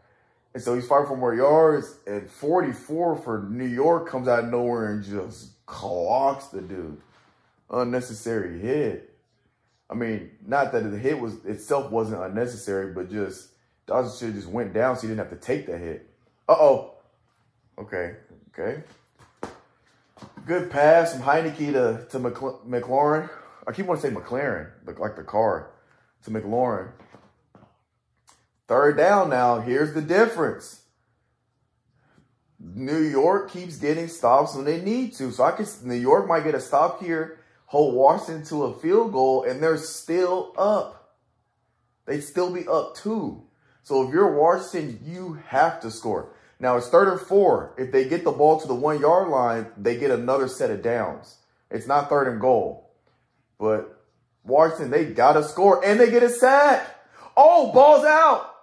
And 0.53 0.63
so 0.63 0.73
he's 0.73 0.87
fighting 0.87 1.07
for 1.07 1.17
more 1.17 1.35
yards. 1.35 1.97
And 2.07 2.29
44 2.29 3.17
for 3.17 3.47
New 3.49 3.65
York 3.65 4.09
comes 4.09 4.27
out 4.27 4.45
of 4.45 4.49
nowhere 4.49 4.91
and 4.91 5.03
just 5.03 5.65
clocks 5.65 6.47
the 6.47 6.61
dude. 6.61 6.99
Unnecessary 7.69 8.59
hit. 8.59 9.13
I 9.89 9.93
mean, 9.93 10.31
not 10.45 10.71
that 10.71 10.89
the 10.89 10.97
hit 10.97 11.19
was 11.19 11.45
itself 11.45 11.91
wasn't 11.91 12.23
unnecessary, 12.23 12.93
but 12.93 13.11
just 13.11 13.49
Dotson 13.87 14.17
should 14.17 14.27
have 14.27 14.35
just 14.35 14.47
went 14.47 14.73
down 14.73 14.95
so 14.95 15.01
he 15.01 15.07
didn't 15.07 15.29
have 15.29 15.39
to 15.39 15.45
take 15.45 15.67
the 15.67 15.77
hit. 15.77 16.09
Uh 16.49 16.55
oh. 16.59 16.95
Okay. 17.77 18.15
Okay. 18.49 18.83
Good 20.45 20.69
pass 20.69 21.13
from 21.13 21.23
Heinicke 21.23 21.73
to, 21.73 22.05
to 22.09 22.19
McL- 22.19 22.65
McLaurin. 22.65 23.29
I 23.67 23.71
keep 23.71 23.85
wanting 23.85 24.01
to 24.01 24.07
say 24.09 24.13
McLaren, 24.15 24.69
like, 24.85 24.99
like 24.99 25.15
the 25.15 25.23
car, 25.23 25.71
to 26.23 26.31
McLaurin. 26.31 26.91
Third 28.67 28.97
down 28.97 29.29
now. 29.29 29.59
Here's 29.59 29.93
the 29.93 30.01
difference. 30.01 30.81
New 32.59 32.99
York 32.99 33.51
keeps 33.51 33.77
getting 33.77 34.07
stops 34.07 34.55
when 34.55 34.65
they 34.65 34.81
need 34.81 35.13
to. 35.15 35.31
So 35.31 35.43
I 35.43 35.51
can 35.51 35.65
New 35.83 35.95
York 35.95 36.27
might 36.27 36.43
get 36.43 36.55
a 36.55 36.59
stop 36.59 37.01
here, 37.01 37.39
hold 37.65 37.93
Washington 37.93 38.45
to 38.45 38.65
a 38.65 38.73
field 38.73 39.11
goal, 39.11 39.43
and 39.43 39.61
they're 39.61 39.77
still 39.77 40.53
up. 40.57 41.15
They'd 42.05 42.21
still 42.21 42.51
be 42.51 42.67
up 42.67 42.95
two. 42.95 43.43
So 43.85 44.01
if 44.01 44.11
you're 44.11 44.35
Washington, 44.35 44.99
you 45.05 45.37
have 45.45 45.79
to 45.81 45.91
score. 45.91 46.33
Now 46.59 46.75
it's 46.75 46.89
third 46.89 47.07
and 47.07 47.21
four. 47.21 47.75
If 47.77 47.91
they 47.91 48.09
get 48.09 48.23
the 48.23 48.31
ball 48.31 48.59
to 48.59 48.67
the 48.67 48.73
one 48.73 48.99
yard 48.99 49.29
line, 49.29 49.67
they 49.77 49.95
get 49.95 50.09
another 50.09 50.47
set 50.47 50.71
of 50.71 50.81
downs. 50.81 51.37
It's 51.69 51.85
not 51.85 52.09
third 52.09 52.27
and 52.27 52.41
goal. 52.41 52.89
But 53.59 54.03
Washington, 54.43 54.89
they 54.89 55.05
got 55.05 55.33
to 55.33 55.43
score 55.43 55.85
and 55.85 55.99
they 55.99 56.09
get 56.09 56.23
a 56.23 56.29
sack. 56.29 56.99
Oh, 57.37 57.71
ball's 57.73 58.05
out. 58.05 58.55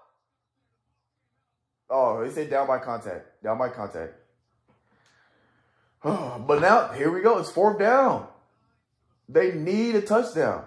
Oh, 1.89 2.25
they 2.25 2.35
say 2.35 2.49
down 2.49 2.67
by 2.67 2.81
contact. 2.81 3.45
Down 3.45 3.59
by 3.59 3.69
contact. 3.69 4.15
but 6.03 6.61
now 6.61 6.89
here 6.89 7.13
we 7.13 7.21
go. 7.21 7.39
It's 7.39 7.53
fourth 7.53 7.79
down. 7.79 8.27
They 9.29 9.53
need 9.53 9.95
a 9.95 10.03
touchdown. 10.03 10.65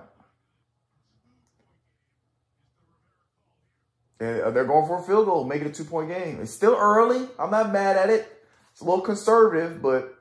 They're 4.18 4.66
going 4.66 4.88
for 4.88 5.00
a 5.00 5.04
field 5.04 5.26
goal, 5.26 5.44
make 5.44 5.62
it 5.62 5.68
a 5.68 5.72
two 5.72 5.84
point 5.84 6.10
game. 6.10 6.40
It's 6.42 6.52
still 6.52 6.76
early. 6.76 7.28
I'm 7.38 7.52
not 7.52 7.72
mad 7.72 7.98
at 7.98 8.10
it. 8.10 8.32
It's 8.72 8.82
a 8.82 8.86
little 8.86 9.02
conservative, 9.02 9.82
but 9.82 10.18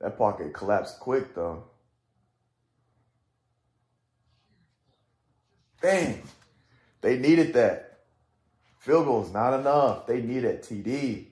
that 0.00 0.16
pocket 0.16 0.54
collapsed 0.54 1.00
quick 1.00 1.34
though. 1.34 1.64
Dang. 5.80 6.22
They 7.00 7.18
needed 7.18 7.54
that. 7.54 7.98
Field 8.78 9.06
goal 9.06 9.24
is 9.24 9.32
not 9.32 9.58
enough. 9.58 10.06
They 10.06 10.20
need 10.20 10.44
a 10.44 10.56
TD. 10.56 11.26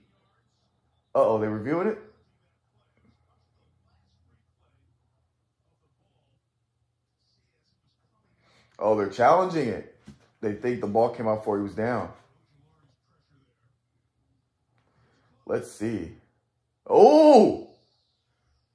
Uh 1.14 1.26
oh, 1.26 1.38
they 1.38 1.46
reviewing 1.46 1.88
it? 1.88 1.98
Oh, 8.84 8.94
they're 8.94 9.08
challenging 9.08 9.68
it. 9.68 9.96
They 10.42 10.52
think 10.52 10.82
the 10.82 10.86
ball 10.86 11.08
came 11.08 11.26
out 11.26 11.38
before 11.38 11.56
he 11.56 11.62
was 11.62 11.74
down. 11.74 12.10
Let's 15.46 15.72
see. 15.72 16.12
Oh! 16.86 17.70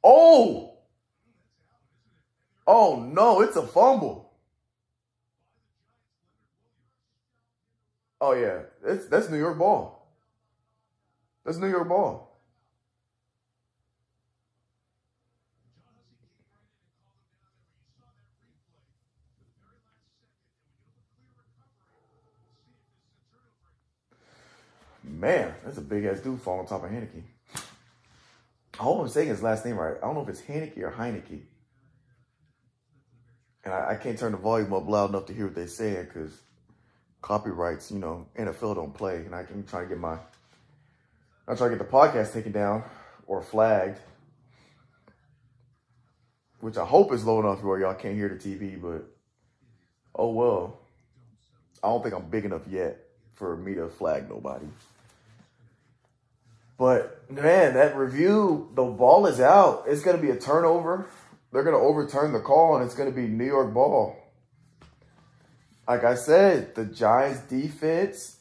Oh! 0.04 0.74
Oh 2.66 3.00
no, 3.14 3.42
it's 3.42 3.56
a 3.56 3.68
fumble. 3.68 4.32
Oh 8.20 8.34
yeah, 8.34 8.62
that's 8.84 9.06
that's 9.06 9.30
New 9.30 9.38
York 9.38 9.60
ball. 9.60 10.08
That's 11.46 11.60
New 11.60 11.70
York 11.70 11.88
ball. 11.88 12.29
Man, 25.10 25.54
that's 25.66 25.78
a 25.78 25.82
big 25.82 26.06
ass 26.06 26.20
dude 26.20 26.42
falling 26.42 26.62
on 26.62 26.68
top 26.68 26.84
of 26.84 26.92
Heinicke. 26.92 27.24
I 28.80 28.84
hope 28.84 29.02
I'm 29.02 29.10
saying 29.10 29.28
his 29.28 29.44
last 29.44 29.66
name 29.66 29.78
right. 29.78 29.98
I 29.98 30.06
don't 30.06 30.16
know 30.16 30.22
if 30.22 30.30
it's 30.30 30.42
Heineke 30.42 30.78
or 30.78 30.92
Heineke. 30.92 31.42
And 33.66 33.74
I, 33.74 33.92
I 33.92 33.96
can't 33.96 34.18
turn 34.18 34.32
the 34.32 34.38
volume 34.38 34.72
up 34.72 34.88
loud 34.88 35.10
enough 35.10 35.26
to 35.26 35.34
hear 35.34 35.46
what 35.46 35.56
they're 35.56 35.68
saying 35.68 36.06
because 36.06 36.40
copyrights, 37.22 37.92
you 37.92 38.00
know, 38.00 38.28
NFL 38.38 38.76
don't 38.76 38.94
play. 38.94 39.18
And 39.18 39.36
I 39.36 39.44
can 39.44 39.66
try 39.66 39.84
to 39.84 39.90
get 39.90 40.00
my, 40.00 40.18
I'm 41.48 41.58
trying 41.58 41.72
to 41.72 41.78
get 41.78 41.80
the 41.80 41.92
podcast 41.92 42.32
taken 42.32 42.54
down 42.54 42.84
or 43.28 43.42
flagged, 43.42 44.00
which 46.62 46.78
I 46.78 46.86
hope 46.86 47.12
is 47.12 47.26
low 47.26 47.42
enough 47.42 47.64
where 47.64 47.80
y'all 47.80 47.96
can't 47.96 48.16
hear 48.16 48.30
the 48.30 48.36
TV, 48.36 48.82
but 48.82 49.06
oh 50.16 50.32
well. 50.32 50.80
I 51.84 51.88
don't 51.88 52.02
think 52.02 52.16
I'm 52.16 52.30
big 52.30 52.46
enough 52.46 52.68
yet 52.70 52.98
for 53.36 53.58
me 53.58 53.74
to 53.76 53.90
flag 53.90 54.30
nobody. 54.30 54.66
But 56.80 57.30
man, 57.30 57.74
that 57.74 57.98
review, 57.98 58.72
the 58.74 58.86
ball 58.86 59.28
is 59.28 59.42
out. 59.42 59.84
It's 59.86 60.02
going 60.02 60.16
to 60.16 60.24
be 60.24 60.32
a 60.32 60.40
turnover. 60.40 61.08
They're 61.52 61.64
going 61.64 61.76
to 61.76 61.82
overturn 61.82 62.32
the 62.32 62.40
call, 62.40 62.78
and 62.78 62.86
it's 62.86 62.96
going 62.96 63.10
to 63.10 63.16
be 63.16 63.28
New 63.28 63.46
York 63.46 63.74
ball. 63.74 64.16
Like 65.88 66.06
I 66.06 66.16
said, 66.16 66.76
the 66.76 66.86
Giants 66.86 67.42
defense, 67.42 68.38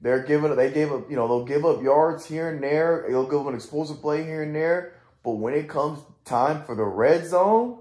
they're 0.00 0.24
giving 0.24 0.56
they 0.56 0.72
gave 0.72 0.90
up, 0.90 1.08
you 1.08 1.14
know, 1.14 1.28
they'll 1.28 1.44
give 1.44 1.64
up 1.64 1.80
yards 1.82 2.26
here 2.26 2.50
and 2.50 2.60
there. 2.62 3.06
They'll 3.08 3.28
give 3.28 3.40
up 3.40 3.46
an 3.46 3.54
explosive 3.54 4.00
play 4.00 4.24
here 4.24 4.42
and 4.42 4.54
there. 4.54 4.94
But 5.22 5.32
when 5.32 5.54
it 5.54 5.68
comes 5.68 6.00
time 6.24 6.64
for 6.64 6.74
the 6.74 6.84
red 6.84 7.26
zone, 7.26 7.78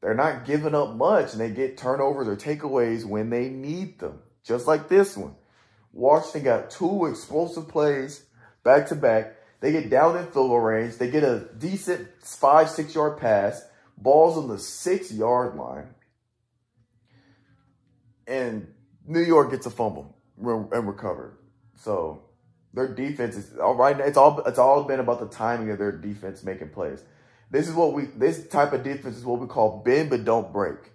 they're 0.00 0.14
not 0.14 0.46
giving 0.46 0.74
up 0.74 0.94
much, 0.94 1.32
and 1.32 1.40
they 1.40 1.50
get 1.50 1.76
turnovers 1.76 2.28
or 2.28 2.36
takeaways 2.36 3.04
when 3.04 3.28
they 3.28 3.50
need 3.50 3.98
them. 3.98 4.20
Just 4.42 4.66
like 4.66 4.88
this 4.88 5.16
one. 5.16 5.34
Washington 5.92 6.44
got 6.44 6.70
two 6.70 7.06
explosive 7.06 7.68
plays 7.68 8.25
back 8.66 8.88
to 8.88 8.96
back. 8.96 9.36
They 9.60 9.72
get 9.72 9.88
down 9.88 10.16
in 10.16 10.24
field 10.24 10.50
goal 10.50 10.60
range. 10.60 10.96
They 10.96 11.10
get 11.10 11.24
a 11.24 11.48
decent 11.56 12.08
five, 12.20 12.68
six 12.68 12.94
yard 12.94 13.18
pass. 13.18 13.64
Balls 13.96 14.36
on 14.36 14.48
the 14.48 14.58
six 14.58 15.10
yard 15.10 15.54
line. 15.54 15.94
And 18.26 18.66
New 19.06 19.20
York 19.20 19.52
gets 19.52 19.64
a 19.66 19.70
fumble 19.70 20.18
and 20.38 20.86
recovered. 20.86 21.38
So 21.76 22.24
their 22.74 22.88
defense 22.88 23.36
is 23.36 23.56
all 23.56 23.76
right. 23.76 23.98
It's 24.00 24.18
all 24.18 24.40
it's 24.40 24.58
all 24.58 24.82
been 24.84 25.00
about 25.00 25.20
the 25.20 25.28
timing 25.28 25.70
of 25.70 25.78
their 25.78 25.92
defense 25.92 26.42
making 26.42 26.70
plays. 26.70 27.02
This 27.50 27.68
is 27.68 27.74
what 27.74 27.94
we 27.94 28.06
this 28.16 28.48
type 28.48 28.72
of 28.72 28.82
defense 28.82 29.16
is 29.16 29.24
what 29.24 29.40
we 29.40 29.46
call 29.46 29.82
bend 29.84 30.10
but 30.10 30.24
don't 30.24 30.52
break. 30.52 30.90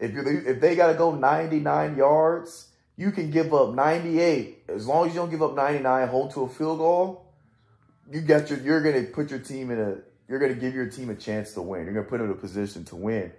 If 0.00 0.12
you 0.12 0.22
if 0.46 0.60
they 0.60 0.74
got 0.74 0.88
to 0.88 0.94
go 0.94 1.14
99 1.14 1.96
yards, 1.96 2.67
you 2.98 3.12
can 3.12 3.30
give 3.30 3.54
up 3.54 3.74
98 3.74 4.64
as 4.68 4.86
long 4.86 5.06
as 5.06 5.14
you 5.14 5.20
don't 5.20 5.30
give 5.30 5.40
up 5.40 5.54
99, 5.54 6.08
hold 6.08 6.32
to 6.32 6.42
a 6.42 6.48
field 6.48 6.78
goal. 6.78 7.32
You 8.10 8.20
got 8.20 8.50
your 8.50 8.58
you're 8.58 8.82
gonna 8.82 9.04
put 9.04 9.30
your 9.30 9.38
team 9.38 9.70
in 9.70 9.80
a 9.80 9.98
you're 10.28 10.40
gonna 10.40 10.54
give 10.54 10.74
your 10.74 10.90
team 10.90 11.08
a 11.08 11.14
chance 11.14 11.54
to 11.54 11.62
win. 11.62 11.84
You're 11.84 11.94
gonna 11.94 12.06
put 12.06 12.18
them 12.18 12.26
in 12.26 12.32
a 12.32 12.40
position 12.40 12.84
to 12.86 12.96
win. 12.96 13.32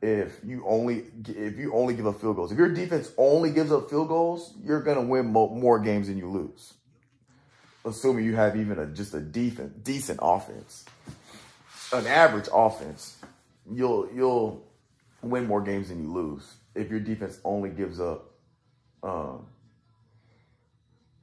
If 0.00 0.38
you 0.44 0.64
only 0.66 1.06
if 1.26 1.58
you 1.58 1.74
only 1.74 1.94
give 1.94 2.06
up 2.06 2.20
field 2.20 2.36
goals, 2.36 2.52
if 2.52 2.58
your 2.58 2.72
defense 2.72 3.10
only 3.18 3.50
gives 3.50 3.72
up 3.72 3.90
field 3.90 4.08
goals, 4.08 4.54
you're 4.62 4.82
gonna 4.82 5.02
win 5.02 5.32
mo- 5.32 5.48
more 5.48 5.80
games 5.80 6.06
than 6.06 6.16
you 6.16 6.30
lose. 6.30 6.74
Assuming 7.84 8.24
you 8.26 8.36
have 8.36 8.56
even 8.56 8.78
a 8.78 8.86
just 8.86 9.12
a 9.12 9.20
decent 9.20 9.82
decent 9.82 10.20
offense, 10.22 10.84
an 11.92 12.06
average 12.06 12.48
offense, 12.52 13.16
you'll 13.68 14.08
you'll 14.14 14.64
win 15.22 15.46
more 15.46 15.62
games 15.62 15.88
than 15.88 16.00
you 16.00 16.12
lose 16.12 16.54
if 16.76 16.90
your 16.90 17.00
defense 17.00 17.40
only 17.44 17.70
gives 17.70 17.98
up 17.98 18.27
um, 19.02 19.46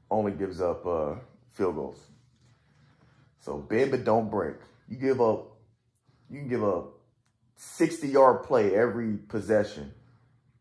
only 0.09 0.31
gives 0.31 0.61
up 0.61 0.85
uh, 0.85 1.15
field 1.53 1.75
goals. 1.75 1.99
So 3.39 3.57
bend 3.57 3.91
but 3.91 4.03
don't 4.03 4.29
break. 4.29 4.55
You 4.89 4.97
give 4.97 5.21
up, 5.21 5.51
you 6.29 6.39
can 6.39 6.49
give 6.49 6.63
up 6.63 6.93
60 7.57 8.07
yard 8.07 8.43
play 8.43 8.75
every 8.75 9.17
possession. 9.17 9.93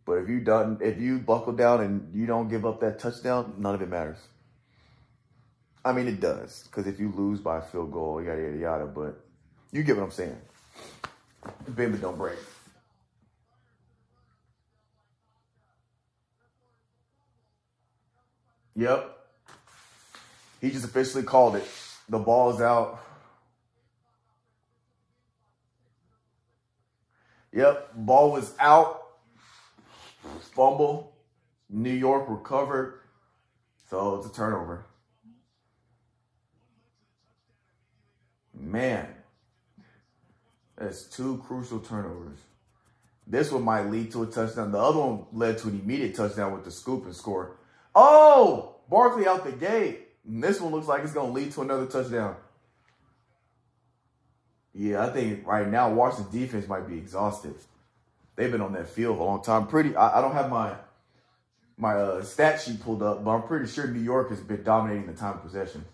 But 0.05 0.19
if 0.19 0.29
you 0.29 0.41
done 0.41 0.79
if 0.83 1.01
you 1.01 1.19
buckle 1.19 1.55
down 1.55 1.81
and 1.81 2.15
you 2.15 2.27
don't 2.27 2.49
give 2.49 2.67
up 2.67 2.81
that 2.81 2.99
touchdown, 2.99 3.55
none 3.59 3.75
of 3.75 3.83
it 3.83 3.89
matters. 3.89 4.19
I 5.85 5.93
mean 5.93 6.09
it 6.09 6.21
does, 6.21 6.65
because 6.65 6.87
if 6.87 6.99
you 6.99 7.12
lose 7.12 7.41
by 7.41 7.59
a 7.59 7.62
field 7.62 7.93
goal, 7.93 8.23
yada 8.23 8.41
yada 8.41 8.57
yada, 8.59 8.87
but 8.87 9.21
you 9.73 9.83
get 9.83 9.97
what 9.97 10.05
I'm 10.05 10.11
saying. 10.11 10.37
Bend 11.69 11.93
but 11.93 12.01
don't 12.01 12.19
break. 12.19 12.39
Yep. 18.77 19.18
He 20.61 20.70
just 20.70 20.85
officially 20.85 21.22
called 21.22 21.57
it. 21.57 21.68
The 22.09 22.18
ball 22.18 22.55
is 22.55 22.61
out. 22.61 23.01
Yep, 27.53 27.93
ball 27.95 28.33
was 28.33 28.53
out. 28.59 29.03
Fumble. 30.55 31.14
New 31.70 31.93
York 31.93 32.25
recovered. 32.29 33.01
So 33.91 34.16
it's 34.16 34.27
a 34.27 34.33
turnover. 34.33 34.87
Man, 38.55 39.07
that's 40.77 41.03
two 41.05 41.43
crucial 41.47 41.81
turnovers. 41.81 42.39
This 43.27 43.53
one 43.53 43.62
might 43.62 43.91
lead 43.91 44.11
to 44.12 44.22
a 44.22 44.27
touchdown. 44.27 44.72
The 44.72 44.79
other 44.79 44.99
one 44.99 45.27
led 45.33 45.59
to 45.59 45.68
an 45.68 45.81
immediate 45.81 46.14
touchdown 46.14 46.53
with 46.53 46.64
the 46.64 46.70
scoop 46.70 47.05
and 47.05 47.14
score. 47.14 47.57
Oh, 47.95 48.76
Barkley 48.88 49.26
out 49.26 49.45
the 49.45 49.53
gate. 49.53 50.09
And 50.26 50.42
this 50.42 50.61
one 50.61 50.72
looks 50.72 50.86
like 50.86 51.03
it's 51.03 51.12
going 51.12 51.28
to 51.28 51.32
lead 51.32 51.53
to 51.53 51.62
another 51.62 51.86
touchdown. 51.86 52.36
Yeah, 54.72 55.05
I 55.05 55.11
think 55.11 55.47
right 55.47 55.68
now 55.68 55.92
Washington 55.92 56.40
defense 56.40 56.66
might 56.66 56.88
be 56.88 56.99
exhausted. 56.99 57.55
They've 58.36 58.51
been 58.51 58.61
on 58.61 58.72
that 58.72 58.88
field 58.88 59.18
a 59.18 59.22
long 59.22 59.42
time. 59.42 59.68
Pretty. 59.68 59.95
I, 59.95 60.18
I 60.18 60.20
don't 60.20 60.32
have 60.32 60.51
my 60.51 60.74
my 61.76 61.95
uh, 61.95 62.22
stat 62.22 62.61
sheet 62.61 62.80
pulled 62.80 63.03
up, 63.03 63.24
but 63.24 63.30
I'm 63.30 63.42
pretty 63.42 63.66
sure 63.66 63.86
New 63.86 64.01
York 64.01 64.30
has 64.30 64.40
been 64.40 64.62
dominating 64.62 65.07
the 65.07 65.12
time 65.12 65.34
of 65.34 65.42
possession. 65.42 65.84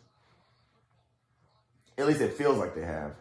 At 1.99 2.07
least 2.07 2.21
it 2.21 2.35
feels 2.35 2.59
like 2.59 2.75
they 2.75 2.85
have. 2.85 3.13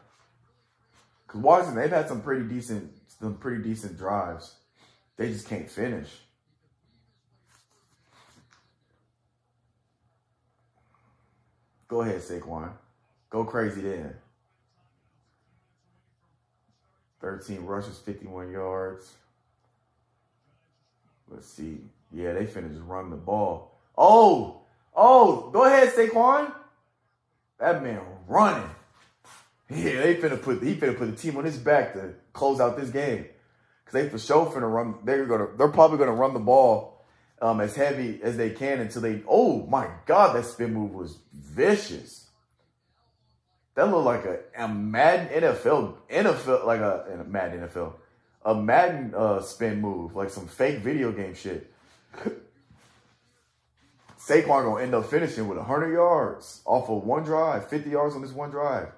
Because 1.27 1.41
Washington, 1.41 1.75
they've 1.82 1.89
had 1.89 2.07
some 2.07 2.21
pretty 2.21 2.45
decent, 2.45 2.91
some 3.19 3.36
pretty 3.36 3.61
decent 3.61 3.97
drives. 3.97 4.55
They 5.17 5.27
just 5.27 5.47
can't 5.47 5.69
finish. 5.69 6.09
Go 11.90 12.02
ahead, 12.02 12.22
Saquon. 12.22 12.72
Go 13.30 13.44
crazy 13.44 13.82
then. 13.82 14.16
13 17.20 17.66
rushes, 17.66 17.98
51 17.98 18.52
yards. 18.52 19.12
Let's 21.28 21.48
see. 21.48 21.80
Yeah, 22.14 22.34
they 22.34 22.46
finished 22.46 22.80
run 22.86 23.10
the 23.10 23.18
ball. 23.18 23.78
Oh, 23.98 24.60
Oh, 25.02 25.50
go 25.52 25.64
ahead, 25.64 25.94
Saquon. 25.94 26.52
That 27.58 27.82
man 27.82 28.02
running. 28.28 28.70
Yeah, 29.70 30.02
they 30.02 30.16
finna 30.16 30.42
put 30.42 30.64
he 30.64 30.76
finna 30.76 30.98
put 30.98 31.12
the 31.12 31.16
team 31.16 31.38
on 31.38 31.46
his 31.46 31.58
back 31.58 31.94
to 31.94 32.16
close 32.34 32.60
out 32.60 32.76
this 32.76 32.90
game. 32.90 33.26
Cause 33.86 33.94
they 33.94 34.10
for 34.10 34.18
sure 34.20 34.48
finna 34.48 34.72
run. 34.72 34.96
They're 35.06 35.26
gonna 35.26 35.48
they're 35.58 35.68
probably 35.70 36.00
gonna 36.00 36.14
run 36.14 36.34
the 36.34 36.40
ball 36.40 36.99
um, 37.42 37.62
as 37.62 37.76
heavy 37.76 38.20
as 38.22 38.38
they 38.38 38.50
can 38.50 38.80
until 38.80 39.02
they. 39.02 39.24
Oh 39.28 39.66
my 39.68 39.88
God, 40.06 40.36
that 40.36 40.46
spin 40.46 40.74
move 40.74 40.94
was 40.94 41.18
vicious. 41.34 42.28
That 43.76 43.90
looked 43.90 44.06
like 44.06 44.26
a, 44.26 44.40
a 44.58 44.68
Madden 44.68 45.44
NFL 45.44 45.96
NFL 46.10 46.66
like 46.66 46.82
a, 46.82 47.20
a 47.22 47.24
Madden 47.24 47.68
NFL 47.68 47.94
a 48.44 48.56
Madden 48.56 49.14
uh, 49.16 49.42
spin 49.42 49.82
move 49.82 50.16
like 50.16 50.30
some 50.30 50.48
fake 50.48 50.80
video 50.80 51.12
game 51.12 51.36
shit. 51.36 51.72
Saquon 54.20 54.64
gonna 54.64 54.82
end 54.84 54.94
up 54.94 55.10
finishing 55.10 55.48
with 55.48 55.58
100 55.58 55.94
yards 55.94 56.62
off 56.66 56.90
of 56.90 57.04
one 57.04 57.24
drive, 57.24 57.70
50 57.70 57.90
yards 57.90 58.16
on 58.16 58.22
this 58.22 58.32
one 58.32 58.50
drive. 58.50 58.90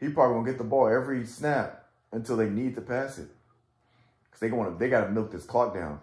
He 0.00 0.08
probably 0.08 0.36
gonna 0.36 0.50
get 0.50 0.58
the 0.58 0.64
ball 0.64 0.88
every 0.88 1.24
snap 1.26 1.86
until 2.12 2.36
they 2.36 2.48
need 2.48 2.74
to 2.74 2.80
pass 2.80 3.18
it. 3.18 3.28
Cause 4.30 4.40
they 4.40 4.48
to 4.48 4.74
they 4.78 4.88
gotta 4.88 5.10
milk 5.10 5.32
this 5.32 5.44
clock 5.44 5.74
down. 5.74 6.00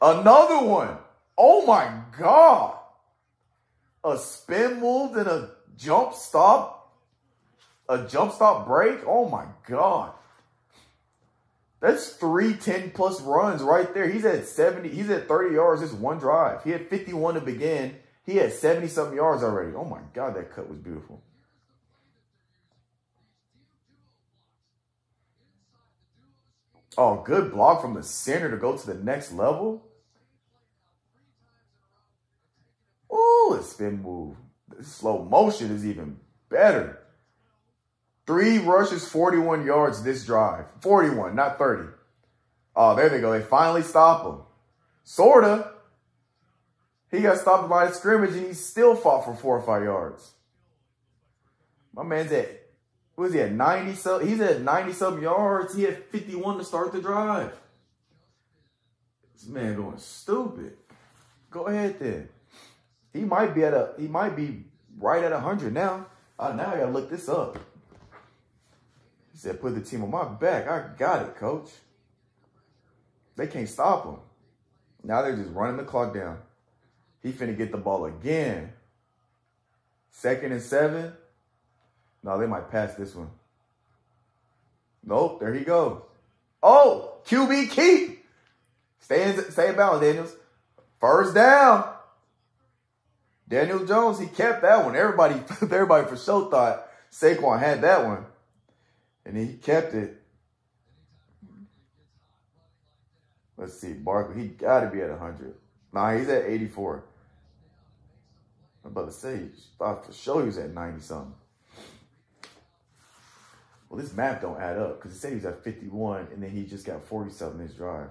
Another 0.00 0.64
one. 0.64 0.96
Oh 1.36 1.66
my 1.66 2.02
god. 2.18 2.76
A 4.04 4.18
spin 4.18 4.80
move 4.80 5.16
and 5.16 5.28
a 5.28 5.50
jump 5.76 6.14
stop. 6.14 6.92
A 7.88 8.06
jump 8.06 8.32
stop 8.32 8.66
break. 8.66 9.00
Oh 9.06 9.28
my 9.28 9.46
god. 9.66 10.12
That's 11.80 12.10
three 12.10 12.54
10 12.54 12.92
plus 12.92 13.20
runs 13.20 13.62
right 13.62 13.92
there. 13.92 14.08
He's 14.08 14.24
at 14.24 14.46
70, 14.46 14.88
he's 14.88 15.10
at 15.10 15.28
30 15.28 15.54
yards 15.54 15.82
this 15.82 15.92
one 15.92 16.18
drive. 16.18 16.64
He 16.64 16.70
had 16.70 16.88
51 16.88 17.34
to 17.34 17.40
begin. 17.40 17.96
He 18.24 18.36
had 18.36 18.52
70 18.52 18.88
something 18.88 19.16
yards 19.16 19.42
already. 19.42 19.74
Oh 19.74 19.84
my 19.84 20.00
God, 20.14 20.34
that 20.34 20.50
cut 20.50 20.68
was 20.68 20.78
beautiful. 20.78 21.22
Oh, 26.96 27.22
good 27.22 27.52
block 27.52 27.82
from 27.82 27.94
the 27.94 28.02
center 28.02 28.50
to 28.50 28.56
go 28.56 28.76
to 28.76 28.86
the 28.86 28.94
next 28.94 29.32
level. 29.32 29.84
Oh, 33.46 33.54
a 33.54 33.62
spin 33.62 34.00
move. 34.00 34.36
Slow 34.80 35.22
motion 35.22 35.70
is 35.70 35.86
even 35.86 36.16
better. 36.48 36.98
Three 38.26 38.58
rushes, 38.58 39.06
41 39.06 39.66
yards 39.66 40.02
this 40.02 40.24
drive. 40.24 40.64
41, 40.80 41.36
not 41.36 41.58
30. 41.58 41.90
Oh, 42.74 42.96
there 42.96 43.10
they 43.10 43.20
go. 43.20 43.32
They 43.32 43.44
finally 43.44 43.82
stop 43.82 44.24
him. 44.24 44.46
Sorta. 45.04 45.72
He 47.10 47.20
got 47.20 47.38
stopped 47.38 47.68
by 47.68 47.84
a 47.84 47.92
scrimmage 47.92 48.34
and 48.34 48.46
he 48.46 48.54
still 48.54 48.96
fought 48.96 49.26
for 49.26 49.34
four 49.34 49.58
or 49.58 49.62
five 49.62 49.84
yards. 49.84 50.32
My 51.92 52.02
man's 52.02 52.32
at, 52.32 52.48
what 53.14 53.26
is 53.26 53.34
he 53.34 53.40
at 53.40 53.52
90 53.52 53.94
some, 53.94 54.26
he's 54.26 54.40
at 54.40 54.62
90 54.62 54.92
some 54.94 55.22
yards. 55.22 55.76
He 55.76 55.82
had 55.82 56.02
51 56.04 56.58
to 56.58 56.64
start 56.64 56.92
the 56.92 57.02
drive. 57.02 57.52
This 59.34 59.46
man 59.46 59.76
going 59.76 59.98
stupid. 59.98 60.78
Go 61.50 61.66
ahead 61.66 62.00
then. 62.00 62.28
He 63.14 63.20
might 63.20 63.54
be 63.54 63.64
at 63.64 63.72
a, 63.72 63.90
he 63.96 64.08
might 64.08 64.36
be 64.36 64.64
right 64.98 65.24
at 65.24 65.32
100 65.32 65.72
now. 65.72 66.06
Uh, 66.38 66.52
now 66.52 66.72
I 66.72 66.78
gotta 66.78 66.90
look 66.90 67.08
this 67.08 67.28
up. 67.28 67.56
He 69.32 69.38
said, 69.38 69.60
put 69.60 69.74
the 69.74 69.80
team 69.80 70.02
on 70.02 70.10
my 70.10 70.24
back. 70.24 70.68
I 70.68 70.88
got 70.98 71.22
it, 71.22 71.36
coach. 71.36 71.70
They 73.36 73.46
can't 73.46 73.68
stop 73.68 74.04
him. 74.04 74.16
Now 75.04 75.22
they're 75.22 75.36
just 75.36 75.50
running 75.50 75.76
the 75.76 75.84
clock 75.84 76.12
down. 76.12 76.38
He 77.22 77.32
finna 77.32 77.56
get 77.56 77.72
the 77.72 77.78
ball 77.78 78.04
again. 78.04 78.72
Second 80.10 80.52
and 80.52 80.62
seven. 80.62 81.12
No, 82.22 82.38
they 82.38 82.46
might 82.46 82.70
pass 82.70 82.94
this 82.94 83.14
one. 83.14 83.30
Nope, 85.04 85.40
there 85.40 85.54
he 85.54 85.64
goes. 85.64 86.00
Oh, 86.62 87.18
QB 87.26 87.70
keep. 87.70 88.24
Stay 89.00 89.30
in, 89.30 89.50
stay 89.50 89.68
in 89.68 89.76
balance, 89.76 90.02
Daniels. 90.02 90.34
First 90.98 91.34
down. 91.34 91.93
Daniel 93.48 93.84
Jones, 93.84 94.18
he 94.18 94.26
kept 94.26 94.62
that 94.62 94.84
one. 94.84 94.96
Everybody, 94.96 95.34
everybody 95.62 96.06
for 96.06 96.16
sure 96.16 96.50
thought 96.50 96.86
Saquon 97.12 97.60
had 97.60 97.82
that 97.82 98.04
one. 98.04 98.24
And 99.24 99.36
he 99.36 99.54
kept 99.54 99.94
it. 99.94 100.20
Let's 103.56 103.78
see, 103.78 103.92
Barkley, 103.92 104.42
he 104.42 104.48
got 104.48 104.80
to 104.80 104.90
be 104.90 105.00
at 105.00 105.10
100. 105.10 105.54
Nah, 105.92 106.16
he's 106.16 106.28
at 106.28 106.44
84. 106.44 107.04
I'm 108.84 108.90
about 108.90 109.06
to 109.06 109.12
say, 109.12 109.36
he 109.36 109.48
thought 109.78 110.04
for 110.04 110.12
sure 110.12 110.40
he 110.40 110.46
was 110.46 110.58
at 110.58 110.74
90 110.74 111.00
something. 111.00 111.34
Well, 113.88 114.02
this 114.02 114.12
map 114.12 114.42
don't 114.42 114.60
add 114.60 114.76
up 114.76 115.00
because 115.00 115.16
it 115.16 115.20
said 115.20 115.30
he 115.30 115.36
was 115.36 115.44
at 115.44 115.62
51 115.62 116.28
and 116.32 116.42
then 116.42 116.50
he 116.50 116.64
just 116.64 116.84
got 116.84 117.04
40 117.04 117.30
something 117.30 117.64
this 117.64 117.74
drive. 117.74 118.08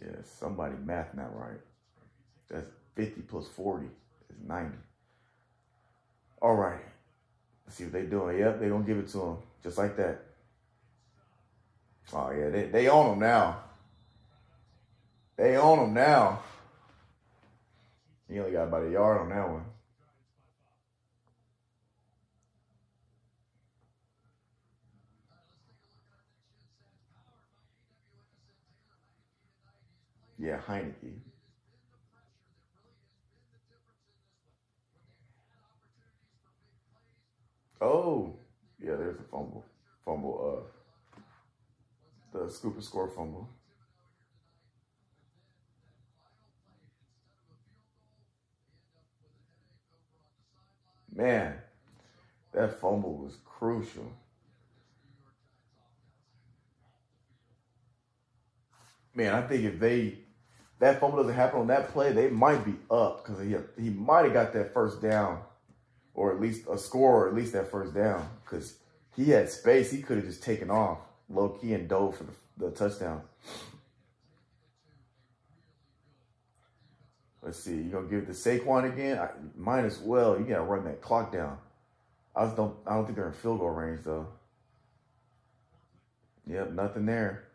Yeah, 0.00 0.16
somebody 0.24 0.74
math 0.84 1.14
not 1.14 1.36
right. 1.36 1.60
That's 2.48 2.68
50 2.94 3.22
plus 3.22 3.48
40 3.48 3.86
is 3.86 4.36
90. 4.46 4.76
All 6.40 6.54
right. 6.54 6.80
Let's 7.66 7.76
see 7.76 7.84
what 7.84 7.92
they 7.92 8.02
doing. 8.02 8.38
Yep, 8.38 8.60
they 8.60 8.68
gonna 8.68 8.84
give 8.84 8.98
it 8.98 9.08
to 9.08 9.22
him 9.22 9.36
just 9.62 9.78
like 9.78 9.96
that. 9.96 10.22
Oh 12.12 12.30
yeah, 12.30 12.50
they 12.50 12.64
they 12.64 12.88
own 12.88 13.12
him 13.14 13.18
now. 13.20 13.60
They 15.36 15.56
own 15.56 15.78
him 15.78 15.94
now. 15.94 16.42
He 18.28 18.38
only 18.38 18.52
got 18.52 18.64
about 18.68 18.84
a 18.84 18.90
yard 18.90 19.20
on 19.20 19.28
that 19.30 19.48
one. 19.48 19.64
Yeah, 30.40 30.58
Heinicke. 30.66 31.20
Oh, 37.82 38.34
yeah, 38.82 38.96
there's 38.96 39.18
a 39.20 39.22
fumble. 39.24 39.64
Fumble, 40.02 40.64
uh, 42.34 42.38
the 42.38 42.50
scoop 42.50 42.74
and 42.76 42.84
score 42.84 43.08
fumble. 43.08 43.50
Man, 51.14 51.54
that 52.52 52.80
fumble 52.80 53.18
was 53.18 53.36
crucial. 53.44 54.10
Man, 59.14 59.34
I 59.34 59.42
think 59.42 59.64
if 59.64 59.78
they 59.78 60.18
that 60.80 60.98
fumble 60.98 61.18
doesn't 61.18 61.34
happen 61.34 61.60
on 61.60 61.66
that 61.68 61.90
play, 61.90 62.12
they 62.12 62.28
might 62.28 62.64
be 62.64 62.74
up 62.90 63.24
because 63.24 63.40
he 63.40 63.54
he 63.80 63.90
might 63.90 64.24
have 64.24 64.32
got 64.32 64.52
that 64.54 64.74
first 64.74 65.00
down, 65.00 65.40
or 66.14 66.32
at 66.32 66.40
least 66.40 66.66
a 66.68 66.76
score, 66.76 67.24
or 67.24 67.28
at 67.28 67.34
least 67.34 67.52
that 67.52 67.70
first 67.70 67.94
down 67.94 68.28
because 68.42 68.76
he 69.14 69.30
had 69.30 69.48
space. 69.50 69.90
He 69.90 70.02
could 70.02 70.16
have 70.16 70.26
just 70.26 70.42
taken 70.42 70.70
off 70.70 70.98
low 71.28 71.50
key 71.50 71.74
and 71.74 71.88
dove 71.88 72.16
for 72.16 72.24
the, 72.24 72.32
the 72.58 72.70
touchdown. 72.70 73.22
Let's 77.42 77.62
see. 77.62 77.76
You 77.76 77.90
gonna 77.90 78.08
give 78.08 78.22
it 78.22 78.26
to 78.26 78.32
Saquon 78.32 78.92
again? 78.92 79.18
I, 79.18 79.30
might 79.56 79.84
as 79.84 79.98
well. 79.98 80.38
You 80.38 80.44
gotta 80.44 80.62
run 80.62 80.84
that 80.84 81.02
clock 81.02 81.30
down. 81.32 81.58
I 82.34 82.46
don't. 82.46 82.74
I 82.86 82.94
don't 82.94 83.04
think 83.04 83.16
they're 83.16 83.28
in 83.28 83.34
field 83.34 83.60
goal 83.60 83.70
range 83.70 84.00
though. 84.04 84.28
Yep, 86.46 86.72
nothing 86.72 87.06
there. 87.06 87.49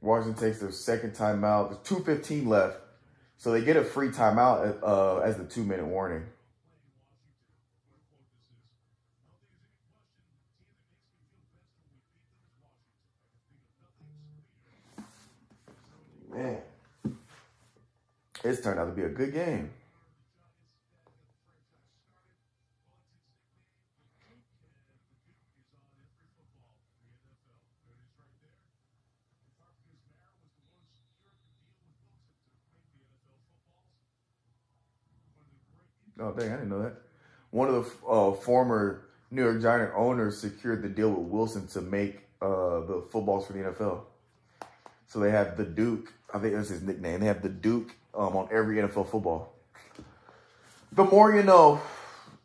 Washington 0.00 0.42
takes 0.42 0.60
their 0.60 0.70
second 0.70 1.12
timeout. 1.12 1.68
There's 1.68 1.82
two 1.82 2.02
fifteen 2.04 2.48
left, 2.48 2.78
so 3.36 3.52
they 3.52 3.62
get 3.62 3.76
a 3.76 3.84
free 3.84 4.08
timeout 4.08 4.78
uh, 4.82 5.18
as 5.18 5.36
the 5.36 5.44
two 5.44 5.62
minute 5.62 5.86
warning. 5.86 6.24
Man, 16.32 16.58
it's 18.44 18.62
turned 18.62 18.78
out 18.78 18.86
to 18.86 18.92
be 18.92 19.02
a 19.02 19.08
good 19.08 19.34
game. 19.34 19.70
Oh, 36.20 36.32
dang, 36.32 36.52
I 36.52 36.56
didn't 36.56 36.68
know 36.68 36.82
that. 36.82 36.94
One 37.50 37.68
of 37.68 37.74
the 37.74 38.06
uh, 38.06 38.32
former 38.32 39.06
New 39.30 39.42
York 39.42 39.62
Giant 39.62 39.92
owners 39.96 40.38
secured 40.38 40.82
the 40.82 40.88
deal 40.88 41.10
with 41.10 41.28
Wilson 41.28 41.66
to 41.68 41.80
make 41.80 42.20
uh, 42.42 42.80
the 42.80 43.06
footballs 43.10 43.46
for 43.46 43.54
the 43.54 43.60
NFL. 43.60 44.02
So 45.06 45.18
they 45.18 45.30
have 45.30 45.56
the 45.56 45.64
Duke. 45.64 46.12
I 46.32 46.38
think 46.38 46.54
that's 46.54 46.68
his 46.68 46.82
nickname. 46.82 47.20
They 47.20 47.26
have 47.26 47.42
the 47.42 47.48
Duke 47.48 47.96
um, 48.14 48.36
on 48.36 48.48
every 48.52 48.76
NFL 48.76 49.10
football. 49.10 49.54
The 50.92 51.04
more 51.04 51.34
you 51.34 51.42
know. 51.42 51.80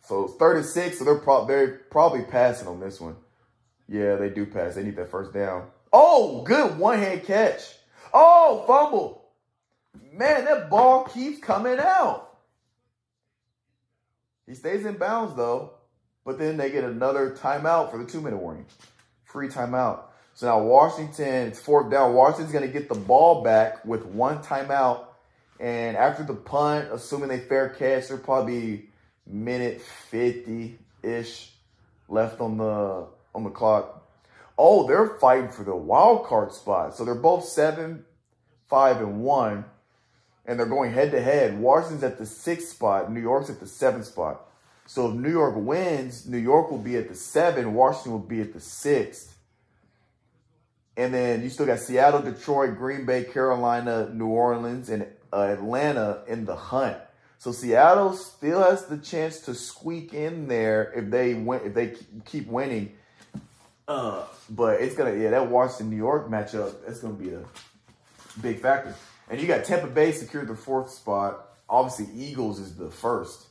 So 0.04 0.26
it's 0.26 0.36
36, 0.36 1.00
so 1.00 1.04
they're, 1.04 1.16
pro- 1.18 1.46
they're 1.46 1.80
probably 1.90 2.22
passing 2.24 2.68
on 2.68 2.80
this 2.80 3.02
one. 3.02 3.16
Yeah, 3.88 4.16
they 4.16 4.30
do 4.30 4.46
pass. 4.46 4.76
They 4.76 4.84
need 4.84 4.96
that 4.96 5.10
first 5.10 5.34
down. 5.34 5.68
Oh, 5.92 6.44
good 6.44 6.78
one 6.78 7.00
hand 7.00 7.24
catch. 7.24 7.62
Oh, 8.14 8.64
fumble. 8.68 9.26
Man, 10.14 10.46
that 10.46 10.70
ball 10.70 11.06
keeps 11.06 11.40
coming 11.40 11.80
out. 11.80 12.35
He 14.48 14.54
stays 14.54 14.86
in 14.86 14.98
bounds 14.98 15.36
though, 15.36 15.72
but 16.24 16.38
then 16.38 16.58
they 16.58 16.70
get 16.72 16.84
another 16.84 17.32
timeout 17.32 17.92
for 17.92 17.98
the 17.98 18.06
two 18.06 18.22
minute 18.22 18.38
warning. 18.38 18.66
Free 19.24 19.48
timeout. 19.48 20.04
So 20.34 20.48
now 20.48 20.62
Washington, 20.64 21.48
it's 21.48 21.60
fourth 21.60 21.90
down. 21.90 22.14
Washington's 22.14 22.52
going 22.52 22.66
to 22.66 22.72
get 22.72 22.90
the 22.90 22.96
ball 22.96 23.44
back 23.44 23.86
with 23.86 24.06
one 24.06 24.40
timeout. 24.44 25.06
And 25.60 25.96
after 25.96 26.24
the 26.24 26.34
punt, 26.34 26.90
assuming 26.92 27.30
they 27.30 27.40
fair 27.40 27.70
catch, 27.70 28.10
there'll 28.10 28.22
probably 28.22 28.90
minute 29.26 29.82
50 29.82 30.78
ish 31.02 31.52
left 32.08 32.42
on 32.42 32.58
the 32.58 33.08
on 33.34 33.44
the 33.44 33.50
clock. 33.50 34.04
Oh, 34.58 34.88
they're 34.88 35.18
fighting 35.18 35.50
for 35.50 35.64
the 35.64 35.76
wild 35.76 36.26
card 36.26 36.52
spot. 36.52 36.96
So 36.96 37.04
they're 37.04 37.16
both 37.16 37.46
seven, 37.46 38.06
five, 38.68 38.98
and 38.98 39.22
one, 39.22 39.66
and 40.46 40.60
they're 40.60 40.66
going 40.66 40.92
head 40.92 41.12
to 41.12 41.22
head. 41.22 41.60
Washington's 41.60 42.04
at 42.04 42.18
the 42.18 42.26
sixth 42.26 42.70
spot. 42.70 43.12
New 43.12 43.22
York's 43.22 43.50
at 43.50 43.60
the 43.60 43.68
seventh 43.68 44.06
spot. 44.06 44.42
So 44.88 45.10
if 45.10 45.16
New 45.16 45.32
York 45.32 45.56
wins, 45.58 46.28
New 46.28 46.38
York 46.38 46.70
will 46.70 46.78
be 46.78 46.96
at 46.96 47.10
the 47.10 47.16
seven. 47.16 47.74
Washington 47.74 48.12
will 48.12 48.20
be 48.20 48.42
at 48.42 48.54
the 48.54 48.60
sixth. 48.60 49.36
And 50.98 51.14
then 51.14 51.44
you 51.44 51.50
still 51.50 51.66
got 51.66 51.80
Seattle, 51.80 52.22
Detroit, 52.22 52.78
Green 52.78 53.06
Bay, 53.06 53.24
Carolina, 53.24 54.10
New 54.14 54.28
Orleans, 54.28 54.90
and 54.90 55.08
uh, 55.34 55.42
Atlanta 55.42 56.24
in 56.28 56.46
the 56.46 56.56
hunt. 56.56 56.98
So 57.38 57.52
Seattle 57.52 58.14
still 58.14 58.64
has 58.64 58.86
the 58.86 58.98
chance 58.98 59.40
to 59.42 59.54
squeak 59.54 60.14
in 60.14 60.48
there 60.48 60.94
if 60.96 61.12
they 61.12 61.34
win, 61.34 61.62
if 61.66 61.74
they 61.74 61.96
keep 62.24 62.48
winning. 62.48 62.94
Uh, 63.88 64.24
but 64.50 64.82
it's 64.82 64.96
gonna 64.96 65.16
yeah 65.16 65.30
that 65.32 65.48
Washington 65.48 65.92
New 65.92 65.98
York 65.98 66.28
matchup 66.30 66.74
that's 66.86 67.02
gonna 67.02 67.14
be 67.14 67.34
a 67.34 67.44
big 68.42 68.60
factor. 68.60 68.96
And 69.30 69.42
you 69.42 69.48
got 69.48 69.66
Tampa 69.66 69.88
Bay 69.88 70.12
secured 70.12 70.48
the 70.48 70.56
fourth 70.56 70.92
spot. 70.92 71.48
Obviously 71.68 72.08
Eagles 72.16 72.60
is 72.60 72.76
the 72.76 72.90
first. 72.90 73.48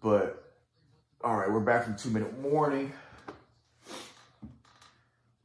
But 0.00 0.54
all 1.22 1.36
right, 1.36 1.50
we're 1.50 1.60
back 1.60 1.84
from 1.84 1.96
two 1.96 2.10
minute 2.10 2.32
warning. 2.38 2.92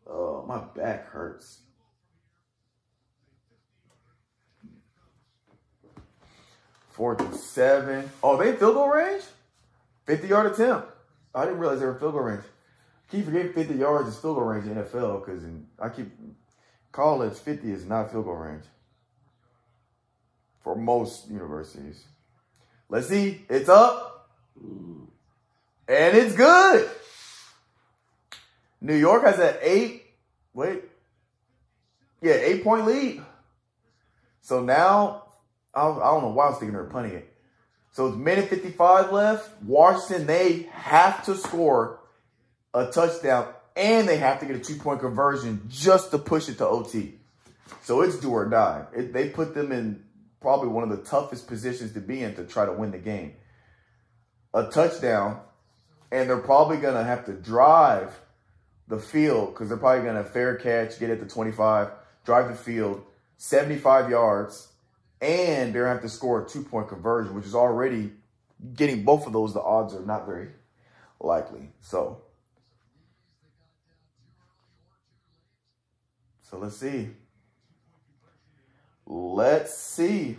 Oh, 0.07 0.45
my 0.47 0.59
back 0.59 1.09
hurts. 1.09 1.59
Fourth 6.91 7.19
and 7.19 7.35
seven. 7.35 8.09
Oh, 8.23 8.37
they 8.37 8.53
field 8.53 8.75
goal 8.75 8.87
range? 8.87 9.23
50 10.05 10.27
yard 10.29 10.53
attempt. 10.53 10.87
I 11.33 11.43
didn't 11.43 11.59
realize 11.59 11.81
they 11.81 11.85
were 11.85 11.99
field 11.99 12.13
goal 12.13 12.21
range. 12.21 12.43
I 12.43 13.11
keep 13.11 13.25
forgetting 13.25 13.51
50 13.51 13.73
yards 13.73 14.07
is 14.07 14.17
field 14.17 14.37
goal 14.37 14.45
range 14.45 14.65
in 14.67 14.75
NFL 14.75 15.25
because 15.25 15.43
I 15.77 15.89
keep 15.89 16.09
college 16.93 17.33
50 17.33 17.69
is 17.69 17.85
not 17.85 18.11
field 18.11 18.23
goal 18.23 18.35
range 18.35 18.63
for 20.65 20.75
most 20.75 21.29
universities. 21.29 22.03
Let's 22.89 23.07
see. 23.07 23.45
It's 23.49 23.69
up. 23.69 24.31
And 25.87 26.17
it's 26.17 26.35
good. 26.35 26.89
New 28.81 28.95
York 28.95 29.23
has 29.25 29.37
an 29.37 29.55
eight, 29.61 30.05
wait, 30.55 30.81
yeah, 32.19 32.33
eight 32.33 32.63
point 32.63 32.87
lead. 32.87 33.21
So 34.41 34.63
now, 34.63 35.25
I, 35.73 35.83
don't 35.83 36.23
know 36.23 36.29
why 36.29 36.47
I 36.47 36.49
was 36.49 36.57
thinking 36.57 36.75
they 36.75 36.89
punting 36.89 37.13
it. 37.13 37.31
So 37.91 38.07
it's 38.07 38.17
minute 38.17 38.49
55 38.49 39.11
left. 39.11 39.61
Washington, 39.61 40.25
they 40.25 40.63
have 40.71 41.23
to 41.25 41.35
score 41.35 41.99
a 42.73 42.87
touchdown 42.87 43.53
and 43.75 44.09
they 44.09 44.17
have 44.17 44.39
to 44.39 44.47
get 44.47 44.55
a 44.55 44.59
two 44.59 44.77
point 44.77 44.99
conversion 44.99 45.61
just 45.69 46.09
to 46.09 46.17
push 46.17 46.49
it 46.49 46.57
to 46.57 46.67
OT. 46.67 47.13
So 47.83 48.01
it's 48.01 48.19
do 48.19 48.31
or 48.31 48.49
die. 48.49 48.85
It, 48.95 49.13
they 49.13 49.29
put 49.29 49.53
them 49.53 49.71
in 49.71 50.04
probably 50.45 50.67
one 50.67 50.83
of 50.83 50.95
the 50.95 51.03
toughest 51.03 51.47
positions 51.47 51.93
to 51.93 51.99
be 51.99 52.21
in 52.21 52.35
to 52.35 52.43
try 52.43 52.67
to 52.67 52.71
win 52.71 52.91
the 52.91 52.99
game. 52.99 53.33
A 54.53 54.67
touchdown, 54.67 55.41
and 56.11 56.29
they're 56.29 56.37
probably 56.37 56.77
going 56.77 56.93
to 56.93 57.03
have 57.03 57.25
to 57.25 57.33
drive 57.33 58.19
the 58.87 58.99
field 58.99 59.55
because 59.55 59.69
they're 59.69 59.77
probably 59.79 60.03
going 60.03 60.23
to 60.23 60.29
fair 60.29 60.55
catch, 60.55 60.99
get 60.99 61.09
it 61.09 61.19
to 61.19 61.25
25, 61.25 61.89
drive 62.25 62.49
the 62.49 62.53
field 62.53 63.03
75 63.37 64.11
yards, 64.11 64.67
and 65.19 65.73
they're 65.73 65.85
going 65.85 65.97
to 65.97 66.01
have 66.01 66.01
to 66.03 66.09
score 66.09 66.45
a 66.45 66.47
two 66.47 66.61
point 66.63 66.89
conversion, 66.89 67.33
which 67.33 67.45
is 67.47 67.55
already 67.55 68.11
getting 68.75 69.03
both 69.03 69.25
of 69.25 69.33
those. 69.33 69.51
The 69.51 69.63
odds 69.63 69.95
are 69.95 70.05
not 70.05 70.27
very 70.27 70.49
likely. 71.19 71.71
So, 71.81 72.21
so 76.43 76.59
let's 76.59 76.77
see. 76.77 77.09
Let's 79.05 79.77
see. 79.77 80.37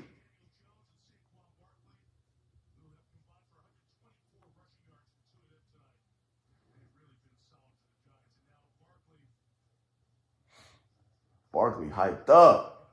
Barkley 11.52 11.88
hyped 11.88 12.28
up. 12.28 12.92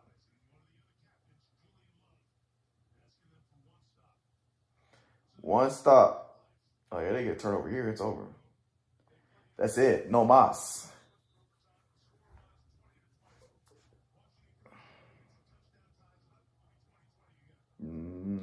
One 5.42 5.70
stop. 5.70 6.40
Oh 6.90 7.02
yeah, 7.02 7.12
they 7.12 7.26
get 7.26 7.34
a 7.34 7.40
turnover 7.40 7.70
here. 7.70 7.90
It's 7.90 8.00
over. 8.00 8.26
That's 9.58 9.78
it. 9.78 10.10
No 10.10 10.24
mas. 10.24 10.88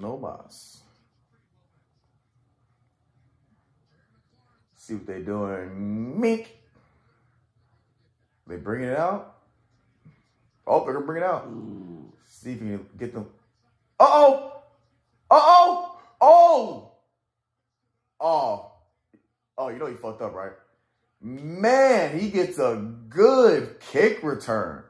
No 0.00 0.16
mas. 0.16 0.82
See 4.74 4.94
what 4.94 5.06
they're 5.06 5.20
doing. 5.20 6.18
Mink. 6.18 6.56
They 8.46 8.56
bringing 8.56 8.88
it 8.88 8.96
out. 8.96 9.36
Oh, 10.66 10.84
they're 10.84 10.94
gonna 10.94 11.06
bring 11.06 11.22
it 11.22 11.26
out. 11.26 11.46
See 12.24 12.52
if 12.52 12.62
you 12.62 12.78
can 12.78 12.86
get 12.98 13.12
them. 13.12 13.26
Uh 13.98 14.06
oh. 14.08 14.62
Uh 15.30 15.40
oh. 15.40 15.98
Oh. 16.20 16.92
Oh. 18.18 18.72
Oh, 19.58 19.68
you 19.68 19.78
know 19.78 19.86
he 19.86 19.94
fucked 19.94 20.22
up, 20.22 20.32
right? 20.34 20.52
Man, 21.20 22.18
he 22.18 22.30
gets 22.30 22.58
a 22.58 22.76
good 23.10 23.78
kick 23.80 24.22
return. 24.22 24.84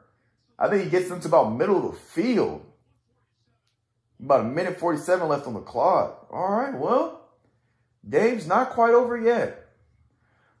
I 0.57 0.69
think 0.69 0.85
he 0.85 0.89
gets 0.89 1.09
them 1.09 1.19
to 1.19 1.27
about 1.27 1.53
middle 1.53 1.75
of 1.77 1.91
the 1.91 1.99
field. 1.99 2.65
About 4.23 4.41
a 4.41 4.43
minute 4.43 4.79
47 4.79 5.27
left 5.27 5.47
on 5.47 5.53
the 5.53 5.61
clock. 5.61 6.27
All 6.31 6.51
right, 6.51 6.77
well, 6.77 7.29
game's 8.07 8.47
not 8.47 8.71
quite 8.71 8.93
over 8.93 9.17
yet. 9.17 9.69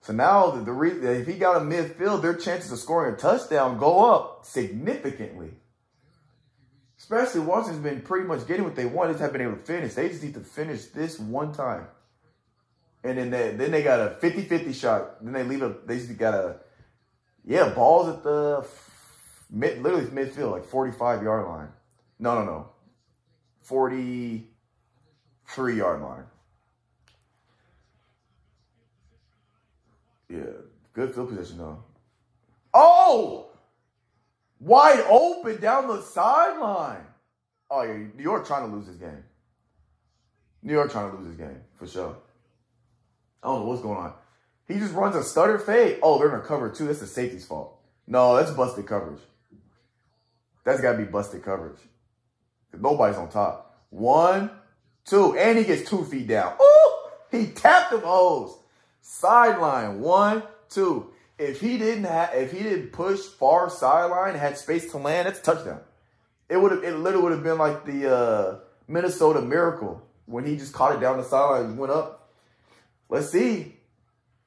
So 0.01 0.13
now 0.13 0.51
the, 0.51 0.63
the 0.63 0.71
re- 0.71 1.19
if 1.19 1.27
he 1.27 1.33
got 1.33 1.57
a 1.57 1.59
midfield, 1.59 2.21
their 2.21 2.33
chances 2.33 2.71
of 2.71 2.79
scoring 2.79 3.13
a 3.13 3.17
touchdown 3.17 3.77
go 3.77 4.11
up 4.11 4.45
significantly. 4.45 5.51
Especially 6.97 7.41
Washington's 7.41 7.83
been 7.83 8.01
pretty 8.01 8.27
much 8.27 8.47
getting 8.47 8.63
what 8.63 8.75
they 8.75 8.85
want. 8.85 9.09
They 9.09 9.13
just 9.13 9.21
haven't 9.21 9.37
been 9.37 9.47
able 9.47 9.57
to 9.57 9.63
finish. 9.63 9.93
They 9.93 10.09
just 10.09 10.23
need 10.23 10.33
to 10.35 10.39
finish 10.39 10.85
this 10.85 11.19
one 11.19 11.53
time. 11.53 11.87
And 13.03 13.17
then 13.17 13.31
they, 13.31 13.51
then 13.51 13.71
they 13.71 13.83
got 13.83 13.99
a 13.99 14.15
50-50 14.21 14.73
shot. 14.73 15.23
Then 15.23 15.33
they 15.33 15.43
leave 15.43 15.61
a 15.61 15.75
they 15.85 15.97
just 15.97 16.15
got 16.17 16.33
a 16.33 16.57
yeah, 17.45 17.69
balls 17.69 18.07
at 18.07 18.23
the 18.23 18.65
mid 19.49 19.81
literally 19.81 20.05
midfield, 20.05 20.51
like 20.51 20.65
45 20.65 21.23
yard 21.23 21.47
line. 21.47 21.69
No, 22.19 22.35
no, 22.35 22.45
no. 22.45 22.69
43 23.61 25.77
yard 25.77 26.01
line. 26.01 26.23
Yeah, 30.29 30.43
good 30.93 31.13
field 31.13 31.29
position 31.29 31.57
though. 31.57 31.83
Oh, 32.73 33.49
wide 34.59 35.03
open 35.09 35.59
down 35.59 35.87
the 35.87 36.01
sideline. 36.01 37.05
Oh 37.69 37.83
yeah, 37.83 37.97
New 38.15 38.23
York 38.23 38.47
trying 38.47 38.69
to 38.69 38.75
lose 38.75 38.87
this 38.87 38.95
game. 38.95 39.23
New 40.63 40.73
York 40.73 40.91
trying 40.91 41.11
to 41.11 41.17
lose 41.17 41.27
this 41.27 41.37
game 41.37 41.61
for 41.75 41.87
sure. 41.87 42.15
I 43.43 43.47
don't 43.47 43.61
know 43.61 43.65
what's 43.65 43.81
going 43.81 43.97
on. 43.97 44.13
He 44.67 44.75
just 44.75 44.93
runs 44.93 45.15
a 45.15 45.23
stutter 45.23 45.59
fade. 45.59 45.99
Oh, 46.01 46.17
they're 46.17 46.29
gonna 46.29 46.43
cover 46.43 46.69
too. 46.69 46.87
That's 46.87 46.99
the 46.99 47.07
safety's 47.07 47.45
fault. 47.45 47.77
No, 48.07 48.35
that's 48.35 48.51
busted 48.51 48.85
coverage. 48.85 49.21
That's 50.63 50.81
gotta 50.81 50.97
be 50.97 51.05
busted 51.05 51.43
coverage. 51.43 51.79
Nobody's 52.77 53.17
on 53.17 53.29
top. 53.29 53.77
One, 53.89 54.49
two, 55.05 55.37
and 55.37 55.57
he 55.57 55.63
gets 55.63 55.89
two 55.89 56.05
feet 56.05 56.27
down. 56.27 56.55
Ooh, 56.61 56.93
he 57.31 57.47
tapped 57.47 57.91
them 57.91 58.01
hoes. 58.01 58.57
Sideline, 59.01 59.99
one, 60.01 60.43
two. 60.69 61.11
If 61.37 61.59
he 61.59 61.77
didn't 61.77 62.03
have, 62.03 62.33
if 62.33 62.51
he 62.51 62.63
didn't 62.63 62.91
push 62.91 63.19
far 63.19 63.69
sideline, 63.69 64.35
had 64.35 64.57
space 64.57 64.91
to 64.91 64.97
land, 64.97 65.27
that's 65.27 65.39
a 65.39 65.43
touchdown. 65.43 65.81
It 66.49 66.57
would 66.57 66.71
have, 66.71 66.83
it 66.83 66.95
literally 66.97 67.23
would 67.23 67.31
have 67.31 67.43
been 67.43 67.57
like 67.57 67.85
the 67.85 68.13
uh, 68.13 68.59
Minnesota 68.87 69.41
Miracle 69.41 70.01
when 70.25 70.45
he 70.45 70.55
just 70.55 70.73
caught 70.73 70.95
it 70.95 71.01
down 71.01 71.17
the 71.17 71.23
sideline 71.23 71.65
and 71.65 71.77
went 71.77 71.91
up. 71.91 72.29
Let's 73.09 73.31
see. 73.31 73.75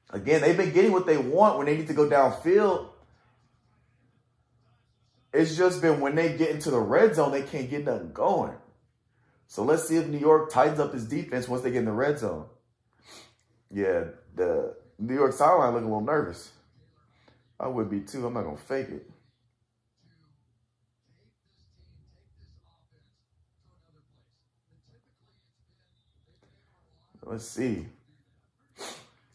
Again, 0.09 0.41
they've 0.41 0.55
been 0.55 0.71
getting 0.71 0.91
what 0.91 1.05
they 1.05 1.17
want 1.17 1.57
when 1.57 1.65
they 1.65 1.77
need 1.77 1.87
to 1.87 1.93
go 1.93 2.07
downfield. 2.07 2.89
It's 5.35 5.57
just 5.57 5.81
been 5.81 5.99
when 5.99 6.15
they 6.15 6.37
get 6.37 6.51
into 6.51 6.71
the 6.71 6.79
red 6.79 7.15
zone, 7.15 7.31
they 7.31 7.41
can't 7.41 7.69
get 7.69 7.83
nothing 7.83 8.13
going. 8.13 8.55
So 9.47 9.63
let's 9.63 9.87
see 9.87 9.97
if 9.97 10.07
New 10.07 10.17
York 10.17 10.49
tightens 10.49 10.79
up 10.79 10.93
his 10.93 11.05
defense 11.05 11.47
once 11.47 11.61
they 11.61 11.71
get 11.71 11.79
in 11.79 11.85
the 11.85 11.91
red 11.91 12.17
zone. 12.19 12.45
Yeah, 13.69 14.05
the 14.35 14.75
New 14.97 15.13
York 15.13 15.33
sideline 15.33 15.73
looking 15.73 15.89
a 15.89 15.91
little 15.91 16.05
nervous. 16.05 16.51
I 17.59 17.67
would 17.67 17.89
be 17.89 17.99
too. 17.99 18.25
I'm 18.25 18.33
not 18.33 18.43
gonna 18.43 18.57
fake 18.57 18.89
it. 18.89 19.09
Let's 27.23 27.45
see. 27.45 27.87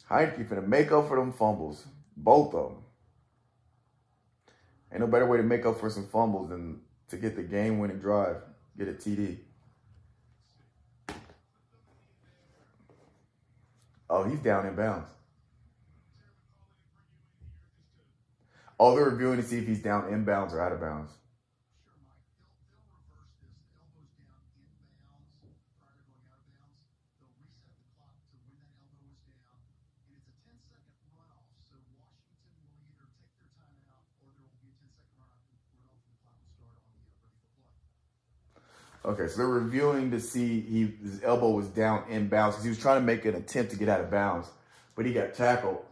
Heinicke 0.08 0.48
finna 0.48 0.66
make 0.66 0.92
up 0.92 1.08
for 1.08 1.16
them 1.18 1.32
fumbles. 1.32 1.84
Both 2.16 2.54
of 2.54 2.70
them. 2.70 2.79
Ain't 4.92 5.00
no 5.00 5.06
better 5.06 5.26
way 5.26 5.36
to 5.36 5.42
make 5.42 5.64
up 5.66 5.78
for 5.78 5.88
some 5.88 6.06
fumbles 6.06 6.48
than 6.48 6.80
to 7.08 7.16
get 7.16 7.36
the 7.36 7.42
game 7.42 7.78
winning 7.78 7.98
drive, 7.98 8.36
get 8.76 8.88
a 8.88 8.92
TD. 8.92 9.38
Oh, 14.08 14.24
he's 14.24 14.40
down 14.40 14.66
in 14.66 14.74
bounds. 14.74 15.08
Oh, 18.78 18.94
they're 18.94 19.04
reviewing 19.04 19.36
to 19.36 19.46
see 19.46 19.58
if 19.58 19.66
he's 19.66 19.82
down 19.82 20.12
in 20.12 20.24
bounds 20.24 20.54
or 20.54 20.60
out 20.60 20.72
of 20.72 20.80
bounds. 20.80 21.12
Okay, 39.02 39.28
so 39.28 39.38
they're 39.38 39.46
reviewing 39.46 40.10
to 40.10 40.20
see 40.20 40.60
he 40.60 40.92
his 41.02 41.22
elbow 41.22 41.50
was 41.50 41.68
down 41.68 42.04
in 42.10 42.28
bounds 42.28 42.56
because 42.56 42.64
he 42.64 42.68
was 42.68 42.78
trying 42.78 43.00
to 43.00 43.06
make 43.06 43.24
an 43.24 43.34
attempt 43.34 43.70
to 43.72 43.78
get 43.78 43.88
out 43.88 44.00
of 44.00 44.10
bounds, 44.10 44.48
but 44.94 45.06
he 45.06 45.12
got 45.12 45.32
tackled. 45.34 45.82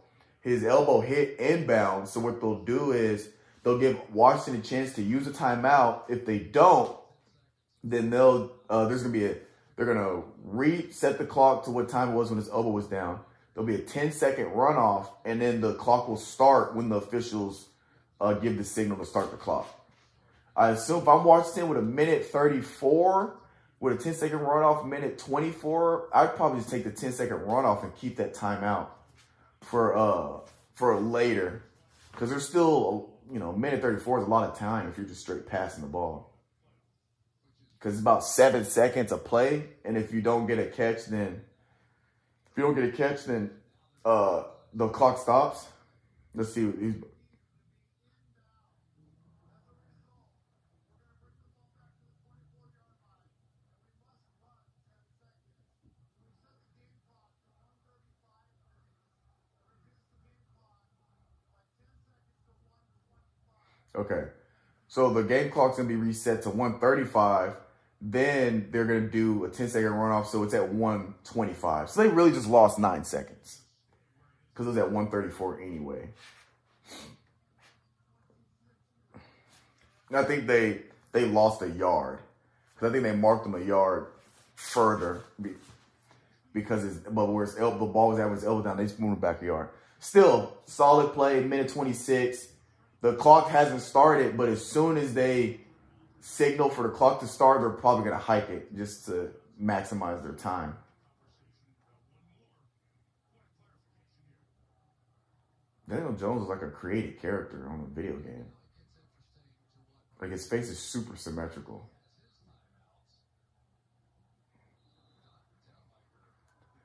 His 0.41 0.63
elbow 0.63 1.01
hit 1.01 1.39
in 1.39 1.65
bounds. 1.65 2.11
So 2.11 2.19
what 2.19 2.39
they'll 2.39 2.63
do 2.63 2.91
is 2.91 3.29
they'll 3.63 3.79
give 3.79 3.99
Washington 4.13 4.61
a 4.61 4.63
chance 4.63 4.93
to 4.93 5.01
use 5.01 5.25
a 5.25 5.31
timeout. 5.31 6.03
If 6.07 6.25
they 6.25 6.37
don't, 6.37 6.95
then 7.83 8.11
they'll 8.11 8.51
uh, 8.69 8.85
there's 8.85 9.01
gonna 9.01 9.13
be 9.13 9.25
a 9.25 9.35
they're 9.75 9.87
gonna 9.87 10.21
reset 10.43 11.17
the 11.17 11.25
clock 11.25 11.65
to 11.65 11.71
what 11.71 11.89
time 11.89 12.09
it 12.09 12.13
was 12.13 12.29
when 12.29 12.37
his 12.37 12.49
elbow 12.49 12.69
was 12.69 12.85
down. 12.85 13.21
There'll 13.53 13.65
be 13.65 13.75
a 13.75 13.79
10 13.79 14.11
second 14.11 14.45
runoff, 14.51 15.07
and 15.25 15.41
then 15.41 15.61
the 15.61 15.73
clock 15.73 16.07
will 16.07 16.17
start 16.17 16.75
when 16.75 16.89
the 16.89 16.97
officials 16.97 17.69
uh, 18.21 18.33
give 18.33 18.57
the 18.57 18.63
signal 18.63 18.97
to 18.97 19.05
start 19.05 19.31
the 19.31 19.37
clock. 19.37 19.78
I 20.59 20.71
assume 20.71 21.01
if 21.01 21.07
I'm 21.07 21.23
watching 21.23 21.25
Washington 21.25 21.69
with 21.69 21.77
a 21.77 21.81
minute 21.81 22.25
34, 22.25 23.39
with 23.79 23.97
a 23.97 24.03
10 24.03 24.13
second 24.13 24.39
runoff, 24.39 24.85
minute 24.85 25.17
24, 25.17 26.09
I'd 26.13 26.35
probably 26.35 26.59
just 26.59 26.69
take 26.69 26.83
the 26.83 26.91
10 26.91 27.13
second 27.13 27.37
runoff 27.37 27.81
and 27.81 27.95
keep 27.95 28.17
that 28.17 28.35
timeout 28.35 28.87
for 29.61 29.95
uh 29.97 30.39
for 30.75 30.99
later. 30.99 31.63
Because 32.11 32.29
there's 32.29 32.45
still, 32.45 33.13
you 33.31 33.39
know, 33.39 33.53
minute 33.53 33.81
34 33.81 34.19
is 34.19 34.25
a 34.25 34.29
lot 34.29 34.49
of 34.49 34.59
time 34.59 34.89
if 34.89 34.97
you're 34.97 35.07
just 35.07 35.21
straight 35.21 35.47
passing 35.47 35.81
the 35.81 35.89
ball. 35.89 36.33
Because 37.77 37.93
it's 37.93 38.01
about 38.01 38.25
seven 38.25 38.65
seconds 38.65 39.13
of 39.13 39.23
play. 39.23 39.63
And 39.85 39.95
if 39.95 40.13
you 40.13 40.21
don't 40.21 40.45
get 40.45 40.59
a 40.59 40.65
catch, 40.65 41.05
then 41.05 41.39
if 42.51 42.57
you 42.57 42.63
don't 42.63 42.75
get 42.75 42.83
a 42.83 42.91
catch, 42.91 43.23
then 43.23 43.49
uh 44.03 44.43
the 44.73 44.89
clock 44.89 45.19
stops. 45.19 45.67
Let's 46.35 46.53
see. 46.53 46.69
He's, 46.69 46.95
Okay. 63.99 64.23
So 64.87 65.13
the 65.13 65.23
game 65.23 65.51
clock's 65.51 65.77
gonna 65.77 65.89
be 65.89 65.95
reset 65.95 66.41
to 66.43 66.49
135. 66.49 67.55
Then 68.01 68.69
they're 68.71 68.85
gonna 68.85 69.01
do 69.01 69.43
a 69.43 69.49
10 69.49 69.67
second 69.67 69.91
runoff, 69.91 70.27
so 70.27 70.43
it's 70.43 70.53
at 70.53 70.69
125. 70.69 71.89
So 71.89 72.01
they 72.01 72.07
really 72.07 72.31
just 72.31 72.47
lost 72.47 72.79
nine 72.79 73.03
seconds. 73.03 73.59
Because 74.53 74.67
it 74.67 74.69
was 74.69 74.77
at 74.77 74.91
134 74.91 75.59
anyway. 75.61 76.09
And 80.07 80.17
I 80.17 80.23
think 80.23 80.47
they 80.47 80.81
they 81.11 81.25
lost 81.25 81.61
a 81.61 81.69
yard. 81.69 82.19
Because 82.73 82.89
I 82.89 82.91
think 82.93 83.03
they 83.03 83.15
marked 83.15 83.43
them 83.43 83.55
a 83.55 83.63
yard 83.63 84.07
further 84.55 85.21
because 86.53 86.83
it's 86.83 86.97
but 86.97 87.27
where 87.27 87.43
it's 87.43 87.57
el- 87.57 87.77
the 87.77 87.85
ball 87.85 88.09
was 88.09 88.19
at 88.19 88.29
was 88.29 88.43
elbow 88.43 88.63
down, 88.63 88.77
they 88.77 88.83
just 88.83 88.99
moved 88.99 89.21
back 89.21 89.41
a 89.41 89.45
yard. 89.45 89.69
Still, 89.99 90.57
solid 90.65 91.13
play, 91.13 91.43
minute 91.43 91.69
26 91.69 92.47
the 93.01 93.13
clock 93.13 93.49
hasn't 93.49 93.81
started, 93.81 94.35
but 94.35 94.49
as 94.49 94.65
soon 94.65 94.97
as 94.97 95.13
they 95.13 95.61
signal 96.19 96.69
for 96.69 96.83
the 96.83 96.89
clock 96.89 97.21
to 97.21 97.27
start, 97.27 97.61
they're 97.61 97.69
probably 97.69 98.03
going 98.03 98.17
to 98.17 98.23
hike 98.23 98.49
it 98.49 98.75
just 98.75 99.05
to 99.05 99.31
maximize 99.61 100.21
their 100.21 100.33
time. 100.33 100.75
Daniel 105.89 106.13
Jones 106.13 106.43
is 106.43 106.49
like 106.49 106.61
a 106.61 106.69
created 106.69 107.19
character 107.19 107.67
on 107.67 107.79
a 107.79 107.95
video 107.95 108.17
game. 108.17 108.45
Like 110.21 110.31
his 110.31 110.45
face 110.47 110.69
is 110.69 110.77
super 110.77 111.15
symmetrical. 111.15 111.89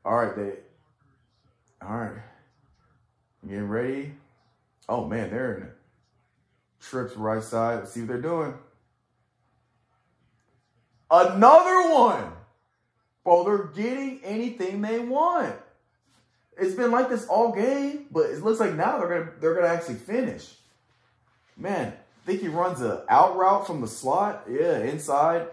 All 0.04 0.14
right, 0.14 0.36
they. 0.36 0.52
All 1.82 1.96
right, 1.96 2.22
getting 3.46 3.68
ready. 3.68 4.14
Oh 4.88 5.06
man, 5.06 5.30
they're 5.30 5.56
in 5.56 5.73
trips 6.88 7.16
right 7.16 7.42
side. 7.42 7.80
Let's 7.80 7.92
see 7.92 8.00
what 8.00 8.08
they're 8.08 8.20
doing. 8.20 8.54
Another 11.10 11.90
one. 11.92 12.32
Bro, 13.22 13.44
they're 13.44 13.66
getting 13.68 14.20
anything 14.22 14.82
they 14.82 14.98
want. 14.98 15.54
It's 16.56 16.74
been 16.74 16.90
like 16.90 17.08
this 17.08 17.26
all 17.26 17.52
game, 17.52 18.06
but 18.10 18.26
it 18.26 18.42
looks 18.42 18.60
like 18.60 18.74
now 18.74 18.98
they're 18.98 19.08
gonna 19.08 19.30
they're 19.40 19.54
gonna 19.54 19.68
actually 19.68 19.96
finish. 19.96 20.54
Man, 21.56 21.92
I 21.92 22.26
think 22.26 22.40
he 22.40 22.48
runs 22.48 22.80
a 22.80 23.04
out 23.08 23.36
route 23.36 23.66
from 23.66 23.80
the 23.80 23.88
slot. 23.88 24.44
Yeah, 24.48 24.78
inside. 24.80 25.48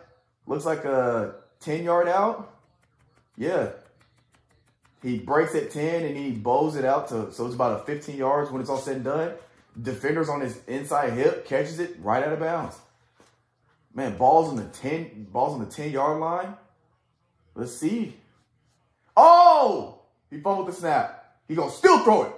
Looks 0.48 0.66
like 0.66 0.86
a 0.86 1.36
10 1.62 1.84
yard 1.84 2.08
out. 2.08 2.54
Yeah. 3.38 3.70
He 5.02 5.18
breaks 5.18 5.56
at 5.56 5.72
10 5.72 6.06
and 6.06 6.16
he 6.16 6.32
bows 6.32 6.76
it 6.76 6.86
out 6.86 7.08
to 7.10 7.32
so 7.32 7.46
it's 7.46 7.56
about 7.56 7.82
a 7.82 7.84
15 7.84 8.18
yards 8.18 8.52
when 8.52 8.62
it's 8.62 8.70
all 8.70 8.78
said 8.78 8.98
and 8.98 9.06
done. 9.06 9.34
Defenders 9.80 10.30
on 10.30 10.42
his 10.42 10.60
inside 10.68 11.14
hip, 11.14 11.46
catches 11.46 11.80
it 11.80 11.98
right 12.02 12.24
out 12.24 12.34
of 12.34 12.40
bounds. 12.40 12.78
Man, 13.94 14.18
balls 14.18 14.50
on 14.50 14.56
the 14.56 14.66
10, 14.66 15.28
balls 15.32 15.54
on 15.54 15.60
the 15.60 15.72
10 15.72 15.92
yard 15.92 16.20
line. 16.20 16.56
Let's 17.56 17.76
see. 17.76 18.18
Oh! 19.16 20.00
He 20.30 20.40
fumbled 20.40 20.68
the 20.68 20.74
snap. 20.74 21.36
He 21.48 21.56
gonna 21.56 21.72
still 21.72 22.00
throw 22.00 22.24
it. 22.24 22.34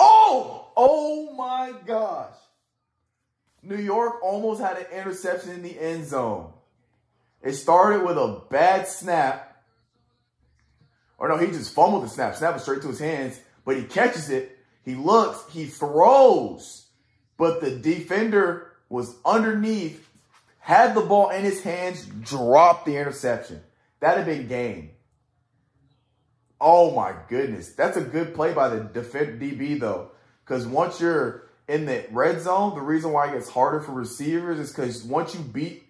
Oh! 0.00 0.68
Oh 0.76 1.32
my 1.34 1.72
gosh. 1.86 2.34
New 3.62 3.76
York 3.76 4.22
almost 4.22 4.60
had 4.60 4.76
an 4.76 4.86
interception 4.92 5.50
in 5.50 5.62
the 5.62 5.78
end 5.78 6.06
zone. 6.06 6.52
It 7.42 7.54
started 7.54 8.04
with 8.04 8.16
a 8.16 8.42
bad 8.50 8.86
snap. 8.86 9.64
Or 11.18 11.28
no, 11.28 11.36
he 11.38 11.48
just 11.48 11.74
fumbled 11.74 12.04
the 12.04 12.08
snap. 12.08 12.36
Snap 12.36 12.56
it 12.56 12.60
straight 12.60 12.82
to 12.82 12.88
his 12.88 12.98
hands, 12.98 13.40
but 13.64 13.76
he 13.76 13.84
catches 13.84 14.30
it 14.30 14.55
he 14.86 14.94
looks, 14.94 15.52
he 15.52 15.66
throws, 15.66 16.86
but 17.36 17.60
the 17.60 17.72
defender 17.72 18.72
was 18.88 19.16
underneath, 19.24 20.08
had 20.60 20.94
the 20.94 21.00
ball 21.00 21.30
in 21.30 21.44
his 21.44 21.60
hands, 21.60 22.06
dropped 22.06 22.86
the 22.86 22.96
interception. 22.96 23.60
That'd 23.98 24.24
have 24.24 24.26
been 24.26 24.46
game. 24.46 24.92
Oh 26.60 26.94
my 26.94 27.14
goodness. 27.28 27.72
That's 27.72 27.96
a 27.96 28.00
good 28.00 28.32
play 28.34 28.54
by 28.54 28.68
the 28.68 28.80
defend 28.84 29.42
DB 29.42 29.78
though. 29.78 30.12
Because 30.44 30.66
once 30.68 31.00
you're 31.00 31.50
in 31.68 31.84
the 31.84 32.06
red 32.12 32.40
zone, 32.40 32.76
the 32.76 32.80
reason 32.80 33.12
why 33.12 33.28
it 33.28 33.32
gets 33.32 33.48
harder 33.48 33.80
for 33.80 33.90
receivers 33.90 34.60
is 34.60 34.70
because 34.70 35.02
once 35.02 35.34
you 35.34 35.40
beat, 35.40 35.82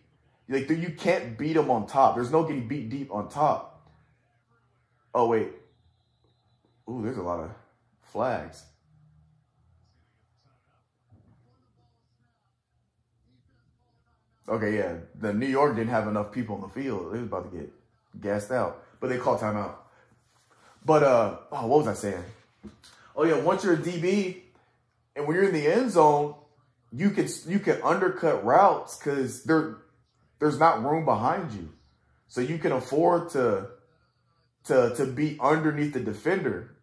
like 0.48 0.70
you 0.70 0.94
can't 0.96 1.36
beat 1.36 1.52
them 1.52 1.70
on 1.70 1.86
top. 1.86 2.14
There's 2.14 2.30
no 2.30 2.44
getting 2.44 2.66
beat 2.66 2.88
deep 2.88 3.12
on 3.12 3.28
top. 3.28 3.90
Oh 5.14 5.28
wait. 5.28 5.48
Ooh, 6.88 7.02
there's 7.02 7.18
a 7.18 7.22
lot 7.22 7.40
of 7.40 7.50
flags. 8.00 8.64
Okay, 14.48 14.76
yeah. 14.76 14.94
The 15.18 15.32
New 15.32 15.46
York 15.46 15.76
didn't 15.76 15.90
have 15.90 16.06
enough 16.06 16.32
people 16.32 16.56
on 16.56 16.60
the 16.62 16.68
field. 16.68 17.12
They 17.12 17.18
was 17.18 17.26
about 17.26 17.50
to 17.50 17.56
get 17.56 17.72
gassed 18.20 18.50
out. 18.50 18.82
But 19.00 19.10
they 19.10 19.18
called 19.18 19.40
timeout. 19.40 19.74
But 20.84 21.02
uh 21.02 21.36
oh, 21.50 21.66
what 21.66 21.78
was 21.78 21.88
I 21.88 21.94
saying? 21.94 22.24
Oh 23.16 23.24
yeah, 23.24 23.40
once 23.40 23.64
you're 23.64 23.74
a 23.74 23.78
DB 23.78 24.42
and 25.16 25.26
when 25.26 25.36
you're 25.36 25.48
in 25.48 25.54
the 25.54 25.66
end 25.66 25.90
zone, 25.90 26.34
you 26.92 27.10
can 27.10 27.28
you 27.46 27.58
can 27.58 27.80
undercut 27.82 28.44
routes 28.44 28.96
because 28.96 29.42
there 29.44 29.78
there's 30.38 30.58
not 30.58 30.84
room 30.84 31.04
behind 31.04 31.52
you. 31.52 31.72
So 32.28 32.40
you 32.40 32.58
can 32.58 32.72
afford 32.72 33.30
to 33.30 33.68
to 34.64 34.94
to 34.96 35.06
be 35.06 35.38
underneath 35.40 35.94
the 35.94 36.00
defender 36.00 36.76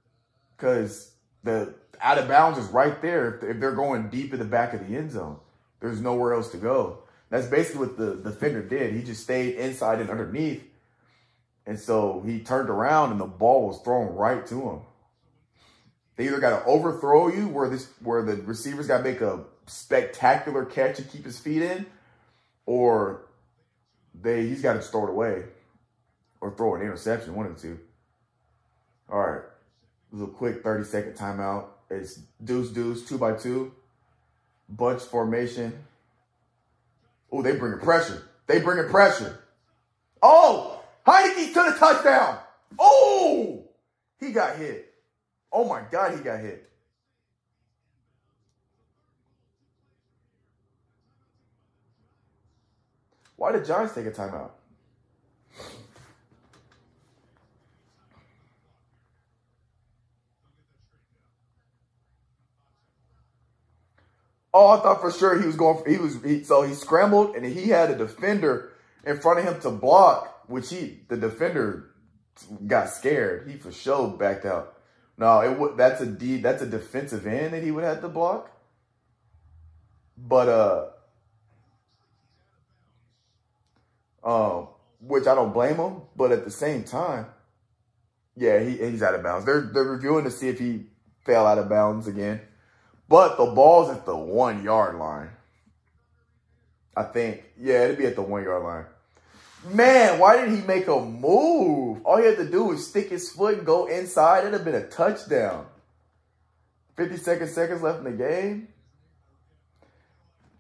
because 0.57 1.11
the 1.43 1.73
out 2.01 2.17
of 2.17 2.27
bounds 2.27 2.57
is 2.57 2.65
right 2.67 3.01
there 3.01 3.39
if 3.41 3.59
they're 3.59 3.71
going 3.71 4.09
deep 4.09 4.33
in 4.33 4.39
the 4.39 4.45
back 4.45 4.73
of 4.73 4.85
the 4.87 4.97
end 4.97 5.11
zone. 5.11 5.37
There's 5.79 6.01
nowhere 6.01 6.33
else 6.33 6.49
to 6.51 6.57
go. 6.57 7.02
That's 7.33 7.47
basically 7.47 7.87
what 7.87 7.97
the 7.97 8.13
defender 8.13 8.61
did. 8.61 8.93
He 8.93 9.01
just 9.01 9.23
stayed 9.23 9.55
inside 9.55 9.99
and 9.99 10.11
underneath. 10.11 10.63
And 11.65 11.79
so 11.79 12.21
he 12.23 12.41
turned 12.41 12.69
around 12.69 13.11
and 13.11 13.19
the 13.19 13.25
ball 13.25 13.69
was 13.69 13.79
thrown 13.79 14.13
right 14.13 14.45
to 14.45 14.69
him. 14.69 14.79
They 16.15 16.27
either 16.27 16.39
got 16.39 16.59
to 16.59 16.65
overthrow 16.65 17.29
you 17.29 17.47
where 17.47 17.69
this 17.69 17.89
where 18.03 18.21
the 18.21 18.35
receivers 18.35 18.85
got 18.85 18.99
to 18.99 19.03
make 19.03 19.21
a 19.21 19.45
spectacular 19.65 20.63
catch 20.63 20.99
and 20.99 21.09
keep 21.09 21.25
his 21.25 21.39
feet 21.39 21.63
in, 21.63 21.87
or 22.67 23.25
they 24.13 24.45
he's 24.45 24.61
got 24.61 24.73
to 24.73 24.81
throw 24.81 25.07
it 25.07 25.09
away 25.09 25.45
or 26.39 26.55
throw 26.55 26.75
an 26.75 26.83
interception, 26.83 27.33
one 27.33 27.47
of 27.47 27.55
the 27.55 27.61
two. 27.67 27.79
All 29.11 29.19
right. 29.19 29.41
it 29.41 30.15
was 30.15 30.21
A 30.21 30.27
quick 30.27 30.61
30 30.61 30.83
second 30.83 31.13
timeout. 31.13 31.65
It's 31.89 32.19
deuce 32.43 32.69
deuce, 32.69 33.03
two 33.09 33.17
by 33.17 33.33
two. 33.33 33.71
Bunch 34.69 35.01
formation. 35.01 35.73
Oh, 37.33 37.41
they 37.41 37.55
bringing 37.55 37.79
pressure. 37.79 38.29
They 38.45 38.61
bringing 38.61 38.89
pressure. 38.91 39.39
Oh, 40.21 40.79
Heinicke 41.05 41.47
to 41.47 41.71
the 41.71 41.75
touchdown. 41.79 42.37
Oh, 42.77 43.63
he 44.19 44.31
got 44.31 44.55
hit. 44.55 44.93
Oh 45.51 45.67
my 45.67 45.81
God, 45.91 46.15
he 46.15 46.23
got 46.23 46.39
hit. 46.39 46.69
Why 53.35 53.51
did 53.51 53.65
Giants 53.65 53.95
take 53.95 54.05
a 54.05 54.11
timeout? 54.11 54.51
Oh, 64.53 64.67
I 64.67 64.81
thought 64.81 65.01
for 65.01 65.11
sure 65.11 65.39
he 65.39 65.47
was 65.47 65.55
going. 65.55 65.83
For, 65.83 65.89
he 65.89 65.97
was 65.97 66.21
he, 66.23 66.43
so 66.43 66.61
he 66.61 66.73
scrambled 66.73 67.35
and 67.35 67.45
he 67.45 67.69
had 67.69 67.89
a 67.89 67.95
defender 67.95 68.73
in 69.05 69.19
front 69.19 69.39
of 69.39 69.45
him 69.45 69.59
to 69.61 69.71
block, 69.71 70.47
which 70.47 70.69
he 70.69 70.99
the 71.07 71.17
defender 71.17 71.91
got 72.67 72.89
scared. 72.89 73.49
He 73.49 73.57
for 73.57 73.71
sure 73.71 74.09
backed 74.09 74.45
out. 74.45 74.77
No, 75.17 75.41
it 75.41 75.57
would. 75.57 75.77
That's 75.77 76.01
a 76.01 76.05
D. 76.05 76.37
That's 76.37 76.61
a 76.61 76.67
defensive 76.67 77.25
end 77.25 77.53
that 77.53 77.63
he 77.63 77.71
would 77.71 77.83
have 77.83 78.01
to 78.01 78.09
block. 78.09 78.51
But 80.17 80.49
uh, 80.49 80.85
um, 84.23 84.67
which 84.99 85.27
I 85.27 85.35
don't 85.35 85.53
blame 85.53 85.75
him. 85.75 86.01
But 86.15 86.31
at 86.31 86.45
the 86.45 86.51
same 86.51 86.83
time, 86.83 87.27
yeah, 88.35 88.59
he 88.59 88.77
he's 88.77 89.03
out 89.03 89.15
of 89.15 89.23
bounds. 89.23 89.45
They're 89.45 89.61
they're 89.61 89.83
reviewing 89.83 90.25
to 90.25 90.31
see 90.31 90.49
if 90.49 90.59
he 90.59 90.85
fell 91.25 91.45
out 91.45 91.57
of 91.57 91.69
bounds 91.69 92.07
again. 92.07 92.41
But 93.13 93.37
the 93.37 93.45
ball's 93.45 93.91
at 93.91 94.07
the 94.07 94.15
one 94.15 94.63
yard 94.63 94.95
line. 94.95 95.29
I 96.97 97.03
think. 97.03 97.43
Yeah, 97.61 97.83
it'd 97.83 97.99
be 97.99 98.07
at 98.07 98.15
the 98.15 98.23
one 98.23 98.43
yard 98.43 98.63
line. 98.63 98.85
Man, 99.71 100.17
why 100.17 100.37
did 100.37 100.49
he 100.49 100.65
make 100.65 100.87
a 100.87 100.99
move? 100.99 102.03
All 102.05 102.17
he 102.17 102.25
had 102.25 102.37
to 102.37 102.49
do 102.49 102.63
was 102.63 102.87
stick 102.87 103.11
his 103.11 103.29
foot 103.29 103.59
and 103.59 103.67
go 103.67 103.85
inside. 103.85 104.39
It'd 104.39 104.53
have 104.53 104.65
been 104.65 104.73
a 104.73 104.87
touchdown. 104.87 105.67
52nd 106.97 107.49
seconds 107.49 107.83
left 107.83 107.99
in 107.99 108.05
the 108.05 108.11
game. 108.13 108.69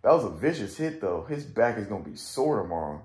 That 0.03 0.13
was 0.13 0.25
a 0.25 0.29
vicious 0.29 0.77
hit, 0.77 1.01
though. 1.01 1.25
His 1.27 1.45
back 1.45 1.79
is 1.79 1.87
going 1.87 2.03
to 2.03 2.09
be 2.11 2.15
sore 2.15 2.61
tomorrow. 2.61 3.03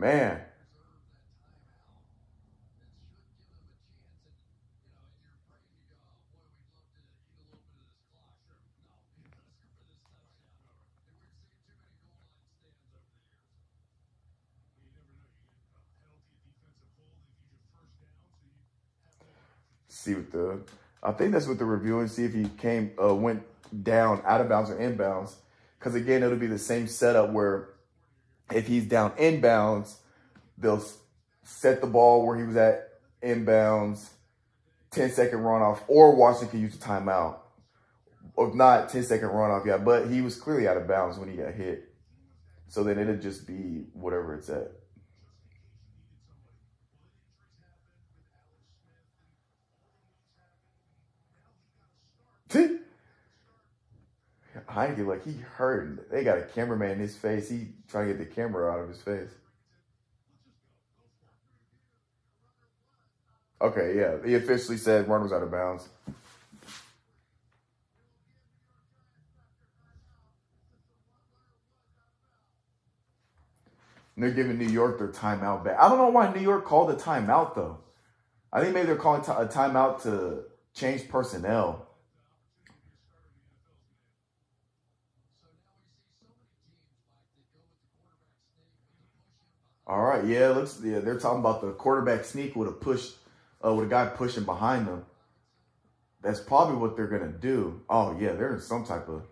Man. 0.00 0.40
See 19.88 20.14
what 20.14 20.32
the 20.32 20.60
I 21.02 21.12
think 21.12 21.32
that's 21.32 21.46
what 21.46 21.58
the 21.58 21.66
review 21.66 22.00
and 22.00 22.10
see 22.10 22.24
if 22.24 22.32
he 22.32 22.44
came 22.56 22.92
uh, 23.02 23.14
went 23.14 23.42
down 23.82 24.22
out 24.24 24.40
of 24.40 24.48
bounds 24.48 24.70
or 24.70 24.76
inbounds. 24.76 25.34
Because 25.78 25.94
again, 25.94 26.22
it'll 26.22 26.38
be 26.38 26.46
the 26.46 26.58
same 26.58 26.86
setup 26.86 27.32
where 27.32 27.68
if 28.52 28.66
he's 28.66 28.86
down 28.86 29.12
inbounds, 29.12 29.96
they'll 30.58 30.84
set 31.42 31.80
the 31.80 31.86
ball 31.86 32.26
where 32.26 32.36
he 32.36 32.44
was 32.44 32.56
at 32.56 32.88
inbounds, 33.22 34.08
10 34.92 35.10
second 35.10 35.38
runoff, 35.40 35.80
or 35.88 36.14
Washington 36.14 36.48
can 36.50 36.60
use 36.60 36.74
a 36.74 36.78
timeout. 36.78 37.38
If 38.38 38.54
not, 38.54 38.88
10 38.88 39.04
second 39.04 39.28
runoff, 39.28 39.66
yeah. 39.66 39.78
But 39.78 40.08
he 40.08 40.22
was 40.22 40.36
clearly 40.36 40.66
out 40.66 40.76
of 40.76 40.88
bounds 40.88 41.18
when 41.18 41.30
he 41.30 41.36
got 41.36 41.54
hit. 41.54 41.92
So 42.68 42.84
then 42.84 42.98
it'll 42.98 43.16
just 43.16 43.46
be 43.46 43.86
whatever 43.92 44.34
it's 44.34 44.48
at. 44.48 44.72
Heinicke, 54.70 55.06
like 55.06 55.24
he 55.24 55.34
hurt. 55.56 56.10
They 56.10 56.24
got 56.24 56.38
a 56.38 56.42
cameraman 56.42 56.92
in 56.92 56.98
his 57.00 57.16
face. 57.16 57.48
He 57.48 57.68
trying 57.88 58.08
to 58.08 58.14
get 58.14 58.18
the 58.18 58.34
camera 58.34 58.70
out 58.70 58.80
of 58.80 58.88
his 58.88 59.02
face. 59.02 59.30
Okay, 63.60 63.96
yeah. 63.96 64.16
He 64.24 64.34
officially 64.34 64.78
said 64.78 65.08
run 65.08 65.22
was 65.22 65.32
out 65.32 65.42
of 65.42 65.50
bounds. 65.50 65.88
And 74.16 74.24
they're 74.24 74.30
giving 74.30 74.58
New 74.58 74.68
York 74.68 74.98
their 74.98 75.08
timeout 75.08 75.64
back. 75.64 75.78
I 75.78 75.88
don't 75.88 75.98
know 75.98 76.10
why 76.10 76.32
New 76.32 76.40
York 76.40 76.64
called 76.64 76.90
a 76.90 76.94
timeout 76.94 77.54
though. 77.54 77.78
I 78.52 78.60
think 78.60 78.74
maybe 78.74 78.86
they're 78.86 78.96
calling 78.96 79.20
a 79.20 79.46
timeout 79.46 80.02
to 80.02 80.44
change 80.74 81.08
personnel. 81.08 81.89
All 89.90 90.02
right, 90.02 90.24
yeah, 90.24 90.50
looks 90.50 90.80
yeah, 90.84 91.00
they're 91.00 91.18
talking 91.18 91.40
about 91.40 91.62
the 91.62 91.72
quarterback 91.72 92.24
sneak 92.24 92.54
with 92.54 92.68
a 92.68 92.72
push, 92.72 93.10
uh, 93.64 93.74
with 93.74 93.86
a 93.86 93.90
guy 93.90 94.06
pushing 94.06 94.44
behind 94.44 94.86
them. 94.86 95.04
That's 96.22 96.38
probably 96.38 96.76
what 96.76 96.96
they're 96.96 97.08
gonna 97.08 97.32
do. 97.32 97.82
Oh 97.90 98.16
yeah, 98.16 98.34
they're 98.34 98.54
in 98.54 98.60
some 98.60 98.84
type 98.84 99.08
of. 99.08 99.24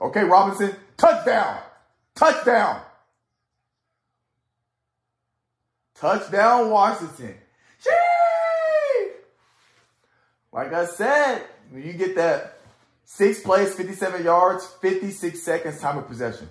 Okay, 0.00 0.22
Robinson, 0.22 0.76
touchdown, 0.96 1.58
touchdown, 2.14 2.80
touchdown, 5.96 6.70
Washington. 6.70 7.34
Like 10.52 10.72
I 10.72 10.86
said, 10.86 11.42
when 11.72 11.84
you 11.84 11.94
get 11.94 12.14
that 12.14 12.57
Six 13.10 13.40
plays, 13.40 13.72
57 13.74 14.22
yards, 14.22 14.66
56 14.82 15.42
seconds 15.42 15.80
time 15.80 15.96
of 15.96 16.06
possession. 16.06 16.50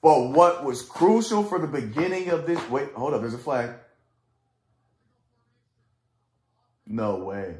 But 0.00 0.30
what 0.30 0.64
was 0.64 0.80
crucial 0.80 1.44
for 1.44 1.58
the 1.58 1.66
beginning 1.66 2.30
of 2.30 2.46
this, 2.46 2.58
wait, 2.70 2.92
hold 2.94 3.12
up, 3.12 3.20
there's 3.20 3.34
a 3.34 3.38
flag. 3.38 3.74
No 6.86 7.16
way. 7.16 7.56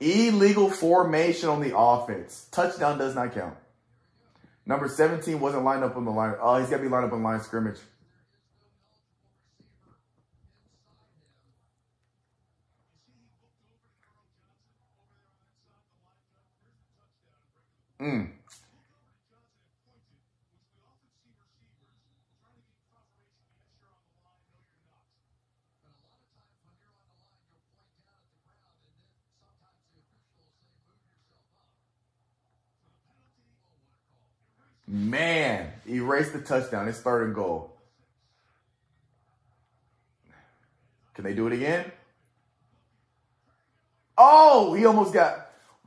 Illegal 0.00 0.68
formation 0.68 1.48
on 1.48 1.60
the 1.60 1.78
offense. 1.78 2.48
Touchdown 2.50 2.98
does 2.98 3.14
not 3.14 3.32
count. 3.34 3.54
Number 4.66 4.88
17 4.88 5.38
wasn't 5.38 5.62
lined 5.62 5.84
up 5.84 5.96
on 5.96 6.04
the 6.04 6.10
line. 6.10 6.34
Oh, 6.40 6.58
he's 6.58 6.68
got 6.70 6.78
to 6.78 6.82
be 6.82 6.88
lined 6.88 7.06
up 7.06 7.12
on 7.12 7.22
line 7.22 7.40
scrimmage. 7.40 7.78
Mm. 18.02 18.30
Man, 34.88 35.72
erase 35.88 36.32
the 36.32 36.40
touchdown. 36.40 36.88
It's 36.88 36.98
third 36.98 37.26
and 37.26 37.34
goal. 37.34 37.70
Can 41.14 41.24
they 41.24 41.34
do 41.34 41.46
it 41.46 41.52
again? 41.52 41.90
Oh, 44.18 44.74
he 44.74 44.84
almost 44.86 45.14
got. 45.14 45.41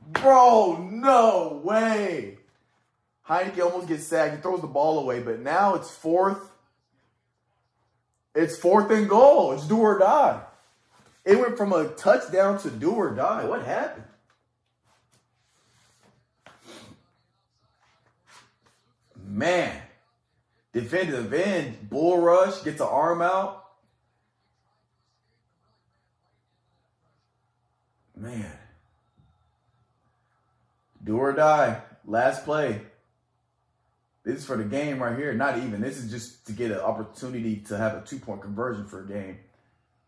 Bro, 0.06 0.88
no 0.90 1.60
way. 1.64 2.38
Heinicke 3.28 3.60
almost 3.60 3.88
gets 3.88 4.06
sacked. 4.06 4.36
He 4.36 4.40
throws 4.40 4.60
the 4.60 4.68
ball 4.68 5.00
away, 5.00 5.20
but 5.20 5.40
now 5.40 5.74
it's 5.74 5.90
fourth. 5.90 6.52
It's 8.34 8.56
fourth 8.56 8.90
and 8.90 9.08
goal. 9.08 9.52
It's 9.52 9.66
do 9.66 9.78
or 9.78 9.98
die. 9.98 10.42
It 11.24 11.38
went 11.38 11.56
from 11.56 11.72
a 11.72 11.88
touchdown 11.88 12.58
to 12.60 12.70
do 12.70 12.92
or 12.92 13.10
die. 13.10 13.44
What 13.44 13.64
happened? 13.64 14.04
Man, 19.24 19.82
defensive 20.72 21.32
end, 21.34 21.90
bull 21.90 22.20
rush, 22.20 22.62
gets 22.62 22.80
an 22.80 22.86
arm 22.86 23.20
out. 23.20 23.64
Man. 28.16 28.52
Do 31.06 31.18
or 31.18 31.32
die. 31.32 31.80
Last 32.04 32.44
play. 32.44 32.82
This 34.24 34.40
is 34.40 34.44
for 34.44 34.56
the 34.56 34.64
game 34.64 35.00
right 35.00 35.16
here. 35.16 35.32
Not 35.32 35.58
even. 35.58 35.80
This 35.80 35.98
is 35.98 36.10
just 36.10 36.46
to 36.48 36.52
get 36.52 36.72
an 36.72 36.80
opportunity 36.80 37.58
to 37.68 37.78
have 37.78 37.94
a 37.94 38.00
two 38.04 38.18
point 38.18 38.42
conversion 38.42 38.86
for 38.86 39.04
a 39.04 39.06
game 39.06 39.38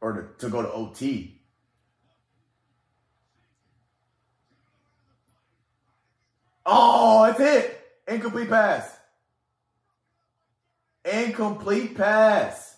or 0.00 0.12
to, 0.12 0.46
to 0.46 0.50
go 0.50 0.60
to 0.60 0.70
OT. 0.72 1.40
Oh, 6.66 7.24
it's 7.24 7.40
it. 7.40 7.80
Incomplete 8.08 8.48
pass. 8.48 8.98
Incomplete 11.04 11.96
pass. 11.96 12.76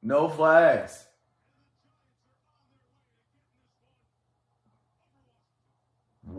No 0.00 0.28
flags. 0.28 1.04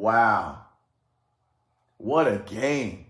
Wow. 0.04 0.58
What 1.96 2.28
a 2.28 2.40
game. 2.40 3.06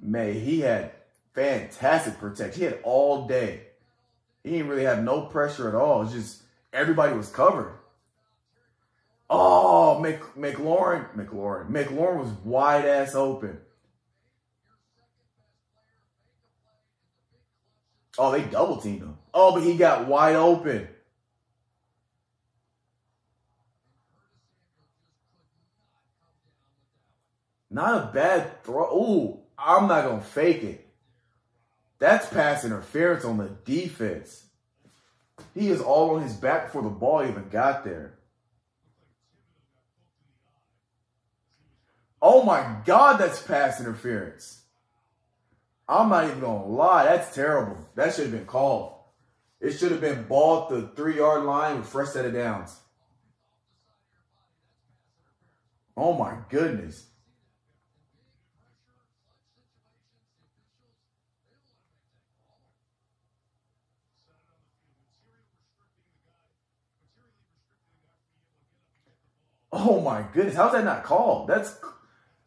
Man, 0.00 0.32
he 0.32 0.58
had 0.62 0.90
fantastic 1.32 2.18
protection. 2.18 2.58
He 2.58 2.64
had 2.64 2.80
all 2.82 3.28
day. 3.28 3.60
He 4.42 4.50
didn't 4.50 4.66
really 4.66 4.82
have 4.82 5.04
no 5.04 5.26
pressure 5.26 5.68
at 5.68 5.76
all. 5.76 6.02
It's 6.02 6.12
just 6.12 6.42
everybody 6.72 7.16
was 7.16 7.28
covered. 7.28 7.78
Oh, 9.30 10.00
Mc, 10.00 10.20
McLaurin, 10.36 11.14
McLaurin, 11.14 11.70
McLaurin 11.70 12.18
was 12.18 12.32
wide 12.42 12.84
ass 12.84 13.14
open. 13.14 13.60
Oh, 18.18 18.32
they 18.32 18.42
double 18.42 18.78
teamed 18.78 19.02
him. 19.02 19.18
Oh, 19.32 19.54
but 19.54 19.62
he 19.62 19.76
got 19.76 20.08
wide 20.08 20.34
open. 20.34 20.88
Not 27.74 28.04
a 28.04 28.12
bad 28.12 28.62
throw. 28.62 28.84
Ooh, 28.96 29.40
I'm 29.58 29.88
not 29.88 30.04
gonna 30.04 30.22
fake 30.22 30.62
it. 30.62 30.86
That's 31.98 32.28
pass 32.28 32.64
interference 32.64 33.24
on 33.24 33.36
the 33.36 33.48
defense. 33.64 34.44
He 35.54 35.70
is 35.70 35.80
all 35.80 36.14
on 36.14 36.22
his 36.22 36.34
back 36.34 36.66
before 36.66 36.82
the 36.82 36.88
ball 36.88 37.26
even 37.26 37.48
got 37.48 37.84
there. 37.84 38.14
Oh 42.22 42.44
my 42.44 42.76
God, 42.84 43.16
that's 43.16 43.42
pass 43.42 43.80
interference. 43.80 44.62
I'm 45.88 46.10
not 46.10 46.26
even 46.26 46.38
gonna 46.38 46.66
lie, 46.66 47.06
that's 47.06 47.34
terrible. 47.34 47.76
That 47.96 48.14
should 48.14 48.26
have 48.26 48.32
been 48.32 48.46
called. 48.46 48.92
It 49.60 49.72
should 49.72 49.90
have 49.90 50.00
been 50.00 50.28
ball 50.28 50.62
at 50.62 50.68
the 50.68 50.86
three 50.94 51.16
yard 51.16 51.42
line 51.42 51.78
with 51.78 51.88
fresh 51.88 52.10
set 52.10 52.24
of 52.24 52.34
downs. 52.34 52.78
Oh 55.96 56.12
my 56.12 56.36
goodness. 56.48 57.08
Oh 69.76 70.00
my 70.00 70.24
goodness, 70.32 70.54
how's 70.54 70.72
that 70.72 70.84
not 70.84 71.02
called? 71.02 71.48
That's 71.48 71.76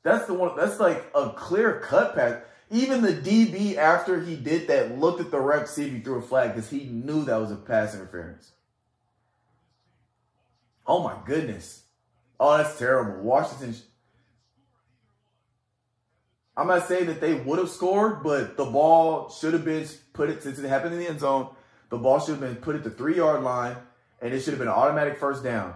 that's 0.02 0.28
the 0.28 0.34
one. 0.34 0.56
That's 0.56 0.80
like 0.80 1.12
a 1.14 1.32
clear 1.32 1.82
cut 1.82 2.16
pass. 2.16 2.42
Even 2.72 3.02
the 3.02 3.12
DB 3.12 3.76
after 3.76 4.22
he 4.22 4.38
did 4.38 4.70
that 4.70 4.98
looked 4.98 5.20
at 5.20 5.30
the 5.30 5.40
ref 5.40 5.68
see 5.68 5.88
if 5.88 5.92
he 5.92 6.00
threw 6.00 6.20
a 6.20 6.22
flag 6.22 6.54
because 6.54 6.70
he 6.70 6.86
knew 6.86 7.26
that 7.26 7.36
was 7.36 7.52
a 7.52 7.58
pass 7.58 7.94
interference. 7.94 8.54
Oh 10.86 11.04
my 11.04 11.18
goodness. 11.26 11.84
Oh, 12.40 12.58
that's 12.58 12.80
terrible. 12.80 13.22
Washington. 13.22 13.76
I'm 16.56 16.68
not 16.68 16.88
saying 16.88 17.08
that 17.08 17.20
they 17.20 17.34
would 17.34 17.60
have 17.60 17.70
scored, 17.70 18.24
but 18.24 18.56
the 18.56 18.66
ball 18.66 19.30
should 19.30 19.52
have 19.52 19.66
been 19.66 19.86
put 20.14 20.30
it 20.30 20.44
since 20.44 20.60
it 20.60 20.68
happened 20.70 20.94
in 20.94 21.02
the 21.02 21.10
end 21.10 21.20
zone. 21.20 21.50
The 21.90 21.98
ball 21.98 22.22
should 22.22 22.40
have 22.40 22.40
been 22.40 22.56
put 22.56 22.78
at 22.78 22.86
the 22.86 22.90
three 22.90 23.18
yard 23.18 23.44
line, 23.44 23.76
and 24.22 24.34
it 24.34 24.40
should 24.40 24.52
have 24.52 24.60
been 24.60 24.70
an 24.70 24.74
automatic 24.74 25.18
first 25.18 25.44
down. 25.44 25.76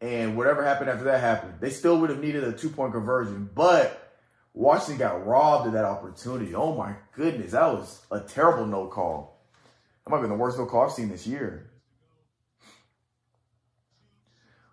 And 0.00 0.36
whatever 0.36 0.62
happened 0.62 0.90
after 0.90 1.04
that 1.04 1.20
happened. 1.20 1.54
They 1.60 1.70
still 1.70 1.98
would 2.00 2.10
have 2.10 2.20
needed 2.20 2.44
a 2.44 2.52
two 2.52 2.68
point 2.68 2.92
conversion, 2.92 3.48
but 3.54 4.06
Washington 4.52 4.98
got 4.98 5.26
robbed 5.26 5.66
of 5.66 5.72
that 5.74 5.84
opportunity. 5.84 6.54
Oh 6.54 6.74
my 6.74 6.94
goodness, 7.14 7.52
that 7.52 7.72
was 7.72 8.02
a 8.10 8.20
terrible 8.20 8.66
no 8.66 8.86
call. 8.86 9.42
That 10.04 10.10
might 10.10 10.18
have 10.18 10.22
been 10.24 10.30
the 10.30 10.42
worst 10.42 10.58
no 10.58 10.66
call 10.66 10.84
I've 10.84 10.92
seen 10.92 11.08
this 11.08 11.26
year. 11.26 11.70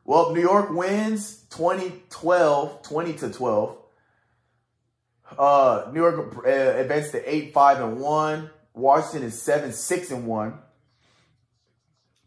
Well, 0.05 0.33
New 0.33 0.41
York 0.41 0.69
wins 0.69 1.43
2012, 1.51 2.81
20 2.81 3.13
to 3.13 3.29
12. 3.31 3.77
Uh, 5.37 5.89
New 5.93 6.01
York 6.01 6.37
uh, 6.45 6.49
advanced 6.49 7.11
to 7.13 7.33
8 7.33 7.53
5 7.53 7.81
and 7.81 7.99
1. 7.99 8.49
Washington 8.73 9.23
is 9.23 9.41
7 9.41 9.71
6 9.71 10.11
and 10.11 10.27
1. 10.27 10.59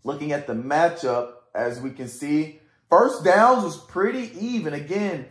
Looking 0.05 0.32
at 0.32 0.47
the 0.47 0.55
matchup, 0.55 1.32
as 1.55 1.81
we 1.81 1.90
can 1.90 2.09
see, 2.09 2.60
first 2.88 3.24
downs 3.24 3.64
was 3.64 3.76
pretty 3.76 4.32
even. 4.38 4.74
Again, 4.74 5.26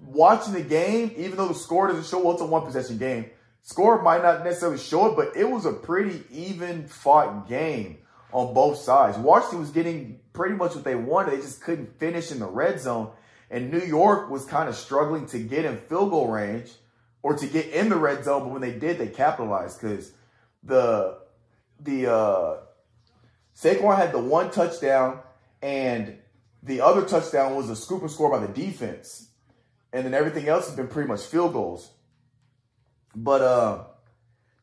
watching 0.00 0.54
the 0.54 0.62
game, 0.62 1.12
even 1.16 1.36
though 1.36 1.48
the 1.48 1.54
score 1.54 1.88
doesn't 1.88 2.06
show, 2.06 2.22
well, 2.22 2.32
it's 2.32 2.42
a 2.42 2.46
one 2.46 2.64
possession 2.64 2.98
game. 2.98 3.26
Score 3.62 4.02
might 4.02 4.22
not 4.22 4.42
necessarily 4.44 4.78
show 4.78 5.06
it, 5.06 5.16
but 5.16 5.36
it 5.36 5.48
was 5.48 5.66
a 5.66 5.72
pretty 5.72 6.22
even 6.30 6.88
fought 6.88 7.48
game 7.48 7.98
on 8.32 8.54
both 8.54 8.78
sides. 8.78 9.18
Washington 9.18 9.60
was 9.60 9.70
getting 9.70 10.20
pretty 10.32 10.54
much 10.54 10.74
what 10.74 10.84
they 10.84 10.94
wanted. 10.94 11.32
They 11.32 11.42
just 11.42 11.62
couldn't 11.62 11.98
finish 11.98 12.32
in 12.32 12.38
the 12.38 12.46
red 12.46 12.80
zone. 12.80 13.10
And 13.50 13.70
New 13.70 13.80
York 13.80 14.30
was 14.30 14.44
kind 14.44 14.68
of 14.68 14.76
struggling 14.76 15.26
to 15.26 15.38
get 15.38 15.64
in 15.64 15.76
field 15.76 16.10
goal 16.10 16.28
range 16.28 16.70
or 17.22 17.36
to 17.36 17.46
get 17.46 17.66
in 17.68 17.88
the 17.88 17.96
red 17.96 18.24
zone. 18.24 18.44
But 18.44 18.52
when 18.52 18.62
they 18.62 18.78
did, 18.78 18.98
they 18.98 19.08
capitalized 19.08 19.80
because 19.80 20.12
the 20.62 21.18
the 21.80 22.12
uh, 22.12 22.56
Saquon 23.56 23.96
had 23.96 24.12
the 24.12 24.18
one 24.18 24.50
touchdown 24.50 25.20
and 25.62 26.16
the 26.62 26.80
other 26.80 27.02
touchdown 27.02 27.54
was 27.54 27.70
a 27.70 27.76
scoop 27.76 28.02
and 28.02 28.10
score 28.10 28.30
by 28.30 28.44
the 28.44 28.52
defense. 28.52 29.28
And 29.92 30.04
then 30.04 30.14
everything 30.14 30.48
else 30.48 30.66
has 30.66 30.76
been 30.76 30.88
pretty 30.88 31.08
much 31.08 31.22
field 31.22 31.52
goals. 31.52 31.90
But 33.14 33.42
uh 33.42 33.84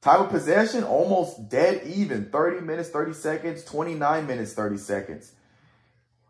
time 0.02 0.22
of 0.22 0.30
possession 0.30 0.84
almost 0.84 1.50
dead 1.50 1.82
even. 1.86 2.30
30 2.30 2.62
minutes, 2.62 2.90
30 2.90 3.14
seconds, 3.14 3.64
29 3.64 4.28
minutes, 4.28 4.54
30 4.54 4.78
seconds. 4.78 5.32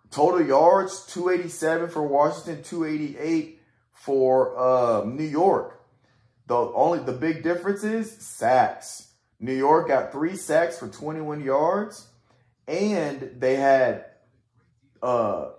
Total 0.10 0.46
yards, 0.46 1.06
287 1.08 1.90
for 1.90 2.08
Washington, 2.08 2.64
288 2.64 3.62
for 3.92 4.58
uh, 4.58 5.04
New 5.06 5.26
York. 5.26 5.82
The 6.48 6.56
only 6.56 7.00
the 7.00 7.12
big 7.12 7.44
difference 7.44 7.84
is 7.84 8.10
sacks. 8.10 9.10
New 9.40 9.54
York 9.54 9.90
got 9.90 10.12
three 10.12 10.36
sacks 10.36 10.80
for 10.80 10.88
21 10.88 11.42
yards, 11.42 12.08
and 12.68 13.32
they 13.38 13.56
had 13.56 14.06
uh, 15.04 15.50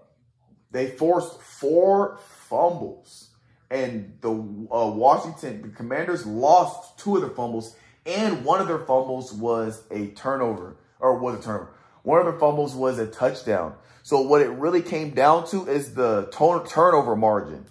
they 0.71 0.89
forced 0.89 1.41
four 1.41 2.19
fumbles, 2.49 3.31
and 3.71 4.17
the 4.21 4.31
uh, 4.31 4.91
Washington 4.91 5.63
the 5.63 5.69
Commanders 5.69 6.27
lost 6.27 6.99
two 6.99 7.17
of 7.17 7.23
the 7.23 7.31
fumbles, 7.31 7.77
and 8.07 8.45
one 8.45 8.61
of 8.61 8.69
their 8.69 8.79
fumbles 8.79 9.33
was 9.33 9.83
a 9.91 10.09
turnover 10.09 10.77
or 11.01 11.19
was 11.19 11.39
a 11.39 11.43
turnover. 11.43 11.71
One 12.03 12.21
of 12.21 12.27
their 12.27 12.39
fumbles 12.39 12.75
was 12.75 12.99
a 12.99 13.07
touchdown. 13.07 13.75
So 14.03 14.23
what 14.23 14.41
it 14.41 14.49
really 14.49 14.81
came 14.81 15.11
down 15.11 15.47
to 15.49 15.67
is 15.69 15.95
the 15.95 16.29
turn- 16.33 16.65
turnover 16.65 17.15
margin. 17.15 17.67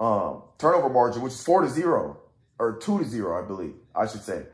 Um, 0.00 0.42
turnover 0.58 0.88
margin, 0.88 1.22
which 1.22 1.34
is 1.34 1.42
four 1.42 1.62
to 1.62 1.68
zero 1.68 2.18
or 2.58 2.78
two 2.78 2.98
to 2.98 3.04
zero, 3.04 3.42
I 3.42 3.46
believe 3.46 3.74
I 3.94 4.06
should 4.06 4.22
say. 4.22 4.46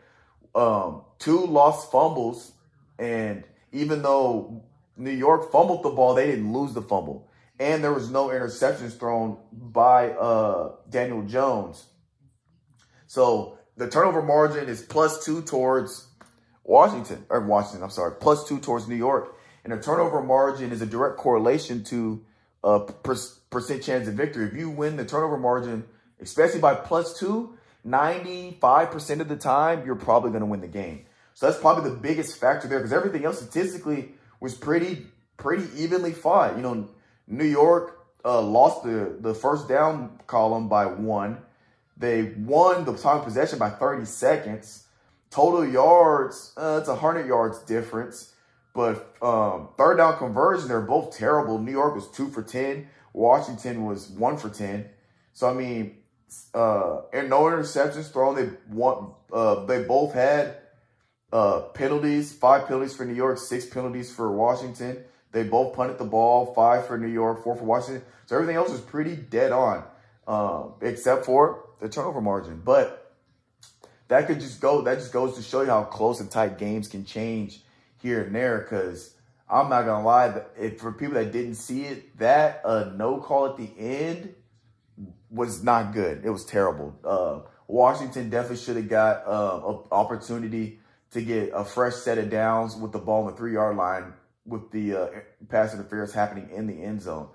Um, 0.55 1.03
two 1.19 1.47
lost 1.47 1.93
fumbles, 1.93 2.53
and 2.99 3.45
even 3.73 4.03
though 4.03 4.63
New 4.97 5.11
York 5.11 5.51
fumbled 5.53 5.83
the 5.83 5.91
ball, 5.91 6.15
they 6.15 6.27
didn't 6.27 6.53
lose 6.53 6.75
the 6.75 6.83
fumble, 6.83 7.29
and 7.59 7.85
there 7.85 7.93
was 7.93 8.11
no 8.11 8.29
interceptions 8.29 8.99
thrown 8.99 9.39
by 9.53 10.11
uh, 10.11 10.73
Daniel 10.91 11.23
Jones. 11.23 11.87
So 13.07 13.59
the 13.77 13.89
turnover 13.89 14.23
margin 14.23 14.69
is 14.69 14.83
plus 14.83 15.25
two 15.25 15.43
towards 15.43 16.09
Washington, 16.65 17.27
or 17.29 17.41
Washington, 17.41 17.83
I'm 17.83 17.91
sorry, 17.91 18.15
plus 18.21 18.49
two 18.49 18.59
towards 18.59 18.89
New 18.89 18.97
York. 18.97 19.37
And 19.63 19.73
the 19.73 19.81
turnover 19.81 20.23
margin 20.23 20.73
is 20.73 20.83
a 20.83 20.87
direct 20.87 21.17
correlation 21.17 21.85
to 21.85 22.25
a 22.63 22.81
per- 22.81 23.17
percent 23.51 23.83
chance 23.83 24.09
of 24.09 24.15
victory. 24.15 24.47
If 24.47 24.55
you 24.55 24.71
win 24.71 24.97
the 24.97 25.05
turnover 25.05 25.39
margin, 25.39 25.85
especially 26.21 26.61
by 26.61 26.75
plus 26.75 27.19
two, 27.19 27.57
95% 27.87 29.21
of 29.21 29.29
the 29.29 29.37
time, 29.37 29.85
you're 29.85 29.95
probably 29.95 30.31
going 30.31 30.41
to 30.41 30.47
win 30.47 30.61
the 30.61 30.69
game. 30.69 31.07
So 31.35 31.47
that's 31.47 31.59
probably 31.59 31.91
the 31.91 31.97
biggest 31.97 32.39
factor 32.39 32.69
there 32.69 32.79
because 32.79 32.93
everything 32.93 33.25
else 33.25 33.39
statistically 33.39 34.11
was 34.41 34.55
pretty, 34.55 35.07
pretty 35.37 35.65
evenly 35.77 36.13
fought. 36.13 36.57
You 36.57 36.63
know, 36.63 36.89
New 37.27 37.45
York 37.45 38.07
uh, 38.25 38.41
lost 38.41 38.85
the, 38.85 39.17
the 39.21 39.35
first 39.35 39.69
down 39.69 40.19
column 40.27 40.69
by 40.69 40.87
one. 40.87 41.39
They 41.97 42.35
won 42.39 42.85
the 42.85 42.97
time 42.97 43.23
possession 43.23 43.59
by 43.59 43.71
30 43.71 44.05
seconds. 44.05 44.87
Total 45.31 45.67
yards, 45.67 46.53
uh, 46.57 46.79
it's 46.81 46.89
a 46.89 46.93
100 46.93 47.27
yards 47.27 47.61
difference. 47.61 48.35
But 48.75 49.17
um, 49.23 49.69
third 49.79 49.99
down 49.99 50.19
conversion, 50.19 50.69
they're 50.69 50.81
both 50.81 51.17
terrible. 51.17 51.59
New 51.59 51.73
York 51.73 51.95
was 51.95 52.09
two 52.11 52.29
for 52.29 52.43
10. 52.43 52.89
Washington 53.13 53.85
was 53.85 54.09
one 54.09 54.37
for 54.37 54.51
10. 54.51 54.87
So, 55.33 55.49
I 55.49 55.55
mean, 55.55 55.97
uh, 56.53 57.03
and 57.13 57.31
no 57.31 57.43
interceptions 57.43 58.13
thrown. 58.13 58.35
They 58.35 58.51
want, 58.69 59.15
uh, 59.33 59.65
they 59.67 59.85
both 59.85 60.15
had 60.15 60.57
uh, 61.33 61.61
penalties, 61.75 62.33
five 62.33 62.67
penalties 62.67 62.97
for 62.97 63.05
New 63.05 63.15
York, 63.15 63.39
six 63.39 63.67
penalties 63.67 64.13
for 64.13 64.33
Washington. 64.33 65.05
They 65.35 65.43
both 65.43 65.75
punted 65.75 65.99
the 65.99 66.05
ball, 66.05 66.55
five 66.55 66.87
for 66.87 66.97
New 66.97 67.09
York, 67.09 67.43
four 67.43 67.57
for 67.57 67.65
Washington. 67.65 68.05
So 68.27 68.37
everything 68.37 68.55
else 68.55 68.71
was 68.71 68.81
pretty 68.81 69.17
dead 69.17 69.51
on, 69.51 69.83
um, 70.29 70.75
except 70.81 71.27
for 71.27 71.71
the 71.81 71.89
turnover 71.89 72.21
margin. 72.21 72.63
But 72.65 73.13
that 74.07 74.29
could 74.29 74.39
just 74.39 74.61
go. 74.61 74.83
That 74.83 74.99
just 74.99 75.13
goes 75.13 75.35
to 75.35 75.43
show 75.43 75.63
you 75.63 75.71
how 75.71 75.83
close 75.83 76.21
and 76.21 76.31
tight 76.31 76.57
games 76.57 76.87
can 76.87 77.05
change 77.05 77.63
here 78.01 78.23
and 78.23 78.33
there. 78.33 78.59
Because 78.59 79.13
I'm 79.51 79.69
not 79.69 79.87
gonna 79.87 80.07
lie, 80.07 80.41
if 80.57 80.79
for 80.79 80.93
people 80.93 81.15
that 81.15 81.33
didn't 81.33 81.57
see 81.57 81.83
it, 81.83 82.17
that 82.19 82.61
uh, 82.65 82.93
no 82.95 83.19
call 83.19 83.47
at 83.47 83.57
the 83.57 83.71
end 83.77 84.37
was 85.31 85.65
not 85.65 85.93
good. 85.93 86.25
It 86.25 86.31
was 86.31 86.45
terrible. 86.45 86.95
Uh, 87.05 87.41
Washington 87.67 88.31
definitely 88.31 88.59
should 88.59 88.77
have 88.77 88.89
got 88.89 89.27
uh, 89.27 89.63
an 89.67 89.79
opportunity 89.91 90.79
to 91.11 91.23
get 91.23 91.51
a 91.53 91.65
fresh 91.65 91.95
set 91.95 92.19
of 92.19 92.31
downs 92.31 92.77
with 92.77 92.93
the 92.93 93.01
ball 93.01 93.25
on 93.25 93.33
the 93.33 93.37
three 93.37 93.55
yard 93.55 93.77
line 93.77 94.13
with 94.47 94.71
the 94.71 94.95
uh, 94.95 95.07
pass 95.49 95.75
interference 95.75 96.13
happening 96.13 96.51
in 96.51 96.67
the 96.67 96.83
end 96.83 97.03
zone. 97.03 97.29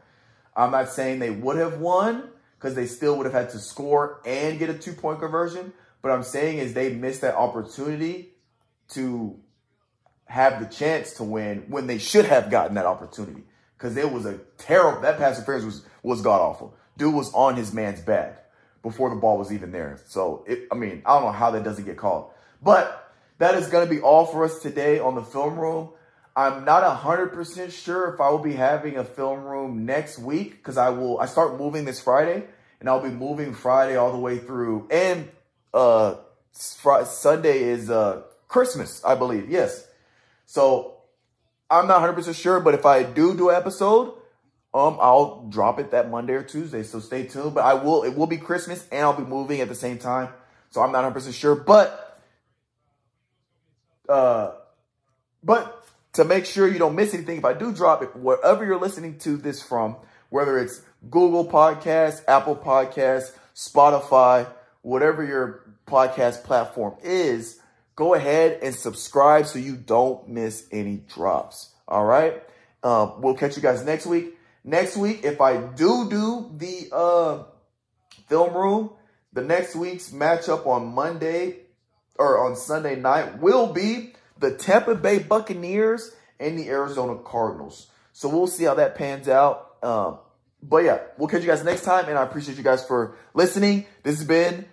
I'm 0.56 0.72
not 0.72 0.90
saying 0.90 1.20
they 1.20 1.30
would 1.30 1.58
have 1.58 1.80
won 1.80 2.30
because 2.58 2.76
they 2.76 2.86
still 2.86 3.18
would 3.18 3.26
have 3.26 3.34
had 3.34 3.50
to 3.52 3.60
score 3.60 4.22
and 4.26 4.60
get 4.60 4.70
a 4.70 4.74
two 4.74 4.94
point 4.94 5.20
conversion. 5.20 5.74
But 6.02 6.12
I'm 6.12 6.24
saying 6.24 6.60
is 6.60 6.74
they 6.74 6.94
missed 6.94 7.22
that 7.22 7.36
opportunity 7.36 8.30
to 8.90 9.40
have 10.26 10.60
the 10.60 10.66
chance 10.68 11.14
to 11.14 11.24
win 11.24 11.66
when 11.68 11.88
they 11.88 11.98
should 11.98 12.26
have 12.26 12.52
gotten 12.52 12.76
that 12.76 12.86
opportunity 12.86 13.44
because 13.78 13.98
it 13.98 14.12
was 14.12 14.26
a 14.26 14.38
terrible 14.58 15.02
that 15.02 15.18
pass 15.18 15.38
interference 15.38 15.66
was 15.66 15.86
was 16.04 16.22
god 16.22 16.42
awful. 16.42 16.76
Dude 16.98 17.14
was 17.14 17.34
on 17.34 17.56
his 17.56 17.74
man's 17.74 18.02
back 18.02 18.46
before 18.84 19.10
the 19.10 19.16
ball 19.16 19.38
was 19.38 19.52
even 19.52 19.72
there. 19.72 20.00
So 20.06 20.44
it, 20.48 20.68
I 20.72 20.76
mean, 20.76 21.02
I 21.06 21.16
don't 21.16 21.24
know 21.24 21.32
how 21.32 21.52
that 21.52 21.64
doesn't 21.64 21.86
get 21.86 21.98
called, 21.98 22.32
but 22.62 23.12
that 23.40 23.56
is 23.56 23.68
going 23.68 23.88
to 23.88 23.94
be 23.94 24.02
all 24.02 24.26
for 24.26 24.44
us 24.44 24.60
today 24.60 25.00
on 25.00 25.16
the 25.16 25.24
film 25.24 25.58
room. 25.58 25.90
I'm 26.40 26.64
not 26.64 26.84
100% 26.84 27.70
sure 27.70 28.14
if 28.14 28.22
I 28.22 28.30
will 28.30 28.40
be 28.40 28.54
having 28.54 28.96
a 28.96 29.04
film 29.04 29.44
room 29.44 29.86
next 29.86 30.20
week 30.20 30.52
because 30.52 30.78
I 30.78 30.88
will, 30.90 31.20
I 31.20 31.26
start 31.26 31.58
moving 31.58 31.84
this 31.84 32.00
Friday 32.00 32.46
and 32.80 32.88
I'll 32.88 33.04
be 33.04 33.10
moving 33.10 33.54
Friday 33.54 33.98
all 33.98 34.14
the 34.14 34.20
way 34.20 34.38
through. 34.38 34.88
And 34.90 35.28
uh, 35.74 36.16
Fr- 36.54 37.04
Sunday 37.04 37.64
is 37.64 37.90
uh, 37.90 38.22
Christmas, 38.48 39.04
I 39.04 39.16
believe. 39.16 39.50
Yes. 39.50 39.86
So 40.46 41.00
I'm 41.70 41.88
not 41.88 42.02
100% 42.02 42.34
sure, 42.42 42.62
but 42.62 42.74
if 42.74 42.86
I 42.86 43.04
do 43.04 43.36
do 43.36 43.50
an 43.50 43.58
episode, 43.58 44.14
um, 44.74 44.98
I'll 45.02 45.46
drop 45.50 45.78
it 45.78 45.92
that 45.92 46.10
Monday 46.10 46.36
or 46.36 46.44
Tuesday. 46.44 46.84
So 46.84 47.02
stay 47.02 47.26
tuned. 47.26 47.54
But 47.54 47.66
I 47.66 47.74
will, 47.74 48.04
it 48.04 48.16
will 48.16 48.28
be 48.28 48.38
Christmas 48.38 48.88
and 48.94 49.02
I'll 49.02 49.12
be 49.12 49.26
moving 49.26 49.60
at 49.60 49.68
the 49.68 49.76
same 49.76 49.98
time. 49.98 50.30
So 50.70 50.80
I'm 50.80 50.94
not 50.94 51.14
100% 51.14 51.34
sure, 51.34 51.56
but, 51.56 52.18
uh, 54.08 54.52
but 55.44 55.79
to 56.14 56.26
make 56.26 56.46
sure 56.46 56.68
you 56.68 56.80
don't 56.80 56.96
miss 56.96 57.14
anything, 57.14 57.38
if 57.38 57.46
I 57.46 57.54
do 57.54 57.72
drop 57.72 58.02
it, 58.02 58.16
wherever 58.16 58.66
you're 58.66 58.80
listening 58.80 59.20
to 59.20 59.38
this 59.38 59.62
from, 59.62 59.98
whether 60.30 60.58
it's 60.58 60.82
Google 61.10 61.46
Podcasts, 61.46 62.22
Apple 62.28 62.56
Podcasts, 62.56 63.32
Spotify, 63.56 64.48
whatever 64.82 65.24
your 65.24 65.64
podcast 65.86 66.44
platform 66.44 66.96
is, 67.04 67.60
go 67.96 68.14
ahead 68.14 68.60
and 68.64 68.74
subscribe 68.74 69.46
so 69.46 69.60
you 69.60 69.76
don't 69.76 70.28
miss 70.28 70.68
any 70.72 70.98
drops. 70.98 71.74
All 71.88 72.06
right. 72.06 72.42
Um, 72.84 73.22
we'll 73.22 73.36
catch 73.36 73.56
you 73.56 73.62
guys 73.62 73.84
next 73.84 74.06
week. 74.06 74.38
Next 74.64 74.98
week, 74.98 75.24
if 75.24 75.42
I 75.42 75.58
do 75.58 76.10
do 76.10 76.52
the 76.56 76.90
uh, 76.94 77.44
film 78.28 78.54
room, 78.54 78.92
the 79.34 79.42
next 79.42 79.76
week's 79.76 80.10
matchup 80.10 80.66
on 80.66 80.88
Monday 80.88 81.58
or 82.18 82.46
on 82.46 82.56
Sunday 82.56 82.96
night 82.96 83.40
will 83.40 83.74
be 83.74 84.14
the 84.40 84.52
Tampa 84.52 84.96
Bay 84.96 85.20
Buccaneers 85.20 86.16
and 86.40 86.58
the 86.58 86.70
Arizona 86.70 87.18
Cardinals. 87.18 87.88
So 88.14 88.30
we'll 88.30 88.48
see 88.48 88.64
how 88.64 88.76
that 88.76 88.96
pans 88.96 89.28
out. 89.28 89.76
Um, 89.84 90.20
but 90.62 90.84
yeah, 90.84 91.00
we'll 91.18 91.30
catch 91.30 91.42
you 91.42 91.48
guys 91.48 91.64
next 91.64 91.84
time, 91.84 92.06
and 92.10 92.18
I 92.18 92.24
appreciate 92.24 92.58
you 92.58 92.64
guys 92.64 92.86
for 92.86 93.16
listening. 93.34 93.86
This 94.04 94.18
has 94.18 94.28
been 94.28 94.66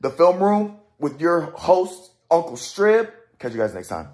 the 0.00 0.10
Film 0.10 0.42
Room 0.42 0.78
with 0.98 1.20
your 1.20 1.40
host, 1.52 2.12
Uncle 2.30 2.56
Strip. 2.56 3.38
Catch 3.38 3.52
you 3.52 3.58
guys 3.58 3.74
next 3.74 3.88
time. 3.88 4.08